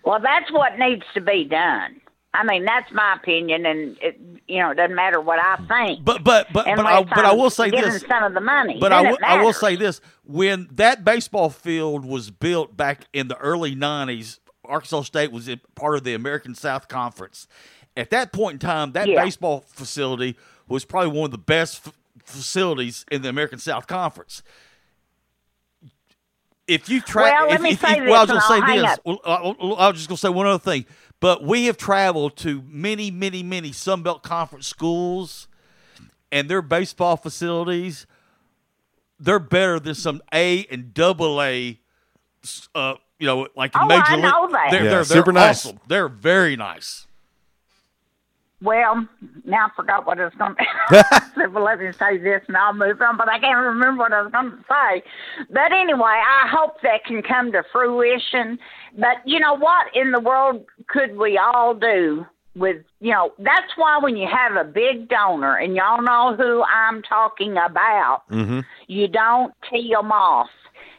[0.05, 2.01] Well, that's what needs to be done.
[2.33, 6.05] I mean, that's my opinion, and it, you know, it doesn't matter what I think.
[6.05, 8.05] But but but but I, but I will say this.
[8.09, 8.79] some of the money.
[8.81, 13.27] But I will, I will say this: when that baseball field was built back in
[13.27, 17.49] the early '90s, Arkansas State was part of the American South Conference.
[17.97, 19.25] At that point in time, that Yeah.
[19.25, 20.37] baseball facility
[20.69, 21.93] was probably one of the best f-
[22.25, 24.45] facilities in the American South Conference.
[26.69, 28.69] If you track, Well, let me if, say if- well, I was this, going to
[28.69, 28.99] say this.
[29.05, 29.35] Well, I,
[29.85, 30.87] I was just going to say one other thing.
[31.21, 35.47] But we have traveled to many, many, many Sun Belt Conference schools,
[36.33, 38.07] and their baseball facilities
[39.23, 41.79] they're better than some A and double A,
[42.75, 44.25] uh, you know, like in Oh, major I league.
[44.53, 44.69] that.
[44.71, 45.67] They're, Yeah, they're, super they're nice.
[45.67, 45.81] awesome.
[45.87, 47.07] They're very nice.
[48.63, 49.07] Well,
[49.45, 51.05] now I forgot what I was going to
[51.37, 51.47] say.
[51.47, 54.23] well, let me say this and I'll move on, but I can't remember what I
[54.23, 55.03] was going to say.
[55.51, 58.59] But anyway, I hope that can come to fruition.
[58.99, 63.73] But you know what in the world could we all do with, you know, that's
[63.77, 68.61] why when you have a big donor, and y'all know who I'm talking about, Mm-hmm.
[68.89, 70.51] you don't tee 'em off.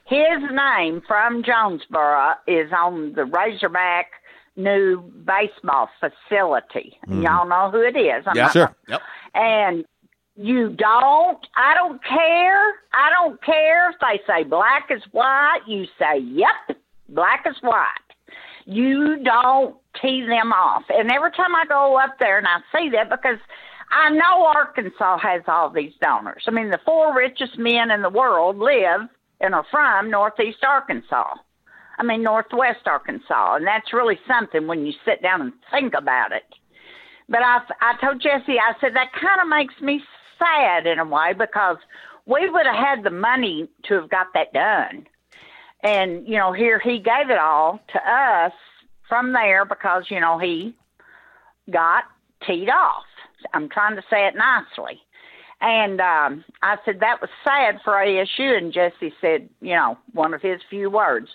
[0.05, 4.07] His name from Jonesboro is on the Razorback
[4.55, 6.97] new baseball facility.
[7.07, 7.23] Mhm.
[7.23, 8.23] Y'all know who it is.
[8.27, 8.75] I'm Yeah, not- sure.
[8.87, 9.01] Yep.
[9.33, 9.85] And
[10.35, 12.73] you don't, I don't care.
[12.93, 15.61] I don't care if they say black is white.
[15.67, 16.77] You say, yep,
[17.09, 17.87] black is white.
[18.65, 20.83] You don't tee them off.
[20.89, 23.39] And every time I go up there and I see that, because
[23.91, 26.43] I know Arkansas has all these donors.
[26.47, 29.01] I mean, the four richest men in the world live
[29.41, 31.35] and are from Northeast Arkansas.
[32.01, 36.31] I mean, Northwest Arkansas, and that's really something when you sit down and think about
[36.31, 36.45] it.
[37.29, 40.01] But I, I told Jesse, I said that kind of makes me
[40.39, 41.77] sad in a way because
[42.25, 45.05] we would have had the money to have got that done.
[45.83, 48.53] And you know, here he gave it all to us
[49.07, 50.75] from there because you know he
[51.69, 52.05] got
[52.47, 53.03] teed off.
[53.53, 54.99] I'm trying to say it nicely.
[55.63, 60.33] And um, I said that was sad for ASU, and Jesse said, you know, one
[60.33, 61.27] of his few words: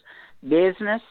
[0.49, 1.03] "Business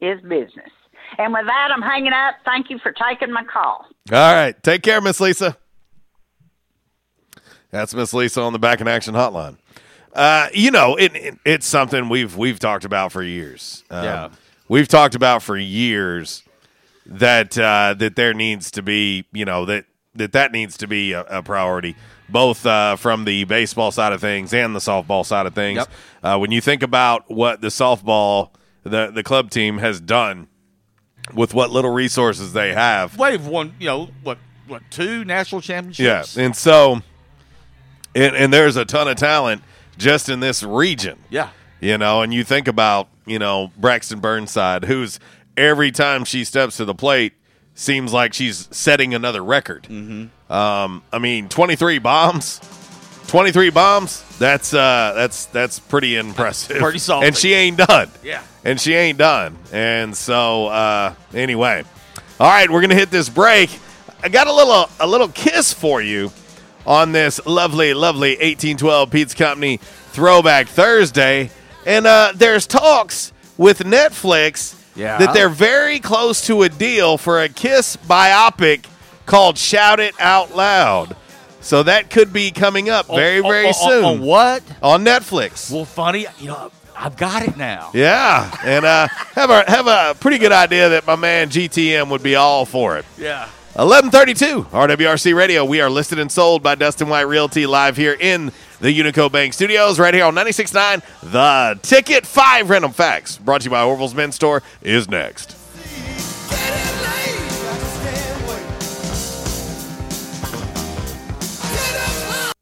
[0.00, 0.70] is business."
[1.18, 2.36] And with that, I'm hanging up.
[2.44, 3.86] Thank you for taking my call.
[4.12, 4.60] All right.
[4.62, 5.56] Take care, Miss Lisa.
[7.70, 9.56] That's Miss Lisa on the Back in Action Hotline.
[10.12, 13.82] Uh, you know, it, it, it's something we've we've talked about for years.
[13.90, 14.28] Um, Yeah.
[14.68, 16.42] we've talked about for years
[17.06, 21.12] that uh, that there needs to be, you know, that that that needs to be
[21.12, 21.96] a, a priority,
[22.28, 25.86] both uh, from the baseball side of things and the softball side of things.
[26.22, 28.50] Uh, when you think about what the softball,
[28.82, 30.48] the the club team has done
[31.34, 36.36] with what little resources they have, They've won, you know, what, what, two national championships?
[36.36, 37.00] yeah, and so,
[38.14, 39.62] and, and there's a ton of talent
[39.96, 41.18] just in this region.
[41.30, 41.50] Yeah.
[41.80, 45.18] You know, and you think about, you know, Braxton Burnside, who's
[45.56, 47.34] every time she steps to the plate
[47.74, 49.84] seems like she's setting another record.
[49.84, 50.52] Mm-hmm.
[50.52, 52.60] Um, I mean, 23 bombs.
[53.32, 54.22] 23 bombs.
[54.38, 56.76] That's uh that's that's pretty impressive.
[56.76, 57.28] Pretty solid.
[57.28, 58.10] And she ain't done.
[58.22, 58.42] Yeah.
[58.62, 59.56] And she ain't done.
[59.72, 61.82] And so uh anyway.
[62.38, 63.70] All right, we're going to hit this break.
[64.22, 66.30] I got a little a little kiss for you
[66.86, 71.50] on this lovely, lovely 1812 Pizza Company Throwback Thursday.
[71.86, 75.16] And uh, there's talks with Netflix Yeah.
[75.16, 78.84] that they're very close to a deal for a Kiss biopic
[79.24, 81.16] called Shout It Out Loud.
[81.62, 84.04] So that could be coming up very, On- very on- soon.
[84.04, 84.62] on what?
[84.82, 85.70] On Netflix.
[85.70, 87.90] Well, funny, you know, I've got it now.
[87.94, 92.22] Yeah, and uh, have a have a pretty good idea that my man GTM would
[92.22, 93.04] be all for it.
[93.18, 93.48] Yeah.
[93.74, 95.64] 1132 RWRC Radio.
[95.64, 99.54] We are listed and sold by Dustin White Realty live here in the Unico Bank
[99.54, 101.02] Studios, right here on 96.9
[101.32, 102.26] The Ticket.
[102.26, 105.56] Five random facts brought to you by Orville's Men's Store is next.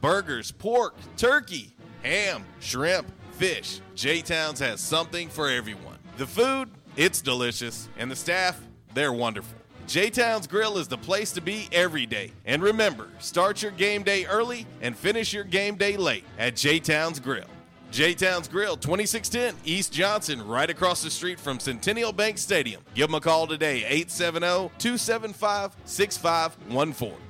[0.00, 3.80] burgers, pork, turkey, ham, shrimp, fish.
[3.94, 5.98] J Towns has something for everyone.
[6.16, 8.60] The food, it's delicious, and the staff,
[8.94, 9.56] they're wonderful.
[9.86, 12.32] J Town's Grill is the place to be every day.
[12.44, 16.78] And remember, start your game day early and finish your game day late at J
[16.78, 17.48] Town's Grill.
[17.90, 22.82] J Town's Grill, 2610 East Johnson, right across the street from Centennial Bank Stadium.
[22.94, 27.29] Give them a call today, 870 275 6514.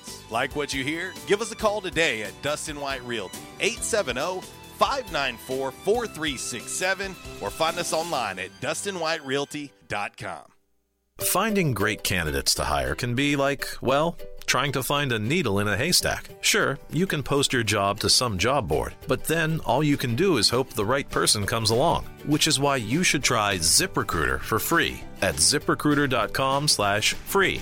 [0.31, 1.13] Like what you hear?
[1.27, 4.41] Give us a call today at Dustin White Realty, 870
[4.77, 10.43] 594 4367, or find us online at DustinWhiteRealty.com.
[11.19, 14.17] Finding great candidates to hire can be like, well,
[14.47, 16.29] trying to find a needle in a haystack.
[16.39, 20.15] Sure, you can post your job to some job board, but then all you can
[20.15, 24.39] do is hope the right person comes along, which is why you should try ZipRecruiter
[24.39, 27.61] for free at ziprecruiter.com/free.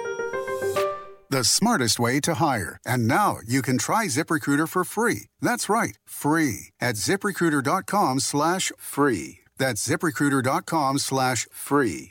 [1.31, 2.77] The smartest way to hire.
[2.85, 5.27] And now you can try ZipRecruiter for free.
[5.39, 9.37] That's right, free at ziprecruiter.com slash free.
[9.57, 12.10] That's ziprecruiter.com slash free.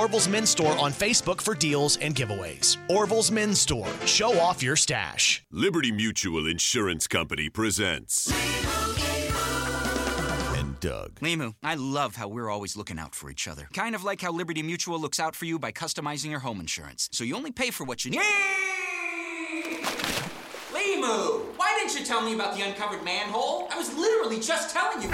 [0.01, 2.77] Orville's Men's Store on Facebook for deals and giveaways.
[2.89, 3.87] Orville's Men's Store.
[4.07, 5.45] Show off your stash.
[5.51, 8.31] Liberty Mutual Insurance Company presents.
[10.57, 11.19] And Doug.
[11.19, 13.69] Limu, I love how we're always looking out for each other.
[13.75, 17.07] Kind of like how Liberty Mutual looks out for you by customizing your home insurance.
[17.11, 18.21] So you only pay for what you need.
[20.71, 23.67] Limu, why didn't you tell me about the uncovered manhole?
[23.69, 25.09] I was literally just telling you.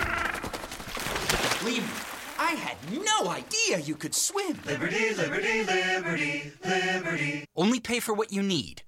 [1.65, 4.59] Limu, I had no idea you could swim.
[4.65, 7.45] Liberty, liberty, liberty, liberty.
[7.55, 8.83] Only pay for what you need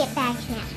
[0.00, 0.76] get back in action.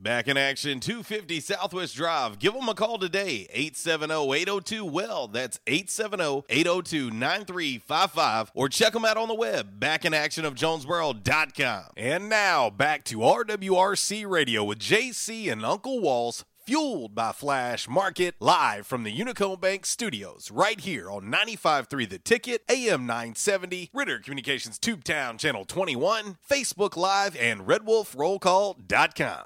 [0.00, 2.38] Back in action, 250 Southwest Drive.
[2.40, 5.28] Give them a call today, 870-802-WELL.
[5.28, 8.48] That's 870-802-9355.
[8.54, 11.84] Or check them out on the web, backinactionofjonesboro.com.
[11.96, 18.34] And now, back to RWRC Radio with JC and Uncle Walls, fueled by Flash Market,
[18.40, 24.18] live from the Unico Bank Studios, right here on 95.3 The Ticket, AM 970, Ritter
[24.20, 29.44] Communications Tubetown Channel 21, Facebook Live, and RedWolfRollCall.com.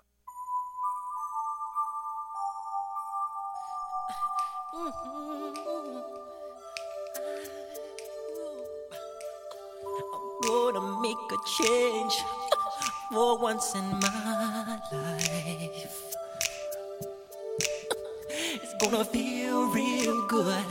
[10.42, 12.22] gonna make a change
[13.10, 16.05] for once in my life.
[18.78, 20.62] It's gonna feel real good.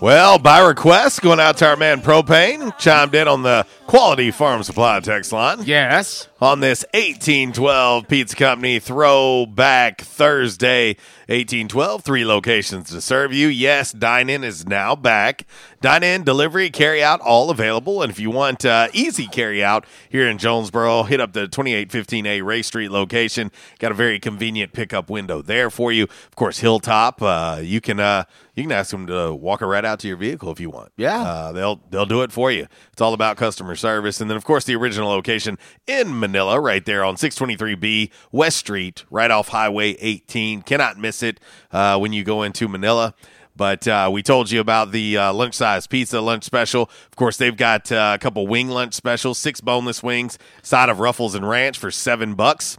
[0.00, 4.62] Well, by request, going out to our man Propane, chimed in on the Quality Farm
[4.62, 5.64] Supply text line.
[5.64, 6.28] Yes.
[6.42, 10.96] On this 1812 Pizza Company Throwback Thursday.
[11.28, 13.46] 1812, three locations to serve you.
[13.46, 15.46] Yes, dine in is now back.
[15.80, 18.02] Dine in, delivery, carry out, all available.
[18.02, 22.42] And if you want uh, easy carry out here in Jonesboro, hit up the 2815A
[22.42, 23.52] Race Street location.
[23.78, 26.04] Got a very convenient pickup window there for you.
[26.04, 28.00] Of course, Hilltop, uh, you can.
[28.00, 28.24] Uh,
[28.56, 30.92] you can ask them to walk it right out to your vehicle if you want.
[30.96, 31.22] Yeah.
[31.22, 32.66] uh, they'll they'll do it for you.
[32.92, 35.56] It's all about customer service, and then of course the original location
[35.86, 40.62] in Manila, right there on 623B West Street, right off Highway 18.
[40.62, 41.40] Cannot miss it
[41.72, 43.14] uh, when you go into Manila.
[43.56, 46.82] But uh, we told you about the uh, lunch size pizza lunch special.
[46.82, 51.00] Of course, they've got uh, a couple wing lunch specials: six boneless wings, side of
[51.00, 52.78] Ruffles and Ranch for seven bucks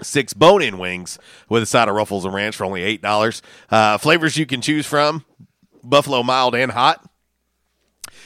[0.00, 1.18] six bone-in wings
[1.48, 3.42] with a side of Ruffles and Ranch for only eight dollars.
[3.70, 5.24] Uh, flavors you can choose from:
[5.82, 7.04] buffalo mild and hot.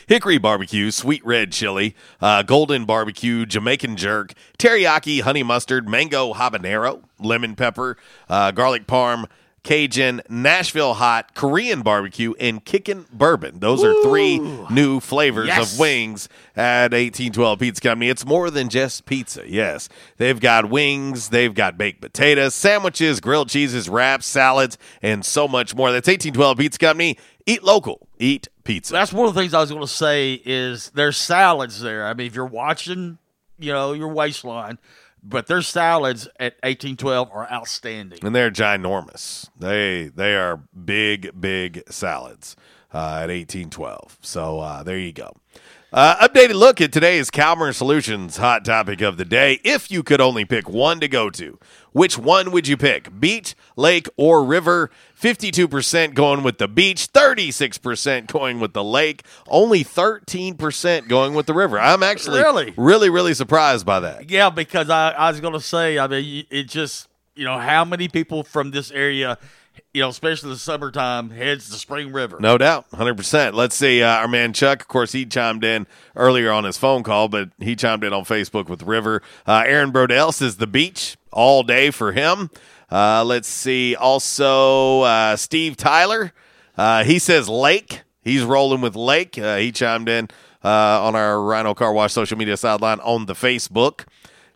[0.06, 7.02] Hickory barbecue, sweet red chili, uh, golden barbecue, Jamaican jerk, teriyaki, honey mustard, mango habanero,
[7.18, 7.96] lemon pepper,
[8.28, 9.24] uh, garlic parm,
[9.64, 13.58] Cajun, Nashville hot, Korean barbecue, and kickin' bourbon.
[13.58, 14.38] Those are three
[14.70, 15.72] new flavors Yes.
[15.72, 18.08] of wings at 1812 Pizza Company.
[18.08, 19.42] It's more than just pizza.
[19.44, 19.88] Yes,
[20.18, 25.74] they've got wings, they've got baked potatoes, sandwiches, grilled cheeses, wraps, salads, and so much
[25.74, 25.90] more.
[25.90, 27.18] That's 1812 Pizza Company.
[27.44, 28.92] Eat local, eat pizza.
[28.92, 32.06] That's one of the things I was going to say is there's salads there.
[32.06, 33.18] I mean, if you're watching,
[33.58, 34.78] you know, your waistline,
[35.22, 38.18] but their salads at 1812 are outstanding.
[38.22, 39.48] and they're ginormous.
[39.58, 42.54] They they are big big salads
[42.94, 44.18] uh, at eighteen twelve.
[44.20, 45.32] So uh, there you go.
[45.92, 49.60] Uh, updated look at today's Calmer Solutions hot topic of the day.
[49.62, 51.58] If you could only pick one to go to,
[51.92, 53.18] which one would you pick?
[53.20, 54.90] Beach, lake, or river?
[55.18, 61.54] 52% going with the beach, 36% going with the lake, only 13% going with the
[61.54, 61.78] river.
[61.78, 62.74] I'm actually Really?
[62.76, 64.28] really, really surprised by that.
[64.28, 67.84] Yeah, because I, I was going to say, I mean, it just, you know, how
[67.84, 69.38] many people from this area,
[69.92, 72.38] you know, especially the summertime, heads to Spring River?
[72.40, 73.54] No doubt, hundred percent.
[73.54, 74.82] Let's see, uh, our man Chuck.
[74.82, 78.24] Of course, he chimed in earlier on his phone call, but he chimed in on
[78.24, 79.22] Facebook with River.
[79.46, 82.50] Uh, Aaron Brodell says the beach all day for him.
[82.90, 83.96] Uh, let's see.
[83.96, 86.32] Also, uh, Steve Tyler.
[86.76, 88.02] Uh, he says Lake.
[88.22, 89.38] He's rolling with Lake.
[89.38, 90.28] Uh, he chimed in
[90.62, 94.04] on our Rhino Car Wash social media sideline on the Facebook.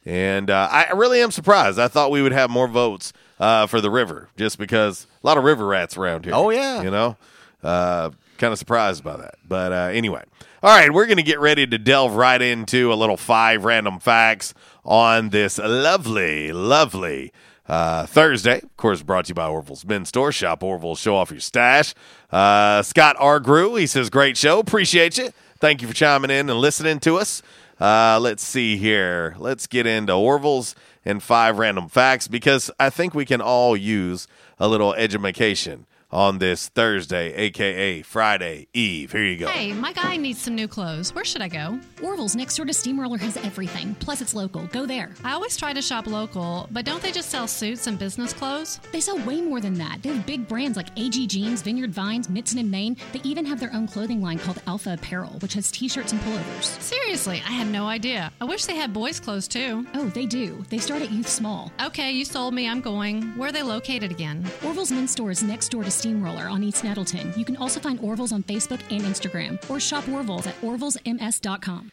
[0.04, 1.78] And I really am surprised.
[1.78, 5.44] I thought we would have more votes for the river just because a lot of
[5.44, 6.34] river rats around here.
[6.34, 6.82] Oh, yeah.
[6.82, 7.16] You know?
[7.62, 9.34] Uh, kind of surprised by that.
[9.46, 10.24] But uh, anyway.
[10.62, 13.98] All right, we're going to get ready to delve right into a little five random
[13.98, 14.52] facts
[14.84, 17.32] on this lovely, lovely
[17.66, 18.58] uh, Thursday.
[18.58, 20.32] Of course, brought to you by Orville's Men's Store.
[20.32, 21.94] Shop Orville, show off your stash.
[22.30, 23.40] Uh, Scott R.
[23.40, 24.58] Grew, he says, great show.
[24.58, 25.30] Appreciate you.
[25.60, 27.42] Thank you for chiming in and listening to us.
[27.80, 29.36] Uh, let's see here.
[29.38, 30.74] Let's get into Orville's
[31.06, 34.28] and five random facts because I think we can all use
[34.60, 39.12] a little education on this Thursday, aka Friday Eve.
[39.12, 39.48] Here you go.
[39.48, 41.14] Hey, my guy needs some new clothes.
[41.14, 41.78] Where should I go?
[42.02, 43.94] Orville's next door to Steamroller has everything.
[44.00, 44.66] Plus, it's local.
[44.66, 45.10] Go there.
[45.24, 48.80] I always try to shop local, but don't they just sell suits and business clothes?
[48.92, 50.02] They sell way more than that.
[50.02, 52.96] They have big brands like AG Jeans, Vineyard Vines, Mizzen and Main.
[53.12, 56.80] They even have their own clothing line called Alpha Apparel, which has t-shirts and pullovers.
[56.80, 58.32] Seriously, I had no idea.
[58.40, 59.86] I wish they had boys' clothes too.
[59.94, 60.64] Oh, they do.
[60.70, 61.72] They start at youth small.
[61.82, 62.68] Okay, you sold me.
[62.68, 63.22] I'm going.
[63.36, 64.44] Where are they located again?
[64.64, 67.34] Orville's men's store is next door to Steamroller on East Nettleton.
[67.36, 71.92] You can also find Orville's on Facebook and Instagram, or shop Orville's at orvillesms.com.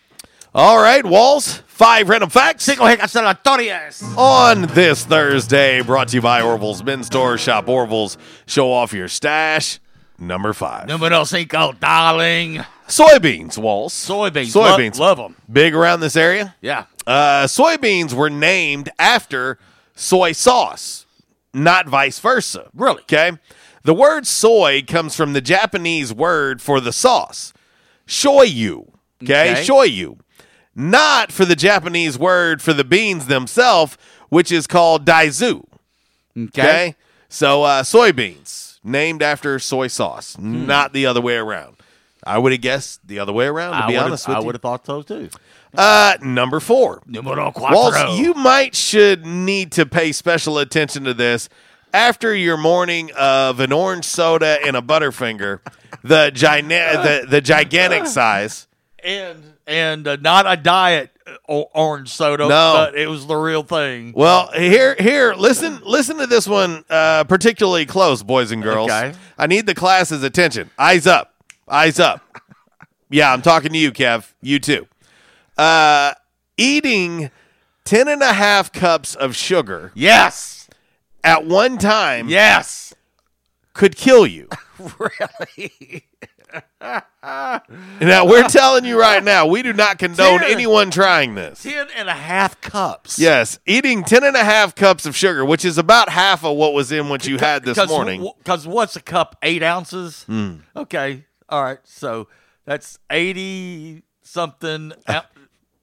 [0.55, 2.63] All right, Walls, five random facts.
[2.63, 2.85] Cinco
[4.17, 7.37] On this Thursday, brought to you by Orville's Men's Store.
[7.37, 9.79] Shop Orville's, show off your stash.
[10.17, 10.87] Number five.
[10.87, 12.63] Numero cinco, darling.
[12.87, 13.93] Soybeans, Walls.
[13.93, 14.53] Soybeans.
[14.55, 14.97] Soybeans.
[14.97, 15.35] Lo- them.
[15.51, 16.55] Big around this area?
[16.61, 16.85] Yeah.
[17.05, 19.59] Uh, soybeans were named after
[19.95, 21.05] soy sauce,
[21.53, 22.69] not vice versa.
[22.73, 23.01] Really?
[23.01, 23.33] Okay.
[23.87, 27.53] The word soy comes from the Japanese word for the sauce,
[28.05, 28.89] shoyu.
[29.23, 29.63] Okay, Okay.
[29.63, 30.19] shoyu.
[30.75, 33.97] Not for the Japanese word for the beans themselves,
[34.27, 35.63] which is called daizu.
[36.37, 36.95] Okay.
[37.29, 41.77] So uh, soybeans named after soy sauce, not the other way around.
[42.25, 43.71] I would have guessed the other way around.
[43.71, 45.29] To I be honest with I you, I would have thought so too.
[45.77, 47.03] uh, number four.
[47.05, 48.17] Numero cuatro.
[48.17, 51.47] you might should need to pay special attention to this
[51.97, 55.59] after your morning of an orange soda and a Butterfinger,
[56.03, 56.67] the gina-
[57.21, 58.67] the, the gigantic size.
[59.03, 62.43] and and uh, not a diet uh, o- orange soda.
[62.47, 62.73] No.
[62.75, 64.13] but it was the real thing.
[64.15, 68.89] Well, here, here, listen, listen to this one uh, particularly close, boys and girls.
[68.91, 69.13] Okay.
[69.37, 70.69] I need the class's attention.
[70.77, 71.33] Eyes up,
[71.67, 72.21] eyes up.
[73.09, 74.31] yeah, I'm talking to you, Kev.
[74.41, 74.87] You too.
[75.57, 76.13] Uh,
[76.57, 77.31] eating
[77.83, 80.53] ten and a half cups of sugar Yes.
[81.27, 82.93] At one time Yes.
[83.73, 84.47] could kill you.
[84.99, 86.05] really?
[87.21, 90.49] Now we're telling you right now, we do not condone Ten.
[90.49, 91.61] anyone trying this.
[91.63, 93.19] Ten and a half cups.
[93.19, 96.73] Yes, eating 10 and a half cups of sugar, which is about half of what
[96.73, 98.27] was in what you had this morning.
[98.37, 99.35] Because what's a cup?
[99.43, 100.25] Eight ounces?
[100.29, 100.61] Mm.
[100.75, 101.25] Okay.
[101.49, 101.79] All right.
[101.83, 102.29] So
[102.65, 104.93] that's 80 something.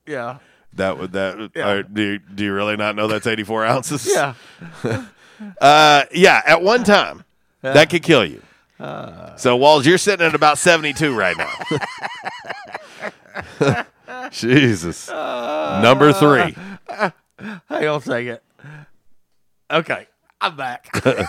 [0.07, 0.39] yeah.
[0.73, 1.51] That would that.
[1.55, 1.69] Yeah.
[1.69, 4.11] uh, do you, do you really not know that's 84 ounces?
[4.13, 4.35] Yeah.
[5.61, 6.43] Uh, yeah.
[6.47, 7.25] At one time,
[7.63, 8.43] that could kill you.
[8.79, 9.37] Uh.
[9.37, 11.51] so Walls, you're sitting at about 72 right now.
[14.31, 15.09] Jesus.
[15.09, 16.55] Number three.
[17.69, 18.41] Hang on a second.
[19.71, 20.07] Okay.
[20.41, 20.89] I'm back.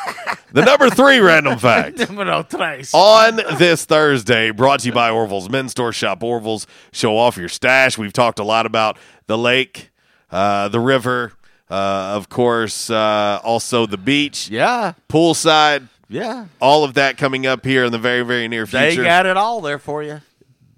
[0.52, 1.98] The number three random fact.
[1.98, 2.94] Número tres.
[2.94, 5.92] On this Thursday, brought to you by Orville's Men's Store.
[5.92, 7.98] Shop Orville's, show off your stash.
[7.98, 8.98] We've talked a lot about
[9.28, 9.92] the lake,
[10.32, 11.34] uh, the river,
[11.70, 14.50] uh, of course, uh, also the beach.
[14.50, 14.94] Yeah.
[15.10, 15.88] Poolside.
[16.08, 16.48] Yeah.
[16.62, 19.02] All of that coming up here in the very, very near future.
[19.02, 20.22] They got it all there for you.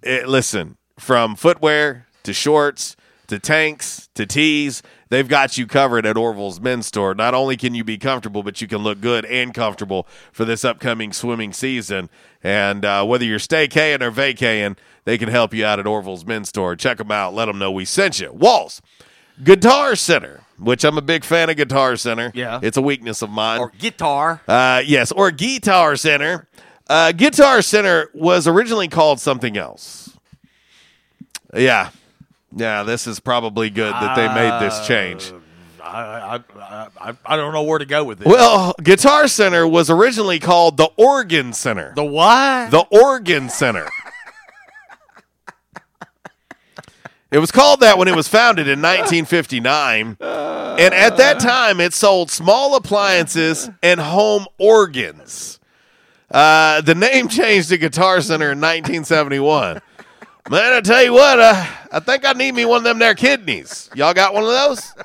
[0.03, 2.95] Eh, listen, from footwear to shorts
[3.27, 7.13] to tanks to tees, they've got you covered at Orville's Men's Store.
[7.13, 10.63] Not only can you be comfortable, but you can look good and comfortable for this
[10.63, 12.09] upcoming swimming season.
[12.41, 16.47] And uh, whether you're staycaying or vacaying, they can help you out at Orville's Men's
[16.47, 16.77] Store.
[16.77, 17.33] Check them out.
[17.33, 18.31] Let them know we sent you.
[18.31, 18.81] Walls,
[19.43, 22.31] Guitar Center, which I'm a big fan of Guitar Center.
[22.33, 22.59] Yeah.
[22.63, 23.59] It's a weakness of mine.
[23.59, 24.41] Or guitar.
[24.47, 26.47] Uh, yes, or Guitar Center.
[26.89, 30.17] Uh, Guitar Center was originally called something else.
[31.53, 31.91] Yeah.
[32.55, 35.33] Yeah, this is probably good that they made this change.
[35.83, 38.27] I, I, I, I don't know where to go with this.
[38.27, 41.93] Well, Guitar Center was originally called the Organ Center.
[41.95, 42.71] The what?
[42.71, 43.87] The Organ Center.
[47.37, 50.17] It was called that when it was founded in 1959.
[50.19, 55.59] And at that time, it sold small appliances and home organs.
[56.31, 59.81] Uh, the name changed to Guitar Center in 1971.
[60.49, 63.13] Man, I tell you what, uh, I think I need me one of them there
[63.13, 63.91] kidneys.
[63.93, 64.95] Y'all got one of those?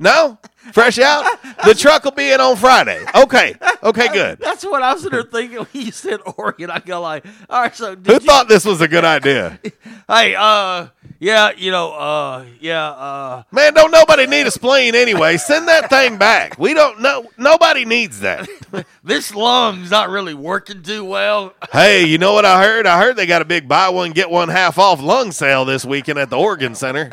[0.00, 0.38] No?
[0.72, 1.24] Fresh out?
[1.64, 3.04] The truck will be in on Friday.
[3.14, 3.54] Okay.
[3.82, 4.38] Okay, good.
[4.40, 6.70] That's what I was sitting there thinking when you said Oregon.
[6.70, 9.58] I go like, all right, so did Who you, thought this was a good idea?
[10.08, 10.88] hey, uh,
[11.18, 15.36] yeah, you know, uh, yeah, uh, Man, don't nobody need a spleen anyway.
[15.36, 16.58] Send that thing back.
[16.58, 17.26] We don't know.
[17.38, 18.48] Nobody needs that.
[19.04, 21.54] this lung's not really working too well.
[21.72, 22.86] Hey, you know what I heard?
[22.86, 25.84] I heard they got a big buy one get one half off lung sale this
[25.84, 27.12] weekend at the Oregon Center.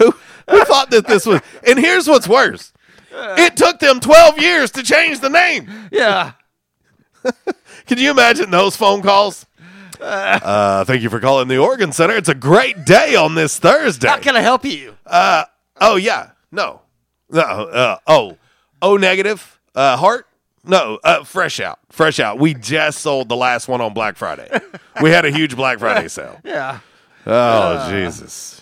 [0.00, 0.10] Who,
[0.50, 1.40] who thought that this was?
[1.66, 2.72] And here's what's worse:
[3.12, 5.88] it took them 12 years to change the name.
[5.92, 6.32] Yeah.
[7.86, 9.46] Can you imagine those phone calls?
[10.02, 12.16] Uh, thank you for calling the Organ Center.
[12.16, 14.08] It's a great day on this Thursday.
[14.08, 14.96] How can I help you?
[15.04, 15.44] Uh,
[15.78, 16.80] oh yeah, no,
[17.28, 17.42] no.
[17.42, 18.38] Uh, oh,
[18.80, 19.60] oh negative.
[19.74, 20.26] Uh, heart.
[20.64, 22.38] No, uh, fresh out, fresh out.
[22.38, 24.48] We just sold the last one on Black Friday.
[25.02, 26.40] we had a huge Black Friday sale.
[26.44, 26.80] Yeah.
[27.30, 27.90] Oh Uh.
[27.90, 28.60] Jesus.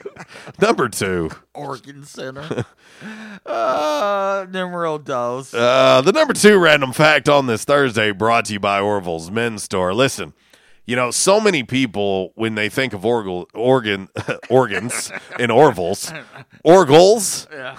[0.60, 1.30] Number two.
[1.54, 2.64] Organ Center.
[3.46, 5.52] uh, numero dos.
[5.54, 9.62] Uh, the number two random fact on this Thursday brought to you by Orville's Men's
[9.62, 9.94] Store.
[9.94, 10.32] Listen,
[10.86, 14.08] you know, so many people when they think of orgal, organ
[14.50, 16.12] organs in Orville's,
[16.62, 17.76] orgles, Yeah.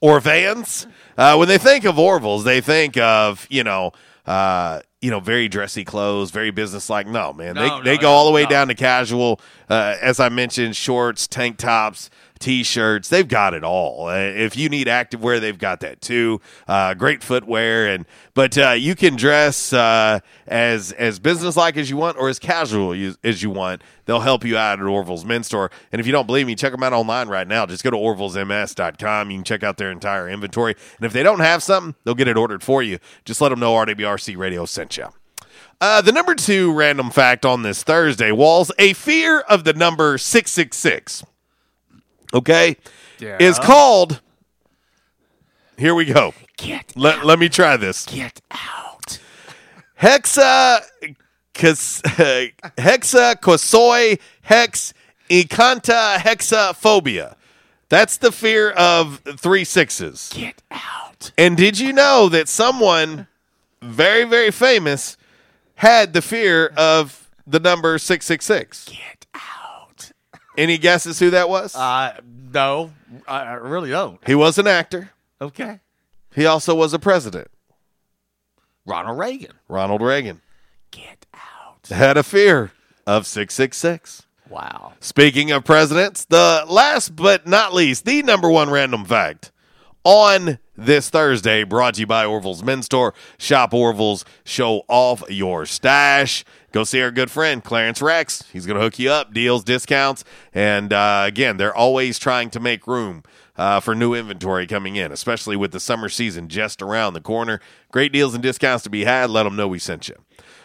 [0.00, 0.86] or vans,
[1.16, 3.92] uh, when they think of Orville's, they think of you know,
[4.26, 7.06] uh, you know, very dressy clothes, very businesslike.
[7.08, 8.48] No, man, they No, they no, go all the way no.
[8.48, 9.40] down to casual.
[9.68, 12.08] Uh, as I mentioned, shorts, tank tops.
[12.42, 14.08] T-shirts, they've got it all.
[14.08, 16.40] Uh, if you need activewear, they've got that too.
[16.68, 18.04] Uh, great footwear, and
[18.34, 22.92] but uh, you can dress uh, as as businesslike as you want or as casual
[23.24, 23.82] as you want.
[24.04, 25.70] They'll help you out at Orville's Men's Store.
[25.92, 27.64] And if you don't believe me, check them out online right now.
[27.64, 29.30] Just go to orvillesms.com.
[29.30, 30.74] You can check out their entire inventory.
[30.96, 32.98] And if they don't have something, they'll get it ordered for you.
[33.24, 35.06] Just let them know RWRC Radio sent you.
[35.80, 40.16] Uh, the number two random fact on this Thursday, Walls, a fear of the number
[40.16, 41.24] 666,
[42.34, 42.76] okay,
[43.18, 43.36] Yeah.
[43.40, 44.20] is called.
[45.76, 46.34] Here we go.
[46.56, 48.06] Get let, let me try this.
[48.06, 49.18] Get out.
[50.00, 50.80] Hexa.
[51.54, 52.50] Hexa
[53.36, 54.94] kosoi hex
[55.28, 57.34] ekanta hexaphobia.
[57.88, 60.30] That's the fear of three sixes.
[60.34, 61.30] Get out.
[61.36, 63.26] And did you know that someone
[63.82, 65.16] very, very famous
[65.76, 68.86] had the fear of the number 666?
[68.88, 69.21] Get out.
[70.56, 71.74] Any guesses who that was?
[71.74, 72.20] Uh,
[72.52, 72.92] no,
[73.26, 74.18] I, I really don't.
[74.26, 75.10] he was an actor.
[75.40, 75.80] Okay.
[76.34, 77.48] He also was a president.
[78.86, 79.52] Ronald Reagan.
[79.68, 80.40] Ronald Reagan
[80.90, 81.86] Get out.
[81.88, 82.72] had a fear
[83.06, 84.26] of 666.
[84.48, 84.92] Wow.
[85.00, 89.50] Speaking of presidents, the last but not least, the number one random fact
[90.04, 93.14] on this Thursday, brought to you by Orville's Men's Store.
[93.38, 96.44] Shop Orville's, show off your stash.
[96.72, 98.44] Go see our good friend Clarence Rex.
[98.52, 100.24] He's going to hook you up, deals, discounts,
[100.54, 103.22] and uh, again, they're always trying to make room
[103.56, 107.60] uh, for new inventory coming in, especially with the summer season just around the corner.
[107.90, 109.28] Great deals and discounts to be had.
[109.28, 110.16] Let them know we sent you.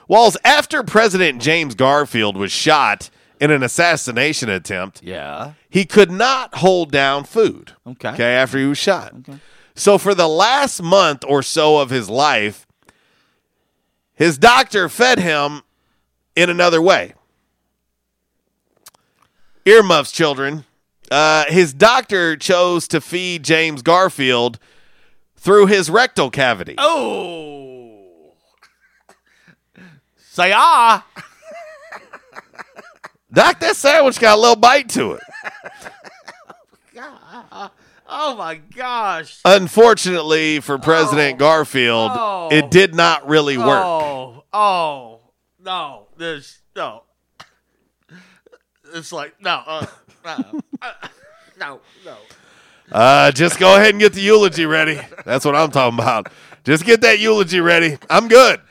[0.08, 3.10] Walls, after President James Garfield was shot
[3.42, 5.54] in an assassination attempt, Yeah.
[5.70, 7.74] he could not hold down food.
[7.86, 8.10] Okay.
[8.12, 9.14] Okay, after he was shot.
[9.20, 9.40] Okay.
[9.76, 12.66] So for the last month or so of his life,
[14.16, 15.62] his doctor fed him
[16.38, 17.16] in another way.
[19.66, 20.66] Earmuffs, children.
[21.10, 24.60] Uh, his doctor chose to feed James Garfield
[25.36, 26.76] through his rectal cavity.
[26.78, 28.34] Oh.
[30.16, 31.06] Say ah.
[33.34, 35.24] Doc, that sandwich got a little bite to it.
[38.10, 39.42] Oh my gosh.
[39.44, 42.50] Unfortunately for President Garfield, Oh.
[42.52, 43.84] it did not really work.
[43.84, 44.44] Oh.
[44.54, 45.20] Oh.
[45.60, 46.07] No.
[46.18, 47.04] There's no.
[48.94, 49.62] It's like no.
[49.66, 49.86] Uh,
[50.26, 50.44] uh,
[50.82, 50.94] uh,
[51.60, 51.80] no.
[52.06, 52.18] No.
[52.92, 55.00] Uh, just go ahead and get the eulogy ready.
[55.26, 56.32] That's what I'm talking about.
[56.64, 57.98] Just get that eulogy ready.
[58.10, 58.62] I'm good.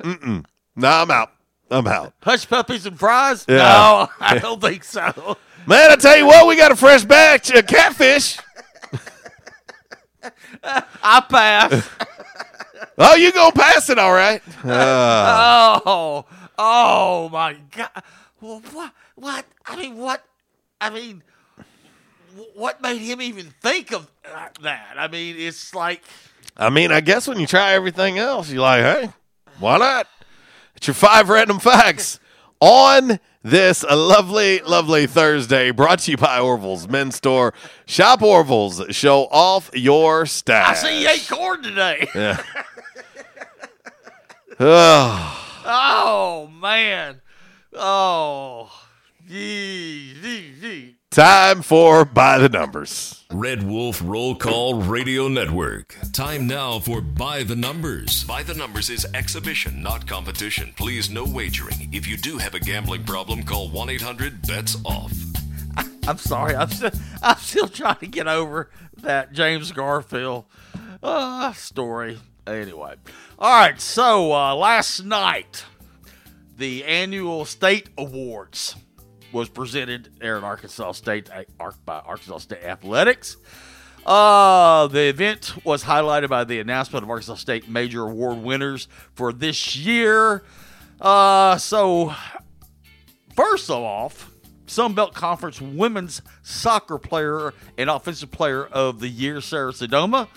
[0.00, 0.44] Mm-mm.
[0.76, 1.32] No, I'm out.
[1.70, 2.14] I'm out.
[2.22, 3.44] Hush puppies and fries?
[3.48, 3.56] Yeah.
[3.56, 5.36] No, I don't think so.
[5.66, 8.38] Man, I tell you what, we got a fresh batch of catfish.
[10.62, 11.88] I pass.
[12.96, 14.42] Oh, you gonna pass it, all right?
[14.64, 16.24] Uh, oh,
[16.58, 17.90] oh my God!
[18.40, 18.92] Well, what?
[19.14, 19.44] What?
[19.66, 20.24] I mean, what?
[20.80, 21.22] I mean,
[22.54, 24.94] what made him even think of uh, that?
[24.96, 26.02] I mean, it's like,
[26.56, 29.10] I mean, I guess when you try everything else, you're like, hey,
[29.58, 30.06] why not?
[30.76, 32.18] It's your five random facts
[32.60, 37.52] on this lovely, lovely Thursday, brought to you by Orville's Men's Store.
[37.86, 40.82] Shop Orville's, show off your stash.
[40.82, 42.08] I see you ate corn today.
[42.14, 42.42] Yeah.
[44.58, 45.38] Ugh.
[45.64, 47.20] oh man.
[47.72, 48.70] Oh.
[49.26, 50.96] Gee, gee, gee.
[51.10, 53.24] Time for By the Numbers.
[53.32, 55.96] Red Wolf Roll Call Radio Network.
[56.12, 58.24] Time now for By the Numbers.
[58.24, 60.74] By the Numbers is exhibition, not competition.
[60.76, 61.88] Please, no wagering.
[61.92, 65.14] If you do have a gambling problem, call 1 800 BETS OFF.
[66.08, 66.54] I'm sorry.
[66.54, 66.90] I'm still,
[67.22, 68.68] I'm still trying to get over
[68.98, 70.44] that James Garfield
[71.02, 72.18] uh, story.
[72.46, 72.94] Anyway,
[73.38, 73.80] all right.
[73.80, 75.64] So uh, last night,
[76.56, 78.76] the annual state awards
[79.32, 81.28] was presented there in Arkansas State
[81.84, 83.36] by Arkansas State Athletics.
[84.06, 89.32] Uh, the event was highlighted by the announcement of Arkansas State major award winners for
[89.32, 90.44] this year.
[91.00, 92.14] Uh, so
[93.34, 94.30] First off,
[94.66, 100.28] Sun Belt Conference Women's Soccer Player and Offensive Player of the Year, Sarah Sedoma,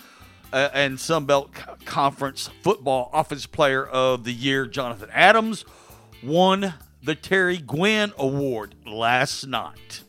[0.52, 5.64] uh, and Sun Belt C- Conference Football Offensive Player of the Year, Jonathan Adams,
[6.22, 10.02] won the Terry Gwynn Award last night.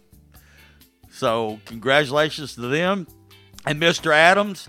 [1.11, 3.07] So, congratulations to them.
[3.65, 4.13] And Mr.
[4.13, 4.67] Adams,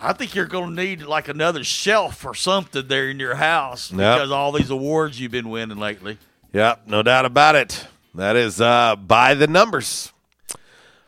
[0.00, 3.90] I think you're going to need like another shelf or something there in your house
[3.90, 3.98] Yep.
[3.98, 6.18] because all these awards you've been winning lately.
[6.52, 7.86] Yep, no doubt about it.
[8.14, 10.12] That is uh, by the numbers.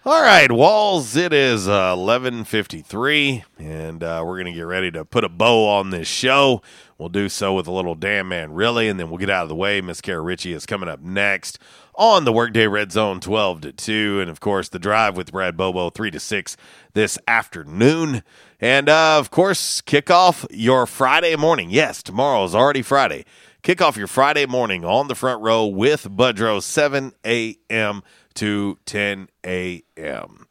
[0.02, 5.04] All right, Walls, it is uh, 11.53, and uh, we're going to get ready to
[5.04, 6.62] put a bow on this show.
[6.96, 9.50] We'll do so with a little Damn Man Really, and then we'll get out of
[9.50, 9.82] the way.
[9.82, 11.58] Miss Kara Ritchie is coming up next
[11.96, 15.54] on the Workday Red Zone 12 to 2, and of course, the drive with Brad
[15.54, 16.56] Bobo 3 to 6
[16.94, 18.22] this afternoon.
[18.58, 21.68] And uh, of course, kick off your Friday morning.
[21.68, 23.26] Yes, tomorrow is already Friday.
[23.62, 28.02] Kick off your Friday morning on the front row with Budrow, 7 a.m.
[28.40, 30.46] to 10 a.m.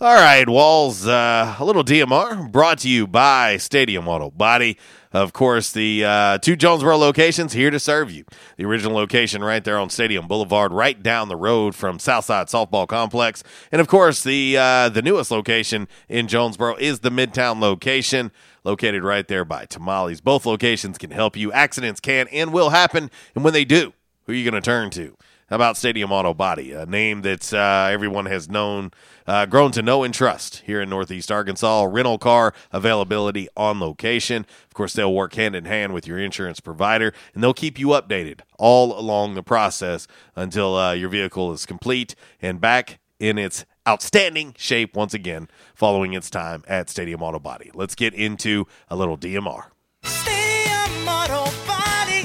[0.00, 4.78] All right, Walls, uh, a little DMR brought to you by Stadium Auto Body.
[5.12, 8.24] Of course, the uh, two Jonesboro locations here to serve you.
[8.56, 12.88] The original location right there on Stadium Boulevard, right down the road from Southside Softball
[12.88, 13.44] Complex.
[13.70, 18.32] And of course, the uh, the newest location in Jonesboro is the Midtown location,
[18.64, 20.22] located right there by Tamales.
[20.22, 21.52] Both locations can help you.
[21.52, 23.92] Accidents can and will happen, and when they do,
[24.24, 25.14] who are you going to turn to?
[25.50, 28.90] About Stadium Auto Body, a name that uh, everyone has known,
[29.26, 31.84] uh, grown to know and trust here in Northeast Arkansas?
[31.84, 34.44] Rental car availability on location.
[34.66, 37.88] Of course, they'll work hand in hand with your insurance provider, and they'll keep you
[37.88, 40.06] updated all along the process
[40.36, 46.12] until uh, your vehicle is complete and back in its outstanding shape once again following
[46.12, 47.70] its time at Stadium Auto Body.
[47.72, 49.64] Let's get into a little DMR.
[50.02, 52.24] Stadium Auto Body,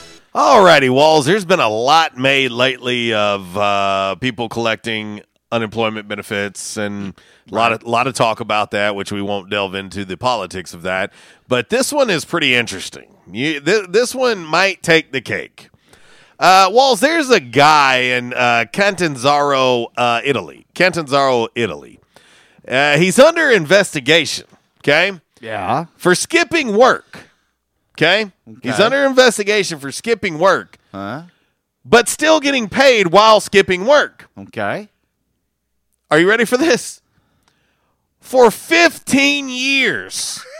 [0.33, 1.25] Alrighty, Walls.
[1.25, 5.21] There's been a lot made lately of uh, people collecting
[5.51, 7.13] unemployment benefits, and
[7.51, 10.73] a lot of lot of talk about that, which we won't delve into the politics
[10.73, 11.11] of that.
[11.49, 13.13] But this one is pretty interesting.
[13.29, 15.69] You, th- this one might take the cake.
[16.39, 20.65] Uh, Walls, there's a guy in uh, Catanzaro, uh, Italy.
[20.73, 21.99] Catanzaro, Italy.
[22.65, 24.47] Uh, he's under investigation.
[24.79, 25.19] Okay.
[25.41, 25.87] Yeah.
[25.97, 27.27] For skipping work.
[28.01, 28.31] Okay.
[28.63, 31.23] He's under investigation for skipping work, Huh?
[31.85, 34.27] but still getting paid while skipping work.
[34.37, 34.89] Okay.
[36.09, 37.01] Are you ready for this?
[38.19, 40.43] For 15 years.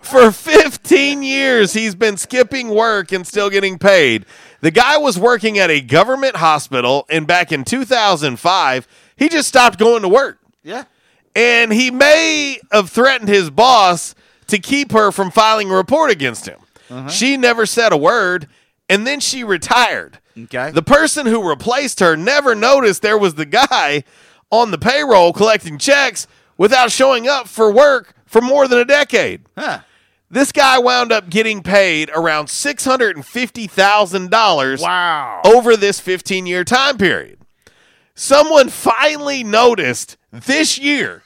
[0.00, 4.26] for 15 years, he's been skipping work and still getting paid.
[4.60, 8.86] The guy was working at a government hospital, and back in 2005,
[9.16, 10.38] he just stopped going to work.
[10.62, 10.84] Yeah.
[11.34, 14.14] And he may have threatened his boss
[14.52, 16.60] to keep her from filing a report against him.
[16.88, 17.08] Uh-huh.
[17.08, 18.46] She never said a word,
[18.88, 20.18] and then she retired.
[20.38, 20.70] Okay.
[20.70, 24.04] The person who replaced her never noticed there was the guy
[24.50, 26.26] on the payroll collecting checks
[26.56, 29.42] without showing up for work for more than a decade.
[29.56, 29.80] Huh.
[30.30, 35.40] This guy wound up getting paid around $650,000 Wow.
[35.44, 37.38] over this 15 year time period.
[38.14, 41.22] Someone finally noticed this year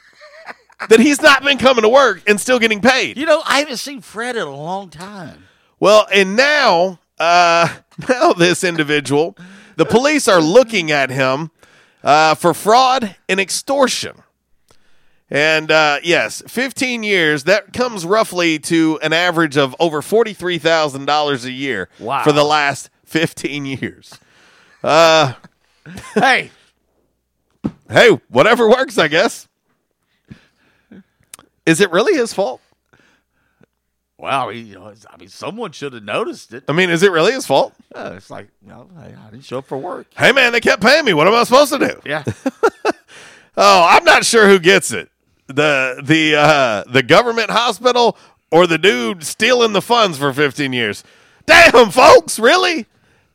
[0.89, 3.17] that he's not been coming to work and still getting paid.
[3.17, 5.43] You know, I haven't seen Fred in a long time.
[5.79, 7.69] Well, and now, uh,
[8.09, 9.35] now this individual,
[9.75, 11.51] the police are looking at him
[12.03, 14.21] uh, for fraud and extortion.
[15.29, 21.51] And uh, yes, 15 years, that comes roughly to an average of over $43,000 a
[21.51, 22.23] year Wow.
[22.23, 24.13] for the last 15 years.
[24.81, 25.33] Uh,
[26.13, 26.51] hey,
[27.89, 29.47] hey, whatever works, I guess.
[31.67, 32.61] Is it really his fault?
[34.19, 36.63] Mean, you know, I mean, someone should have noticed it.
[36.67, 37.75] I mean, is it really his fault?
[37.93, 40.07] Uh, it's like, you know, I, I didn't show up for work.
[40.17, 41.13] Hey, man, they kept paying me.
[41.13, 42.01] What am I supposed to do?
[42.03, 42.23] Yeah.
[43.59, 45.09] Oh, I'm not sure who gets it.
[45.47, 48.15] The the uh, the government hospital
[48.51, 51.03] or the dude stealing the funds for 15 years.
[51.47, 52.85] Damn, folks, really?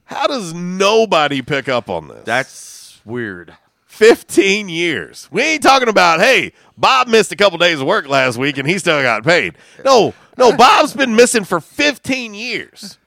[0.05, 2.25] How does nobody pick up on this?
[2.25, 3.57] That's weird.
[3.93, 5.28] 15 years.
[5.31, 8.66] We ain't talking about, hey, Bob missed a couple days of work last week and
[8.66, 9.55] he still got paid.
[9.85, 12.98] No, no, Bob's been missing for 15 years.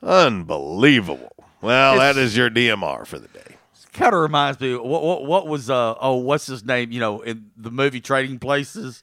[0.00, 1.32] Unbelievable.
[1.60, 3.56] Well, that is your DMR for the day.
[3.92, 4.76] Kind of reminds me.
[4.76, 6.92] What, what what was uh oh what's his name?
[6.92, 9.02] You know, in the movie Trading Places,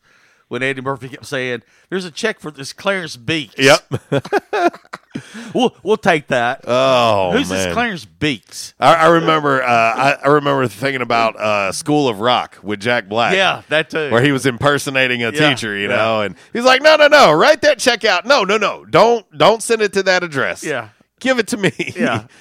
[0.53, 3.91] when Eddie Murphy kept saying, "There's a check for this Clarence Beeks." Yep.
[5.55, 6.63] we'll we'll take that.
[6.67, 7.65] Oh, who's man.
[7.65, 8.75] this Clarence Beeks?
[8.79, 9.63] I, I remember.
[9.63, 13.35] Uh, I, I remember thinking about uh, School of Rock with Jack Black.
[13.35, 14.11] Yeah, that too.
[14.11, 15.95] where he was impersonating a Yeah, teacher, you yeah.
[15.95, 18.27] know, and he's like, "No, no, no, write that check out.
[18.27, 20.63] No, no, no, don't, don't send it to that address.
[20.63, 20.89] Yeah.
[21.19, 21.71] give it to me.
[21.95, 22.27] Yeah.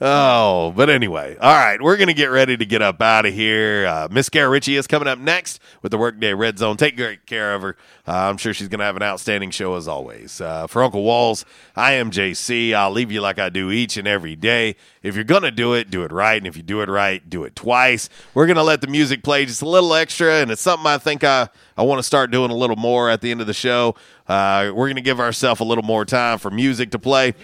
[0.00, 3.86] oh, but anyway, all right, we're gonna get ready to get up out of here.
[3.86, 6.76] Uh, Miss Kara Ritchie is coming up next with the Workday Red Zone.
[6.76, 7.76] Take great care of her.
[8.08, 10.40] Uh, I'm sure she's gonna have an outstanding show as always.
[10.40, 11.44] Uh, for Uncle Walls,
[11.74, 12.74] I am JC.
[12.74, 14.76] I'll leave you like I do each and every day.
[15.02, 17.44] If you're gonna do it, do it right, and if you do it right, do
[17.44, 18.08] it twice.
[18.34, 21.24] We're gonna let the music play just a little extra, and it's something I think
[21.24, 23.94] I I want to start doing a little more at the end of the show.
[24.28, 27.34] Uh, we're gonna give ourselves a little more time for music to play.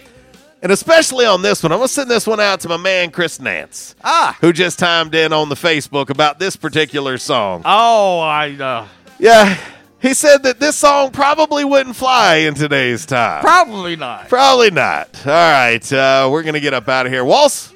[0.63, 3.11] And especially on this one, I'm going to send this one out to my man,
[3.11, 4.37] Chris Nance, Ah.
[4.39, 7.63] who just timed in on the Facebook about this particular song.
[7.65, 8.87] Oh, I uh,
[9.19, 9.57] Yeah,
[9.99, 13.41] he said that this song probably wouldn't fly in today's time.
[13.41, 14.29] probably not.
[14.29, 15.09] Probably not.
[15.27, 17.25] All right, uh, we're going to get up out of here.
[17.25, 17.73] Walls,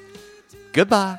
[0.72, 1.18] goodbye.